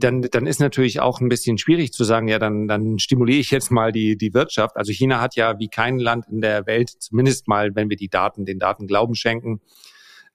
dann, 0.00 0.22
dann 0.22 0.46
ist 0.48 0.58
natürlich 0.58 0.98
auch 0.98 1.20
ein 1.20 1.28
bisschen 1.28 1.58
schwierig 1.58 1.92
zu 1.92 2.02
sagen, 2.02 2.26
ja, 2.26 2.40
dann, 2.40 2.66
dann 2.66 2.98
stimuliere 2.98 3.38
ich 3.38 3.52
jetzt 3.52 3.70
mal 3.70 3.92
die, 3.92 4.18
die 4.18 4.34
Wirtschaft. 4.34 4.76
Also 4.76 4.90
China 4.90 5.20
hat 5.20 5.36
ja 5.36 5.60
wie 5.60 5.68
kein 5.68 6.00
Land 6.00 6.26
in 6.28 6.40
der 6.40 6.66
Welt, 6.66 6.90
zumindest 6.90 7.46
mal, 7.46 7.76
wenn 7.76 7.88
wir 7.88 7.96
die 7.96 8.08
Daten, 8.08 8.44
den 8.44 8.58
Daten 8.58 8.88
Glauben 8.88 9.14
schenken, 9.14 9.60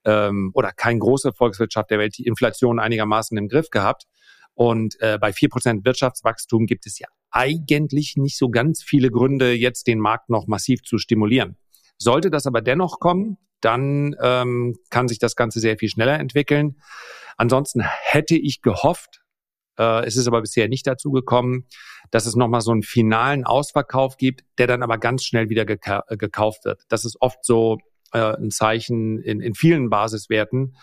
ähm, 0.06 0.52
oder 0.54 0.72
kein 0.72 1.00
große 1.00 1.34
Volkswirtschaft 1.34 1.92
der 1.92 2.00
Welt, 2.00 2.18
die 2.18 2.26
Inflation 2.26 2.80
einigermaßen 2.80 3.38
im 3.38 3.50
Griff 3.50 3.72
gehabt. 3.72 4.06
Und 4.54 4.96
äh, 5.02 5.18
bei 5.20 5.34
vier 5.34 5.50
Prozent 5.50 5.84
Wirtschaftswachstum 5.84 6.66
gibt 6.66 6.86
es 6.86 6.98
ja 6.98 7.10
eigentlich 7.32 8.16
nicht 8.18 8.38
so 8.38 8.50
ganz 8.50 8.84
viele 8.84 9.10
Gründe, 9.10 9.54
jetzt 9.54 9.88
den 9.88 10.00
Markt 10.00 10.30
noch 10.30 10.48
massiv 10.48 10.84
zu 10.84 10.98
stimulieren. 10.98 11.58
Sollte 11.98 12.30
das 12.30 12.46
aber 12.46 12.62
dennoch 12.62 13.00
kommen, 13.00 13.38
dann 13.62 14.16
ähm, 14.22 14.76
kann 14.90 15.08
sich 15.08 15.20
das 15.20 15.36
Ganze 15.36 15.60
sehr 15.60 15.78
viel 15.78 15.90
schneller 15.90 16.20
entwickeln. 16.20 16.82
Ansonsten 17.38 17.82
hätte 17.84 18.36
ich 18.36 18.62
gehofft, 18.62 19.22
Äh, 19.78 20.06
es 20.06 20.18
ist 20.18 20.28
aber 20.28 20.42
bisher 20.42 20.68
nicht 20.68 20.86
dazu 20.86 21.12
gekommen, 21.12 21.66
dass 22.12 22.26
es 22.26 22.36
nochmal 22.36 22.62
so 22.62 22.72
einen 22.72 22.84
finalen 22.84 23.46
Ausverkauf 23.46 24.18
gibt, 24.18 24.44
der 24.58 24.68
dann 24.68 24.84
aber 24.84 24.98
ganz 24.98 25.24
schnell 25.24 25.50
wieder 25.50 25.66
geka 25.66 26.04
äh, 26.10 26.18
gekauft 26.18 26.66
wird. 26.66 26.84
Das 26.90 27.06
ist 27.06 27.18
oft 27.22 27.40
so 27.46 27.78
äh, 28.14 28.36
ein 28.36 28.52
Zeichen 28.52 29.22
in, 29.22 29.40
in 29.40 29.56
vielen 29.56 29.90
Basiswerten, 29.90 30.76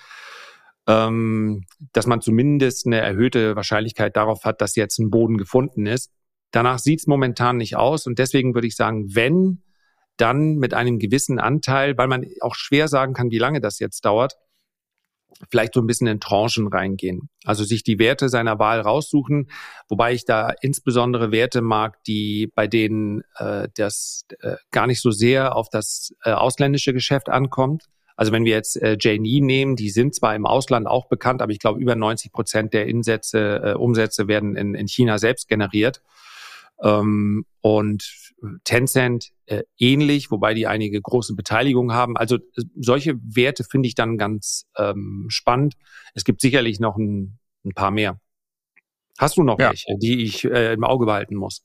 ähm, 0.87 1.64
dass 1.92 2.06
man 2.06 2.22
zumindest 2.22 2.87
eine 2.87 3.00
erhöhte 3.00 3.54
Wahrscheinlichkeit 3.56 4.16
darauf 4.16 4.44
hat, 4.44 4.61
dass 4.62 4.74
jetzt 4.74 4.98
ein 4.98 5.11
Boden 5.11 5.37
gefunden 5.37 5.87
ist. 5.87 6.11
Danach 6.50 6.78
sieht 6.78 7.00
es 7.00 7.06
momentan 7.06 7.58
nicht 7.58 7.76
aus 7.76 8.06
und 8.06 8.18
deswegen 8.18 8.54
würde 8.54 8.66
ich 8.66 8.76
sagen, 8.76 9.14
wenn, 9.14 9.62
dann 10.16 10.56
mit 10.56 10.74
einem 10.74 10.98
gewissen 10.98 11.38
Anteil, 11.38 11.96
weil 11.96 12.08
man 12.08 12.26
auch 12.40 12.54
schwer 12.54 12.88
sagen 12.88 13.14
kann, 13.14 13.30
wie 13.30 13.38
lange 13.38 13.61
das 13.61 13.78
jetzt 13.78 14.04
dauert, 14.04 14.37
vielleicht 15.50 15.74
so 15.74 15.80
ein 15.80 15.87
bisschen 15.87 16.06
in 16.06 16.20
Tranchen 16.20 16.66
reingehen. 16.66 17.28
Also 17.44 17.64
sich 17.64 17.84
die 17.84 17.98
Werte 17.98 18.28
seiner 18.28 18.58
Wahl 18.58 18.80
raussuchen, 18.80 19.50
wobei 19.88 20.12
ich 20.12 20.24
da 20.24 20.52
insbesondere 20.61 21.30
Werte 21.30 21.62
mag, 21.62 22.02
die 22.04 22.50
bei 22.54 22.66
denen 22.66 23.22
äh, 23.37 23.68
das 23.76 24.24
äh, 24.40 24.56
gar 24.70 24.87
nicht 24.87 25.00
so 25.00 25.11
sehr 25.11 25.54
auf 25.54 25.68
das 25.70 26.14
äh, 26.24 26.32
ausländische 26.32 26.92
Geschäft 26.92 27.28
ankommt. 27.28 27.84
Also 28.16 28.32
wenn 28.32 28.44
wir 28.44 28.52
jetzt 28.52 28.80
äh, 28.82 28.96
JNE 28.98 29.44
nehmen, 29.44 29.76
die 29.76 29.90
sind 29.90 30.14
zwar 30.14 30.34
im 30.34 30.44
Ausland 30.44 30.88
auch 30.88 31.06
bekannt, 31.06 31.40
aber 31.40 31.52
ich 31.52 31.61
glaube 31.61 31.80
über 31.80 31.94
90 31.94 32.32
Prozent 32.32 32.74
der 32.74 32.87
Insätze, 32.87 33.61
äh, 33.62 33.74
Umsätze 33.74 34.26
werden 34.26 34.56
in, 34.56 34.74
in 34.74 34.88
China 34.88 35.18
selbst 35.18 35.46
generiert. 35.46 36.02
Ähm, 36.82 37.44
und 37.60 38.32
Tencent 38.64 39.30
äh, 39.46 39.62
ähnlich, 39.78 40.30
wobei 40.30 40.54
die 40.54 40.66
einige 40.66 41.00
große 41.00 41.34
Beteiligungen 41.34 41.94
haben. 41.94 42.16
Also 42.16 42.36
äh, 42.36 42.62
solche 42.76 43.16
Werte 43.22 43.64
finde 43.64 43.88
ich 43.88 43.94
dann 43.94 44.16
ganz 44.16 44.66
ähm, 44.76 45.26
spannend. 45.28 45.74
Es 46.14 46.24
gibt 46.24 46.40
sicherlich 46.40 46.80
noch 46.80 46.96
ein, 46.96 47.38
ein 47.64 47.72
paar 47.72 47.90
mehr. 47.90 48.20
Hast 49.18 49.36
du 49.36 49.42
noch 49.42 49.58
ja. 49.58 49.70
welche, 49.70 49.98
die 49.98 50.22
ich 50.22 50.44
äh, 50.44 50.72
im 50.72 50.84
Auge 50.84 51.06
behalten 51.06 51.34
muss? 51.34 51.64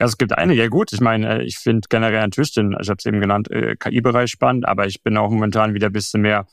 Ja, 0.00 0.06
es 0.06 0.16
gibt 0.16 0.32
einige. 0.32 0.62
Ja 0.62 0.68
gut, 0.68 0.92
ich 0.92 1.00
meine, 1.00 1.40
äh, 1.40 1.42
ich 1.44 1.58
finde 1.58 1.86
generell 1.88 2.20
natürlich 2.20 2.54
den, 2.54 2.74
ich 2.80 2.88
habe 2.88 2.96
es 2.98 3.04
eben 3.04 3.20
genannt, 3.20 3.50
äh, 3.50 3.76
KI-Bereich 3.76 4.30
spannend, 4.30 4.66
aber 4.66 4.86
ich 4.86 5.02
bin 5.02 5.16
auch 5.18 5.30
momentan 5.30 5.74
wieder 5.74 5.88
ein 5.88 5.92
bisschen 5.92 6.22
mehr 6.22 6.46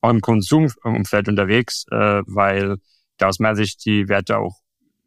auch 0.00 0.10
im 0.10 0.20
Konsumumfeld 0.20 1.28
unterwegs, 1.28 1.84
weil 1.90 2.76
da 3.16 3.26
aus 3.26 3.40
meiner 3.40 3.56
Sicht 3.56 3.84
die 3.84 4.08
Werte 4.08 4.38
auch 4.38 4.60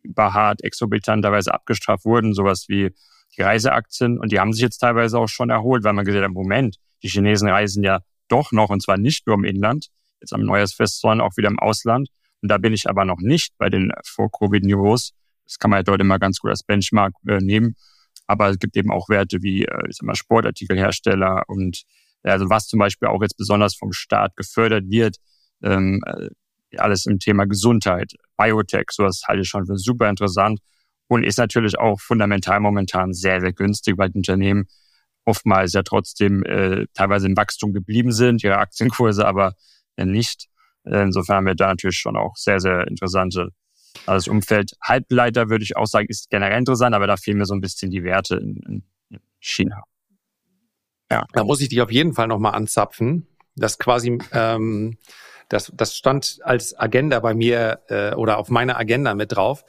überhart 0.04 0.64
exorbitanterweise 0.64 1.54
abgestraft 1.54 2.06
wurden, 2.06 2.34
sowas 2.34 2.66
wie 2.68 2.94
die 3.38 3.42
Reiseaktien. 3.42 4.20
Und 4.20 4.32
die 4.32 4.40
haben 4.40 4.54
sich 4.54 4.62
jetzt 4.62 4.80
teilweise 4.80 5.18
auch 5.20 5.28
schon 5.28 5.50
erholt, 5.50 5.84
weil 5.84 5.94
man 5.94 6.06
gesagt 6.06 6.24
hat, 6.24 6.32
Moment, 6.32 6.78
die 7.04 7.10
Chinesen 7.10 7.50
reisen 7.50 7.84
ja 7.84 8.02
doch 8.28 8.52
noch, 8.52 8.70
und 8.70 8.82
zwar 8.82 8.98
nicht 8.98 9.28
nur 9.28 9.36
im 9.36 9.44
Inland, 9.44 9.88
jetzt 10.20 10.34
am 10.34 10.42
Neujahrsfest, 10.42 11.02
sondern 11.02 11.22
auch 11.22 11.38
wieder 11.38 11.50
im 11.50 11.60
Ausland. 11.60 12.10
Und 12.42 12.50
da 12.50 12.58
bin 12.58 12.74
ich 12.74 12.90
aber 12.90 13.06
noch 13.06 13.20
nicht 13.20 13.54
bei 13.58 13.70
den 13.70 13.92
Vor-Covid-Niveaus. 14.06 15.14
Das 15.46 15.60
kann 15.60 15.72
man 15.72 15.80
ja 15.80 15.84
dort 15.84 16.02
immer 16.02 16.20
ganz 16.20 16.40
gut 16.40 16.52
als 16.52 16.64
Benchmark 16.64 17.14
äh, 17.28 17.38
nehmen. 17.38 17.76
Aber 18.28 18.50
es 18.50 18.60
gibt 18.60 18.78
eben 18.78 18.92
auch 18.92 19.10
Werte 19.10 19.42
wie, 19.42 19.66
äh, 19.66 19.90
ich 19.90 19.98
sag 19.98 20.06
mal, 20.06 20.16
Sportartikelhersteller 20.16 21.44
und 21.48 21.84
also 22.24 22.50
was 22.50 22.68
zum 22.68 22.80
Beispiel 22.80 23.08
auch 23.08 23.22
jetzt 23.22 23.38
besonders 23.38 23.76
vom 23.76 23.92
Staat 23.94 24.36
gefördert 24.36 24.86
wird, 24.90 25.18
ähm, 25.64 26.02
äh, 26.06 26.30
alles 26.78 27.06
im 27.06 27.20
Thema 27.20 27.46
Gesundheit, 27.46 28.14
Biotech, 28.42 28.86
sowas 28.92 29.24
halte 29.28 29.42
ich 29.42 29.50
schon 29.50 29.66
für 29.66 29.78
super 29.78 30.10
interessant 30.10 30.60
und 31.08 31.24
ist 31.24 31.38
natürlich 31.38 31.78
auch 31.78 32.00
fundamental 32.00 32.60
momentan 32.60 33.14
sehr, 33.14 33.42
sehr 33.42 33.54
günstig, 33.54 33.98
weil 33.98 34.10
die 34.10 34.18
Unternehmen 34.18 34.66
oftmals 35.26 35.74
ja 35.74 35.84
trotzdem 35.84 36.44
äh, 36.44 36.88
teilweise 36.94 37.28
im 37.28 37.38
Wachstum 37.38 37.74
geblieben 37.74 38.12
sind, 38.12 38.44
ihre 38.44 38.58
Aktienkurse 38.58 39.26
aber 39.28 39.54
äh, 39.96 40.06
nicht. 40.06 40.48
Insofern 40.84 41.38
haben 41.38 41.46
wir 41.46 41.56
da 41.56 41.68
natürlich 41.68 41.98
schon 41.98 42.18
auch 42.18 42.36
sehr, 42.36 42.60
sehr 42.60 42.88
interessante 42.88 43.50
also 44.06 44.14
das 44.14 44.28
Umfeld 44.28 44.72
Halbleiter 44.82 45.50
würde 45.50 45.64
ich 45.64 45.76
auch 45.76 45.86
sagen, 45.86 46.08
ist 46.10 46.30
generell 46.30 46.58
interessant, 46.58 46.96
aber 46.96 47.08
da 47.08 47.18
fehlen 47.18 47.38
mir 47.38 47.46
so 47.46 47.54
ein 47.54 47.62
bisschen 47.62 47.92
die 47.92 48.04
Werte 48.04 48.36
in, 48.38 48.84
in 49.10 49.20
China. 49.40 49.84
Ja. 51.10 51.26
Da 51.34 51.44
muss 51.44 51.62
ich 51.62 51.70
dich 51.70 51.82
auf 51.82 51.92
jeden 51.92 52.14
Fall 52.14 52.28
nochmal 52.28 52.56
anzapfen. 52.56 53.28
Das 53.56 53.78
quasi 53.78 54.18
ähm, 54.32 54.98
das, 55.52 55.72
das 55.76 55.96
stand 55.96 56.40
als 56.44 56.78
Agenda 56.78 57.20
bei 57.20 57.34
mir 57.34 57.82
äh, 57.90 58.14
oder 58.16 58.38
auf 58.38 58.50
meiner 58.50 58.78
Agenda 58.78 59.14
mit 59.16 59.34
drauf. 59.34 59.66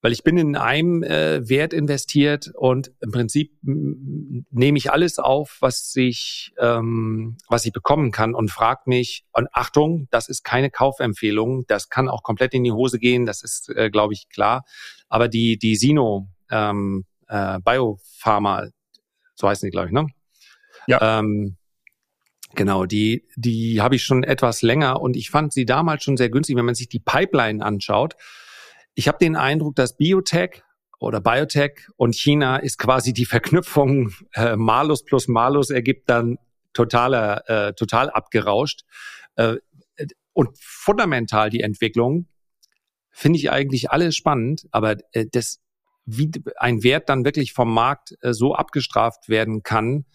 Weil 0.00 0.12
ich 0.12 0.22
bin 0.22 0.38
in 0.38 0.56
einem 0.56 1.02
äh, 1.02 1.48
Wert 1.48 1.72
investiert 1.72 2.52
und 2.54 2.92
im 3.00 3.10
Prinzip 3.10 3.52
nehme 3.62 4.78
ich 4.78 4.92
alles 4.92 5.18
auf, 5.18 5.56
was 5.60 5.94
ich, 5.96 6.52
ähm, 6.58 7.36
was 7.48 7.64
ich 7.64 7.72
bekommen 7.72 8.12
kann 8.12 8.34
und 8.34 8.50
frage 8.50 8.82
mich, 8.86 9.24
und 9.32 9.48
Achtung, 9.52 10.06
das 10.10 10.28
ist 10.28 10.44
keine 10.44 10.70
Kaufempfehlung, 10.70 11.66
das 11.66 11.88
kann 11.88 12.08
auch 12.08 12.22
komplett 12.22 12.54
in 12.54 12.62
die 12.62 12.72
Hose 12.72 12.98
gehen, 12.98 13.26
das 13.26 13.42
ist, 13.42 13.68
äh, 13.70 13.90
glaube 13.90 14.14
ich, 14.14 14.28
klar. 14.28 14.64
Aber 15.08 15.28
die, 15.28 15.58
die 15.58 15.76
Sino 15.76 16.28
ähm, 16.50 17.04
äh, 17.26 17.58
Biopharma, 17.58 18.68
so 19.34 19.48
heißen 19.48 19.66
die, 19.66 19.72
glaube 19.72 19.88
ich, 19.88 19.92
ne? 19.92 20.06
Ja. 20.86 21.18
Ähm, 21.18 21.55
Genau, 22.56 22.86
die, 22.86 23.28
die 23.36 23.82
habe 23.82 23.96
ich 23.96 24.02
schon 24.02 24.24
etwas 24.24 24.62
länger 24.62 25.02
und 25.02 25.14
ich 25.14 25.28
fand 25.28 25.52
sie 25.52 25.66
damals 25.66 26.02
schon 26.02 26.16
sehr 26.16 26.30
günstig, 26.30 26.56
wenn 26.56 26.64
man 26.64 26.74
sich 26.74 26.88
die 26.88 26.98
Pipeline 26.98 27.64
anschaut. 27.64 28.16
Ich 28.94 29.08
habe 29.08 29.18
den 29.18 29.36
Eindruck, 29.36 29.76
dass 29.76 29.96
Biotech 29.98 30.62
oder 30.98 31.20
Biotech 31.20 31.86
und 31.96 32.14
China 32.14 32.56
ist 32.56 32.78
quasi 32.78 33.12
die 33.12 33.26
Verknüpfung 33.26 34.10
äh, 34.32 34.56
Malus 34.56 35.04
plus 35.04 35.28
Malus 35.28 35.68
ergibt 35.68 36.08
dann 36.08 36.38
totaler, 36.72 37.48
äh, 37.48 37.74
total 37.74 38.08
abgerauscht. 38.08 38.84
Äh, 39.36 39.56
und 40.32 40.56
fundamental 40.58 41.50
die 41.50 41.60
Entwicklung 41.60 42.26
finde 43.10 43.38
ich 43.38 43.50
eigentlich 43.50 43.90
alles 43.90 44.16
spannend, 44.16 44.66
aber 44.70 44.96
äh, 45.12 45.26
das, 45.30 45.60
wie 46.06 46.30
ein 46.56 46.82
Wert 46.82 47.10
dann 47.10 47.26
wirklich 47.26 47.52
vom 47.52 47.72
Markt 47.72 48.16
äh, 48.22 48.32
so 48.32 48.54
abgestraft 48.54 49.28
werden 49.28 49.62
kann, 49.62 50.06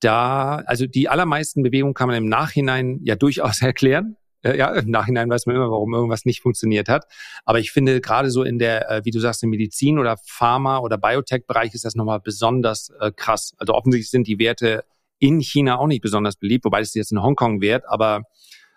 da, 0.00 0.56
also 0.66 0.86
die 0.86 1.08
allermeisten 1.08 1.62
Bewegungen 1.62 1.94
kann 1.94 2.08
man 2.08 2.16
im 2.16 2.28
Nachhinein 2.28 3.00
ja 3.02 3.16
durchaus 3.16 3.62
erklären. 3.62 4.16
Äh, 4.42 4.58
ja, 4.58 4.72
im 4.74 4.90
Nachhinein 4.90 5.28
weiß 5.28 5.46
man 5.46 5.56
immer, 5.56 5.70
warum 5.70 5.94
irgendwas 5.94 6.24
nicht 6.24 6.40
funktioniert 6.42 6.88
hat. 6.88 7.06
Aber 7.44 7.58
ich 7.58 7.72
finde, 7.72 8.00
gerade 8.00 8.30
so 8.30 8.42
in 8.42 8.58
der, 8.58 8.90
äh, 8.90 9.04
wie 9.04 9.10
du 9.10 9.20
sagst, 9.20 9.42
im 9.42 9.50
Medizin- 9.50 9.98
oder 9.98 10.16
Pharma- 10.24 10.78
oder 10.78 10.98
Biotech-Bereich 10.98 11.74
ist 11.74 11.84
das 11.84 11.94
nochmal 11.94 12.20
besonders 12.20 12.90
äh, 13.00 13.10
krass. 13.10 13.54
Also 13.58 13.74
offensichtlich 13.74 14.10
sind 14.10 14.26
die 14.26 14.38
Werte 14.38 14.84
in 15.18 15.40
China 15.40 15.78
auch 15.78 15.86
nicht 15.86 16.02
besonders 16.02 16.36
beliebt, 16.36 16.64
wobei 16.64 16.80
es 16.80 16.94
jetzt 16.94 17.12
in 17.12 17.22
Hongkong 17.22 17.60
wert. 17.60 17.84
Aber 17.88 18.22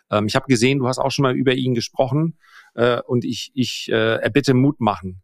ähm, 0.10 0.25
ich 0.27 0.36
habe 0.36 0.45
gesehen, 0.47 0.79
du 0.79 0.88
hast 0.88 0.99
auch 0.99 1.12
schon 1.12 1.23
mal 1.23 1.36
über 1.36 1.53
ihn 1.53 1.73
gesprochen 1.73 2.38
äh, 2.75 3.01
und 3.01 3.25
ich, 3.25 3.51
ich 3.53 3.89
äh, 3.89 4.15
erbitte 4.15 4.53
Mut 4.53 4.79
machen. 4.79 5.21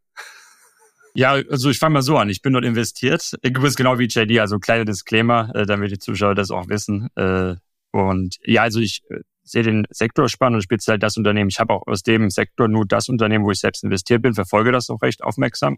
Ja, 1.16 1.32
also 1.50 1.70
ich 1.70 1.80
fange 1.80 1.94
mal 1.94 2.02
so 2.02 2.18
an. 2.18 2.30
Ich 2.30 2.42
bin 2.42 2.52
dort 2.52 2.66
investiert. 2.66 3.32
Bist 3.42 3.78
genau 3.78 3.98
wie 4.00 4.08
JD, 4.08 4.40
also 4.40 4.60
kleiner 4.60 4.84
Disclaimer, 4.84 5.50
äh, 5.56 5.66
damit 5.66 5.92
die 5.92 5.98
Zuschauer 5.98 6.36
das 6.36 6.52
auch 6.52 6.68
wissen. 6.68 7.08
Äh, 7.16 7.56
und 7.92 8.36
ja, 8.44 8.64
also 8.64 8.82
ich 8.82 9.02
äh, 9.10 9.22
sehe 9.44 9.64
den 9.64 9.86
Sektor 9.90 10.28
spannend 10.28 10.58
und 10.58 10.64
speziell 10.64 11.00
das 11.00 11.16
Unternehmen. 11.16 11.50
Ich 11.50 11.60
habe 11.60 11.74
auch 11.74 11.88
aus 11.88 12.04
dem 12.04 12.30
Sektor 12.30 12.68
nur 12.68 12.86
das 12.86 13.08
Unternehmen, 13.08 13.46
wo 13.46 13.52
ich 13.52 13.60
selbst 13.60 13.86
investiert 13.86 14.24
bin, 14.24 14.34
verfolge 14.34 14.74
das 14.74 14.90
auch 14.90 15.02
recht 15.02 15.24
aufmerksam. 15.24 15.78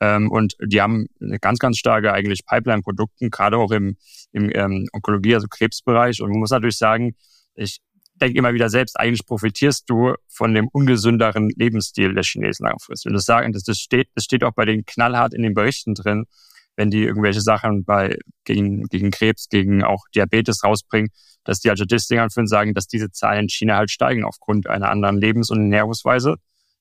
Ähm, 0.00 0.30
und 0.30 0.54
die 0.64 0.80
haben 0.80 1.06
eine 1.20 1.40
ganz, 1.40 1.58
ganz 1.58 1.78
starke 1.78 2.12
eigentlich 2.12 2.46
Pipeline-Produkten, 2.46 3.30
gerade 3.30 3.56
auch 3.56 3.72
im, 3.72 3.96
im 4.30 4.48
ähm, 4.54 4.88
Onkologie, 4.92 5.34
also 5.34 5.48
Krebsbereich. 5.48 6.22
Und 6.22 6.30
man 6.30 6.38
muss 6.38 6.50
natürlich 6.50 6.78
sagen, 6.78 7.16
ich 7.56 7.78
denke 8.14 8.38
immer 8.38 8.54
wieder 8.54 8.68
selbst, 8.68 8.98
eigentlich 8.98 9.26
profitierst 9.26 9.88
du 9.88 10.14
von 10.28 10.54
dem 10.54 10.68
ungesünderen 10.68 11.50
Lebensstil 11.50 12.14
der 12.14 12.24
Chinesen 12.24 12.66
langfristig. 12.66 13.10
Und 13.10 13.14
das 13.14 13.24
sagen, 13.24 13.52
das, 13.52 13.64
das 13.64 13.78
steht, 13.78 14.08
das 14.14 14.24
steht 14.24 14.44
auch 14.44 14.52
bei 14.52 14.64
denen 14.64 14.84
knallhart 14.84 15.34
in 15.34 15.42
den 15.42 15.54
Berichten 15.54 15.94
drin, 15.94 16.26
wenn 16.76 16.90
die 16.90 17.02
irgendwelche 17.04 17.40
Sachen 17.40 17.84
bei, 17.84 18.16
gegen, 18.44 18.84
gegen 18.84 19.10
Krebs, 19.10 19.48
gegen 19.48 19.82
auch 19.82 20.04
Diabetes 20.14 20.64
rausbringen, 20.64 21.10
dass 21.44 21.60
die 21.60 21.70
als 21.70 21.80
Statistik 21.80 22.18
anführen 22.18 22.46
sagen, 22.46 22.74
dass 22.74 22.86
diese 22.86 23.10
Zahlen 23.10 23.44
in 23.44 23.48
China 23.48 23.76
halt 23.76 23.90
steigen 23.90 24.24
aufgrund 24.24 24.68
einer 24.68 24.90
anderen 24.90 25.18
Lebens- 25.18 25.50
und 25.50 25.60
Ernährungsweise. 25.60 26.36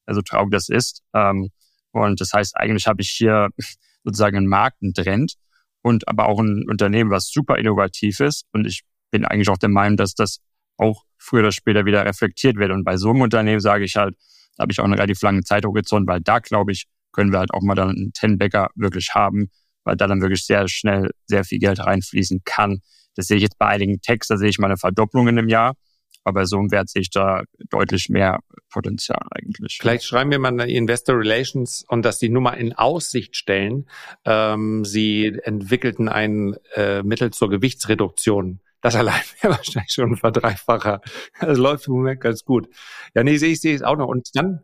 Also 0.05 0.21
traurig 0.21 0.51
das 0.51 0.69
ist. 0.69 1.01
Ähm, 1.13 1.49
und 1.91 2.21
das 2.21 2.31
heißt, 2.33 2.55
eigentlich 2.55 2.87
habe 2.87 3.01
ich 3.01 3.09
hier 3.09 3.49
sozusagen 4.03 4.37
einen 4.37 4.47
Markt, 4.47 4.81
einen 4.81 4.93
Trend 4.93 5.35
und 5.81 6.07
aber 6.07 6.27
auch 6.27 6.39
ein 6.39 6.65
Unternehmen, 6.69 7.11
was 7.11 7.29
super 7.29 7.57
innovativ 7.57 8.19
ist. 8.19 8.45
Und 8.53 8.65
ich 8.65 8.83
bin 9.11 9.25
eigentlich 9.25 9.49
auch 9.49 9.57
der 9.57 9.69
Meinung, 9.69 9.97
dass 9.97 10.13
das 10.13 10.39
auch 10.81 11.05
früher 11.17 11.41
oder 11.41 11.51
später 11.51 11.85
wieder 11.85 12.05
reflektiert 12.05 12.57
wird. 12.57 12.71
Und 12.71 12.83
bei 12.83 12.97
so 12.97 13.11
einem 13.11 13.21
Unternehmen 13.21 13.59
sage 13.59 13.85
ich 13.85 13.95
halt, 13.95 14.15
da 14.57 14.63
habe 14.63 14.71
ich 14.71 14.79
auch 14.79 14.83
einen 14.83 14.93
relativ 14.93 15.21
langen 15.21 15.45
Zeithorizont, 15.45 16.07
weil 16.07 16.21
da, 16.21 16.39
glaube 16.39 16.71
ich, 16.71 16.87
können 17.13 17.31
wir 17.31 17.39
halt 17.39 17.53
auch 17.53 17.61
mal 17.61 17.75
dann 17.75 17.89
einen 17.89 18.13
Ten-Backer 18.13 18.69
wirklich 18.75 19.09
haben, 19.13 19.49
weil 19.83 19.95
da 19.95 20.07
dann 20.07 20.21
wirklich 20.21 20.45
sehr 20.45 20.67
schnell 20.67 21.11
sehr 21.25 21.43
viel 21.43 21.59
Geld 21.59 21.79
reinfließen 21.79 22.41
kann. 22.45 22.81
Das 23.15 23.27
sehe 23.27 23.37
ich 23.37 23.43
jetzt 23.43 23.57
bei 23.57 23.67
einigen 23.67 24.01
Techs, 24.01 24.27
da 24.27 24.37
sehe 24.37 24.49
ich 24.49 24.59
mal 24.59 24.67
eine 24.67 24.77
Verdopplung 24.77 25.27
in 25.27 25.37
einem 25.37 25.49
Jahr. 25.49 25.75
Aber 26.23 26.45
so 26.45 26.57
einem 26.57 26.71
Wert 26.71 26.87
sehe 26.89 27.01
ich 27.01 27.09
da 27.09 27.43
deutlich 27.69 28.07
mehr 28.09 28.39
Potenzial 28.69 29.21
eigentlich. 29.31 29.79
Vielleicht 29.81 30.05
schreiben 30.05 30.29
wir 30.29 30.37
mal 30.37 30.55
die 30.67 30.75
Investor 30.75 31.17
Relations 31.17 31.83
und 31.87 32.03
dass 32.03 32.19
die 32.19 32.29
Nummer 32.29 32.55
in 32.57 32.73
Aussicht 32.73 33.35
stellen. 33.35 33.89
Ähm, 34.23 34.85
sie 34.85 35.35
entwickelten 35.43 36.09
ein 36.09 36.55
äh, 36.75 37.01
Mittel 37.01 37.31
zur 37.31 37.49
Gewichtsreduktion 37.49 38.59
das 38.81 38.95
allein 38.95 39.21
wäre 39.41 39.55
wahrscheinlich 39.55 39.93
schon 39.93 40.11
ein 40.11 40.17
Verdreifacher. 40.17 41.01
Das 41.39 41.57
läuft 41.57 41.87
im 41.87 41.93
Moment 41.93 42.21
ganz 42.21 42.43
gut. 42.43 42.67
Ja, 43.15 43.23
nee, 43.23 43.37
sehe 43.37 43.51
ich, 43.51 43.61
sehe 43.61 43.75
ich 43.75 43.83
auch 43.83 43.97
noch. 43.97 44.07
Und 44.07 44.29
dann, 44.35 44.63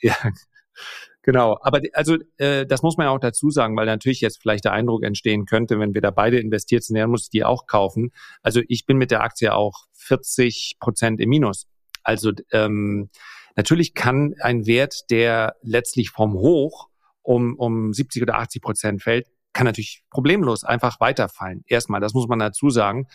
Ja, 0.00 0.14
Genau, 1.26 1.58
aber 1.60 1.80
also 1.92 2.18
äh, 2.36 2.66
das 2.66 2.82
muss 2.82 2.96
man 2.96 3.08
ja 3.08 3.10
auch 3.10 3.18
dazu 3.18 3.50
sagen, 3.50 3.76
weil 3.76 3.86
natürlich 3.86 4.20
jetzt 4.20 4.40
vielleicht 4.40 4.64
der 4.64 4.72
Eindruck 4.72 5.02
entstehen 5.02 5.44
könnte, 5.44 5.80
wenn 5.80 5.92
wir 5.92 6.00
da 6.00 6.12
beide 6.12 6.38
investiert 6.38 6.84
sind, 6.84 6.96
dann 6.96 7.10
muss 7.10 7.24
ich 7.24 7.30
die 7.30 7.42
auch 7.42 7.66
kaufen. 7.66 8.12
Also 8.42 8.62
ich 8.68 8.86
bin 8.86 8.96
mit 8.96 9.10
der 9.10 9.22
Aktie 9.22 9.52
auch 9.52 9.86
40 9.94 10.76
Prozent 10.78 11.20
im 11.20 11.28
Minus. 11.28 11.66
Also 12.04 12.30
ähm, 12.52 13.10
natürlich 13.56 13.94
kann 13.94 14.36
ein 14.40 14.66
Wert, 14.66 15.10
der 15.10 15.56
letztlich 15.62 16.10
vom 16.10 16.34
Hoch 16.34 16.90
um, 17.22 17.56
um 17.56 17.92
70 17.92 18.22
oder 18.22 18.38
80 18.38 18.62
Prozent 18.62 19.02
fällt, 19.02 19.26
kann 19.56 19.64
natürlich 19.64 20.02
problemlos 20.10 20.64
einfach 20.64 21.00
weiterfallen. 21.00 21.64
Erstmal, 21.66 22.02
das 22.02 22.12
muss 22.12 22.28
man 22.28 22.38
dazu 22.38 22.68
sagen. 22.68 23.06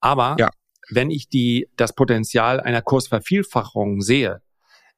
Aber 0.00 0.36
ja. 0.38 0.48
wenn 0.88 1.10
ich 1.10 1.28
die, 1.28 1.68
das 1.76 1.94
Potenzial 1.94 2.58
einer 2.58 2.80
Kursvervielfachung 2.80 4.00
sehe, 4.00 4.40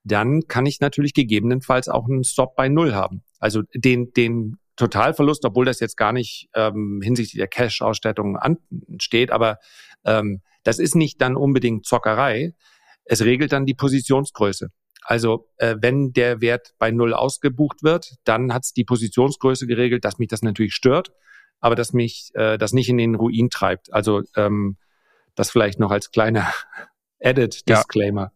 dann 0.05 0.43
kann 0.47 0.65
ich 0.65 0.79
natürlich 0.79 1.13
gegebenenfalls 1.13 1.89
auch 1.89 2.09
einen 2.09 2.23
Stop 2.23 2.55
bei 2.55 2.69
Null 2.69 2.95
haben. 2.95 3.25
Also 3.41 3.63
den, 3.75 4.13
den 4.13 4.59
Totalverlust, 4.77 5.45
obwohl 5.45 5.65
das 5.65 5.81
jetzt 5.81 5.97
gar 5.97 6.13
nicht 6.13 6.49
ähm, 6.55 7.01
hinsichtlich 7.03 7.39
der 7.39 7.49
Cash-Ausstattung 7.49 8.37
ansteht, 8.37 9.33
aber 9.33 9.59
ähm, 10.05 10.41
das 10.63 10.79
ist 10.79 10.95
nicht 10.95 11.21
dann 11.21 11.35
unbedingt 11.35 11.85
Zockerei. 11.85 12.55
Es 13.05 13.23
regelt 13.23 13.53
dann 13.53 13.67
die 13.67 13.75
Positionsgröße. 13.75 14.69
Also 15.05 15.49
äh, 15.57 15.77
wenn 15.81 16.13
der 16.13 16.41
Wert 16.41 16.75
bei 16.79 16.91
Null 16.91 17.13
ausgebucht 17.15 17.83
wird, 17.83 18.17
dann 18.25 18.53
hat 18.53 18.65
es 18.65 18.73
die 18.73 18.85
Positionsgröße 18.85 19.67
geregelt, 19.67 20.05
dass 20.05 20.19
mich 20.19 20.29
das 20.29 20.43
natürlich 20.43 20.75
stört, 20.75 21.13
aber 21.61 21.75
dass 21.75 21.93
mich 21.93 22.31
äh, 22.35 22.59
das 22.59 22.73
nicht 22.73 22.89
in 22.89 22.99
den 22.99 23.15
Ruin 23.15 23.51
treibt. 23.51 23.93
Also 23.93 24.23
ähm, 24.37 24.77
das 25.35 25.51
vielleicht 25.51 25.81
noch 25.81 25.91
als 25.91 26.11
kleiner 26.11 26.53
Added 27.23 27.69
Disclaimer. 27.69 28.23
Ja. 28.23 28.33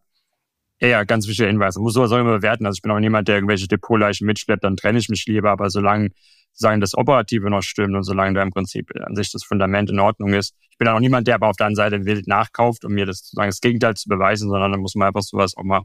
Ja, 0.79 1.03
ganz 1.05 1.27
wichtiger 1.27 1.47
Hinweis. 1.47 1.75
Man 1.75 1.83
muss 1.83 1.95
sowas 1.95 2.11
auch 2.11 2.19
immer 2.19 2.37
bewerten. 2.37 2.67
Also 2.67 2.77
ich 2.77 2.81
bin 2.83 2.91
auch 2.91 2.99
niemand, 2.99 3.27
der 3.27 3.35
irgendwelche 3.35 3.67
Depotleichen 3.67 4.27
mitschleppt, 4.27 4.63
dann 4.63 4.77
trenne 4.77 4.99
ich 4.99 5.09
mich 5.09 5.25
lieber. 5.25 5.49
Aber 5.49 5.71
solange 5.71 6.09
sagen 6.53 6.81
das 6.81 6.95
Operative 6.95 7.49
noch 7.49 7.61
stimmt 7.61 7.95
und 7.95 8.03
solange 8.03 8.33
da 8.35 8.43
im 8.43 8.51
Prinzip 8.51 8.91
an 9.01 9.15
sich 9.15 9.31
das 9.31 9.43
Fundament 9.43 9.89
in 9.89 9.99
Ordnung 9.99 10.33
ist. 10.33 10.55
Ich 10.71 10.77
bin 10.77 10.85
dann 10.85 10.95
auch 10.95 10.99
niemand, 10.99 11.27
der 11.27 11.35
aber 11.35 11.47
auf 11.47 11.55
der 11.55 11.67
anderen 11.67 11.91
Seite 11.91 12.05
wild 12.05 12.27
nachkauft, 12.27 12.85
um 12.85 12.93
mir 12.93 13.05
das 13.05 13.19
sozusagen 13.19 13.49
das 13.49 13.61
Gegenteil 13.61 13.95
zu 13.95 14.09
beweisen, 14.09 14.49
sondern 14.49 14.71
dann 14.71 14.81
muss 14.81 14.95
man 14.95 15.07
einfach 15.07 15.21
sowas 15.21 15.55
auch 15.55 15.63
mal 15.63 15.83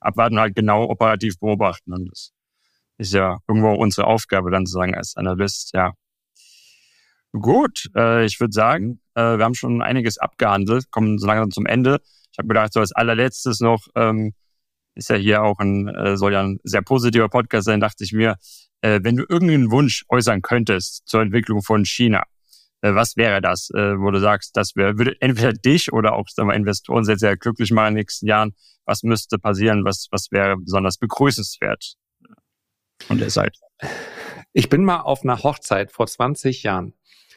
abwarten 0.00 0.38
halt 0.38 0.54
genau 0.54 0.84
operativ 0.84 1.38
beobachten. 1.38 1.92
Und 1.92 2.10
das 2.10 2.32
ist 2.98 3.12
ja 3.12 3.38
irgendwo 3.46 3.72
unsere 3.74 4.06
Aufgabe, 4.06 4.50
dann 4.50 4.66
zu 4.66 4.72
sagen 4.72 4.94
als 4.94 5.16
Analyst, 5.16 5.72
ja. 5.74 5.92
Gut, 7.32 7.90
äh, 7.94 8.24
ich 8.24 8.40
würde 8.40 8.52
sagen, 8.52 9.00
äh, 9.14 9.36
wir 9.36 9.44
haben 9.44 9.54
schon 9.54 9.82
einiges 9.82 10.18
abgehandelt, 10.18 10.90
kommen 10.90 11.18
so 11.18 11.26
langsam 11.26 11.50
zum 11.50 11.66
Ende. 11.66 12.00
Ich 12.32 12.38
habe 12.38 12.48
gedacht, 12.48 12.72
so 12.72 12.80
als 12.80 12.92
allerletztes 12.92 13.60
noch, 13.60 13.86
ähm, 13.94 14.32
ist 14.94 15.10
ja 15.10 15.16
hier 15.16 15.42
auch 15.42 15.58
ein, 15.58 15.88
äh, 15.88 16.16
soll 16.16 16.32
ja 16.32 16.42
ein 16.42 16.58
sehr 16.64 16.82
positiver 16.82 17.28
Podcast 17.28 17.66
sein, 17.66 17.80
dachte 17.80 18.02
ich 18.02 18.12
mir, 18.12 18.36
äh, 18.80 19.00
wenn 19.02 19.16
du 19.16 19.24
irgendeinen 19.28 19.70
Wunsch 19.70 20.04
äußern 20.08 20.42
könntest 20.42 21.02
zur 21.06 21.22
Entwicklung 21.22 21.62
von 21.62 21.84
China, 21.84 22.24
was 22.82 23.16
wäre 23.16 23.40
das, 23.40 23.70
äh, 23.74 23.98
wo 23.98 24.10
du 24.10 24.20
sagst, 24.20 24.56
das 24.56 24.76
wäre, 24.76 24.98
würde 24.98 25.16
entweder 25.20 25.52
dich 25.52 25.92
oder 25.92 26.14
auch 26.14 26.28
sagen 26.28 26.48
wir, 26.48 26.54
Investoren 26.54 27.04
sehr, 27.04 27.18
sehr 27.18 27.36
glücklich 27.36 27.70
machen 27.72 27.88
in 27.88 27.94
den 27.94 28.00
nächsten 28.00 28.26
Jahren, 28.26 28.54
was 28.84 29.02
müsste 29.02 29.38
passieren, 29.38 29.84
was, 29.84 30.08
was 30.10 30.30
wäre 30.30 30.56
besonders 30.56 30.98
begrüßenswert 30.98 31.94
von 33.02 33.18
der 33.18 33.30
Seite? 33.30 33.58
Ich 34.52 34.68
bin 34.68 34.84
mal 34.84 35.00
auf 35.00 35.22
einer 35.22 35.42
Hochzeit 35.42 35.92
vor 35.92 36.06
20 36.06 36.62
Jahren. 36.62 36.94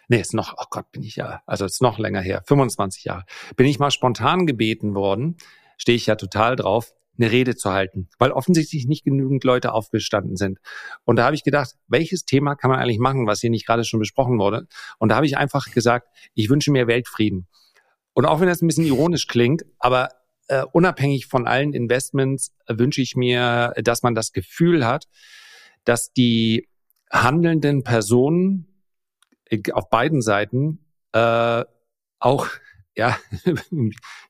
Nee, 0.08 0.20
ist 0.20 0.34
noch, 0.34 0.56
oh 0.58 0.66
Gott, 0.70 0.92
bin 0.92 1.04
ich 1.04 1.16
ja, 1.16 1.42
also 1.46 1.66
ist 1.66 1.82
noch 1.82 1.98
länger 1.98 2.22
her, 2.22 2.44
25 2.46 3.06
Jahre, 3.06 3.26
bin 3.56 3.66
ich 3.66 3.80
mal 3.80 3.92
spontan 3.92 4.46
gebeten 4.46 4.94
worden, 4.94 5.38
stehe 5.78 5.96
ich 5.96 6.06
ja 6.06 6.16
total 6.16 6.56
drauf, 6.56 6.94
eine 7.18 7.32
Rede 7.32 7.56
zu 7.56 7.72
halten, 7.72 8.10
weil 8.18 8.32
offensichtlich 8.32 8.88
nicht 8.88 9.04
genügend 9.04 9.44
Leute 9.44 9.74
aufgestanden 9.74 10.38
sind. 10.38 10.60
Und 11.04 11.18
da 11.18 11.26
habe 11.26 11.36
ich 11.36 11.44
gedacht, 11.44 11.76
welches 11.88 12.26
Thema 12.26 12.56
kann 12.56 12.72
man 12.72 12.80
eigentlich 12.80 13.00
machen, 13.00 13.28
was 13.28 13.42
hier 13.42 13.50
nicht 13.50 13.66
gerade 13.66 13.84
schon 13.84 14.00
besprochen 14.00 14.40
wurde? 14.40 14.68
Und 14.98 15.10
da 15.10 15.16
habe 15.16 15.26
ich 15.26 15.38
einfach 15.38 15.72
gesagt, 15.72 16.08
ich 16.34 16.50
wünsche 16.50 16.72
mir 16.72 16.88
Weltfrieden. 16.88 17.48
Und 18.14 18.26
auch 18.26 18.40
wenn 18.40 18.48
das 18.48 18.62
ein 18.62 18.68
bisschen 18.68 18.86
ironisch 18.86 19.28
klingt, 19.28 19.64
aber 19.80 20.10
äh, 20.48 20.64
unabhängig 20.72 21.28
von 21.28 21.48
allen 21.48 21.74
Investments 21.74 22.54
äh, 22.66 22.78
wünsche 22.78 23.02
ich 23.02 23.16
mir, 23.16 23.74
dass 23.84 24.04
man 24.04 24.16
das 24.16 24.32
Gefühl 24.32 24.86
hat, 24.86 25.08
dass 25.86 26.12
die 26.12 26.68
handelnden 27.12 27.84
Personen 27.84 28.68
auf 29.74 29.90
beiden 29.90 30.22
Seiten 30.22 30.86
äh, 31.14 31.64
auch 32.20 32.48
ja 32.96 33.18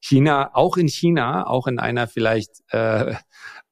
China, 0.01 0.51
auch 0.53 0.77
in 0.77 0.87
China, 0.87 1.47
auch 1.47 1.67
in 1.67 1.79
einer 1.79 2.07
vielleicht 2.07 2.61
äh, 2.69 3.15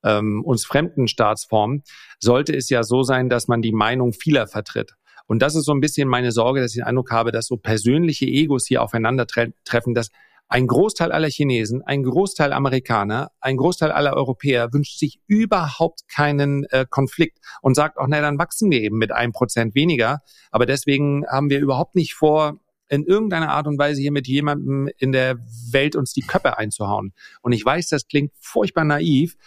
ähm, 0.04 0.44
uns 0.44 0.66
fremden 0.66 1.08
Staatsform, 1.08 1.84
sollte 2.20 2.56
es 2.56 2.70
ja 2.70 2.84
so 2.84 3.04
sein, 3.04 3.30
dass 3.30 3.48
man 3.48 3.62
die 3.62 3.74
Meinung 3.74 4.14
vieler 4.14 4.48
vertritt. 4.48 4.96
Und 5.28 5.42
das 5.42 5.56
ist 5.56 5.66
so 5.66 5.74
ein 5.74 5.82
bisschen 5.82 6.08
meine 6.08 6.32
Sorge, 6.32 6.62
dass 6.62 6.72
ich 6.72 6.78
den 6.78 6.86
Eindruck 6.86 7.12
habe, 7.12 7.32
dass 7.32 7.46
so 7.46 7.58
persönliche 7.58 8.26
Egos 8.26 8.66
hier 8.66 8.82
aufeinandertreffen, 8.82 9.94
dass 9.94 10.10
ein 10.52 10.66
Großteil 10.66 11.12
aller 11.12 11.30
Chinesen, 11.30 11.84
ein 11.84 12.02
Großteil 12.02 12.54
Amerikaner, 12.54 13.30
ein 13.40 13.56
Großteil 13.56 13.92
aller 13.92 14.16
Europäer 14.16 14.74
wünscht 14.74 14.98
sich 14.98 15.22
überhaupt 15.28 16.08
keinen 16.10 16.64
äh, 16.72 16.88
Konflikt 16.90 17.38
und 17.62 17.76
sagt 17.76 18.00
auch, 18.00 18.08
na, 18.08 18.20
dann 18.20 18.40
wachsen 18.40 18.72
wir 18.72 18.82
eben 18.82 18.98
mit 18.98 19.12
einem 19.12 19.32
Prozent 19.32 19.76
weniger. 19.76 20.22
Aber 20.50 20.66
deswegen 20.66 21.24
haben 21.28 21.52
wir 21.52 21.60
überhaupt 21.60 21.94
nicht 21.94 22.16
vor, 22.16 22.60
in 22.90 23.06
irgendeiner 23.06 23.50
Art 23.50 23.68
und 23.68 23.78
Weise 23.78 24.02
hier 24.02 24.12
mit 24.12 24.28
jemandem 24.28 24.90
in 24.98 25.12
der 25.12 25.38
Welt 25.72 25.96
uns 25.96 26.14
die 26.14 26.22
Köpfe 26.22 26.58
einzuhauen. 26.58 27.14
Und 27.42 27.54
ich 27.54 27.64
weiß, 27.64 27.88
das 27.90 28.08
klingt 28.08 28.32
furchtbar 28.40 28.84
naiv, 28.84 29.38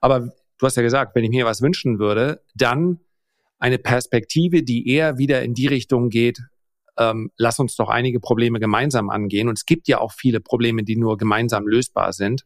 aber 0.00 0.32
du 0.58 0.66
hast 0.66 0.76
ja 0.76 0.82
gesagt, 0.82 1.14
wenn 1.14 1.24
ich 1.24 1.30
mir 1.30 1.44
was 1.44 1.62
wünschen 1.62 1.98
würde, 1.98 2.42
dann 2.54 3.00
eine 3.58 3.78
Perspektive, 3.78 4.62
die 4.62 4.88
eher 4.88 5.18
wieder 5.18 5.42
in 5.42 5.54
die 5.54 5.66
Richtung 5.66 6.08
geht, 6.08 6.40
ähm, 6.98 7.30
lass 7.36 7.58
uns 7.58 7.76
doch 7.76 7.88
einige 7.88 8.20
Probleme 8.20 8.60
gemeinsam 8.60 9.10
angehen. 9.10 9.48
Und 9.48 9.58
es 9.58 9.66
gibt 9.66 9.88
ja 9.88 9.98
auch 9.98 10.12
viele 10.12 10.40
Probleme, 10.40 10.84
die 10.84 10.96
nur 10.96 11.16
gemeinsam 11.16 11.66
lösbar 11.66 12.12
sind 12.12 12.44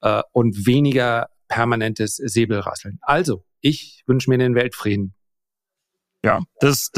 äh, 0.00 0.22
und 0.32 0.66
weniger 0.66 1.28
permanentes 1.48 2.16
Säbelrasseln. 2.16 2.98
Also, 3.02 3.44
ich 3.60 4.02
wünsche 4.06 4.30
mir 4.30 4.38
den 4.38 4.54
Weltfrieden. 4.54 5.14
Ja, 6.22 6.40
das, 6.60 6.90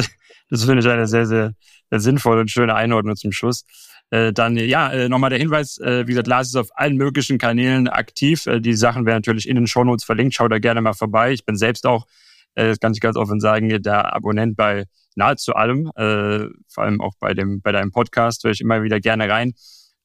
das 0.51 0.65
finde 0.65 0.81
ich 0.81 0.89
eine 0.89 1.07
sehr, 1.07 1.27
sehr, 1.27 1.55
sinnvolle 1.91 2.41
und 2.41 2.51
schöne 2.51 2.75
Einordnung 2.75 3.17
zum 3.17 3.33
Schluss. 3.33 3.65
Äh, 4.11 4.33
dann, 4.33 4.57
ja, 4.57 4.93
äh, 4.93 5.09
nochmal 5.09 5.31
der 5.31 5.39
Hinweis, 5.39 5.79
äh, 5.79 6.07
wie 6.07 6.13
gesagt, 6.13 6.29
Lars 6.29 6.49
ist 6.49 6.57
auf 6.57 6.69
allen 6.75 6.97
möglichen 6.97 7.39
Kanälen 7.39 7.89
aktiv. 7.89 8.45
Die 8.59 8.75
Sachen 8.75 9.07
werden 9.07 9.19
natürlich 9.19 9.49
in 9.49 9.57
den 9.57 9.67
Shownotes 9.67 10.05
verlinkt. 10.05 10.35
Schaut 10.35 10.53
da 10.53 10.59
gerne 10.59 10.81
mal 10.81 10.93
vorbei. 10.93 11.33
Ich 11.33 11.45
bin 11.45 11.57
selbst 11.57 11.87
auch, 11.87 12.07
das 12.55 12.79
kann 12.79 12.93
ich 12.93 13.01
ganz 13.01 13.17
offen 13.17 13.41
sagen, 13.41 13.83
der 13.83 14.15
Abonnent 14.15 14.57
bei 14.57 14.85
nahezu 15.17 15.55
allem, 15.55 15.91
vor 15.95 16.85
allem 16.85 17.01
auch 17.01 17.15
bei 17.19 17.35
dem 17.35 17.61
bei 17.61 17.73
deinem 17.73 17.91
Podcast 17.91 18.45
höre 18.45 18.53
ich 18.53 18.61
immer 18.61 18.85
wieder 18.85 19.01
gerne 19.01 19.29
rein. 19.29 19.55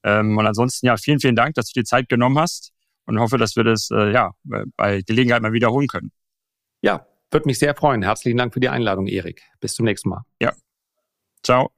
Ähm, 0.04 0.36
und 0.36 0.48
ansonsten 0.48 0.88
ja, 0.88 0.98
vielen, 0.98 1.20
vielen 1.20 1.36
Dank, 1.36 1.54
dass 1.54 1.72
du 1.72 1.80
dir 1.80 1.84
Zeit 1.84 2.10
genommen 2.10 2.40
hast 2.40 2.72
und 3.06 3.20
hoffe, 3.20 3.38
dass 3.38 3.56
wir 3.56 3.64
das 3.64 3.90
ja 3.90 4.32
bei 4.44 5.02
Gelegenheit 5.06 5.44
mal 5.44 5.54
wiederholen 5.54 5.88
können. 5.88 6.12
Ja, 6.82 7.06
würde 7.32 7.48
mich 7.48 7.60
sehr 7.60 7.76
freuen. 7.76 8.02
Herzlichen 8.02 8.38
Dank 8.38 8.54
für 8.54 8.60
die 8.60 8.70
Einladung, 8.70 9.08
Erik. 9.08 9.44
Bis 9.60 9.74
zum 9.74 9.86
nächsten 9.86 10.10
Mal. 10.10 10.24
Ja. 10.42 10.54
Ciao. 11.44 11.72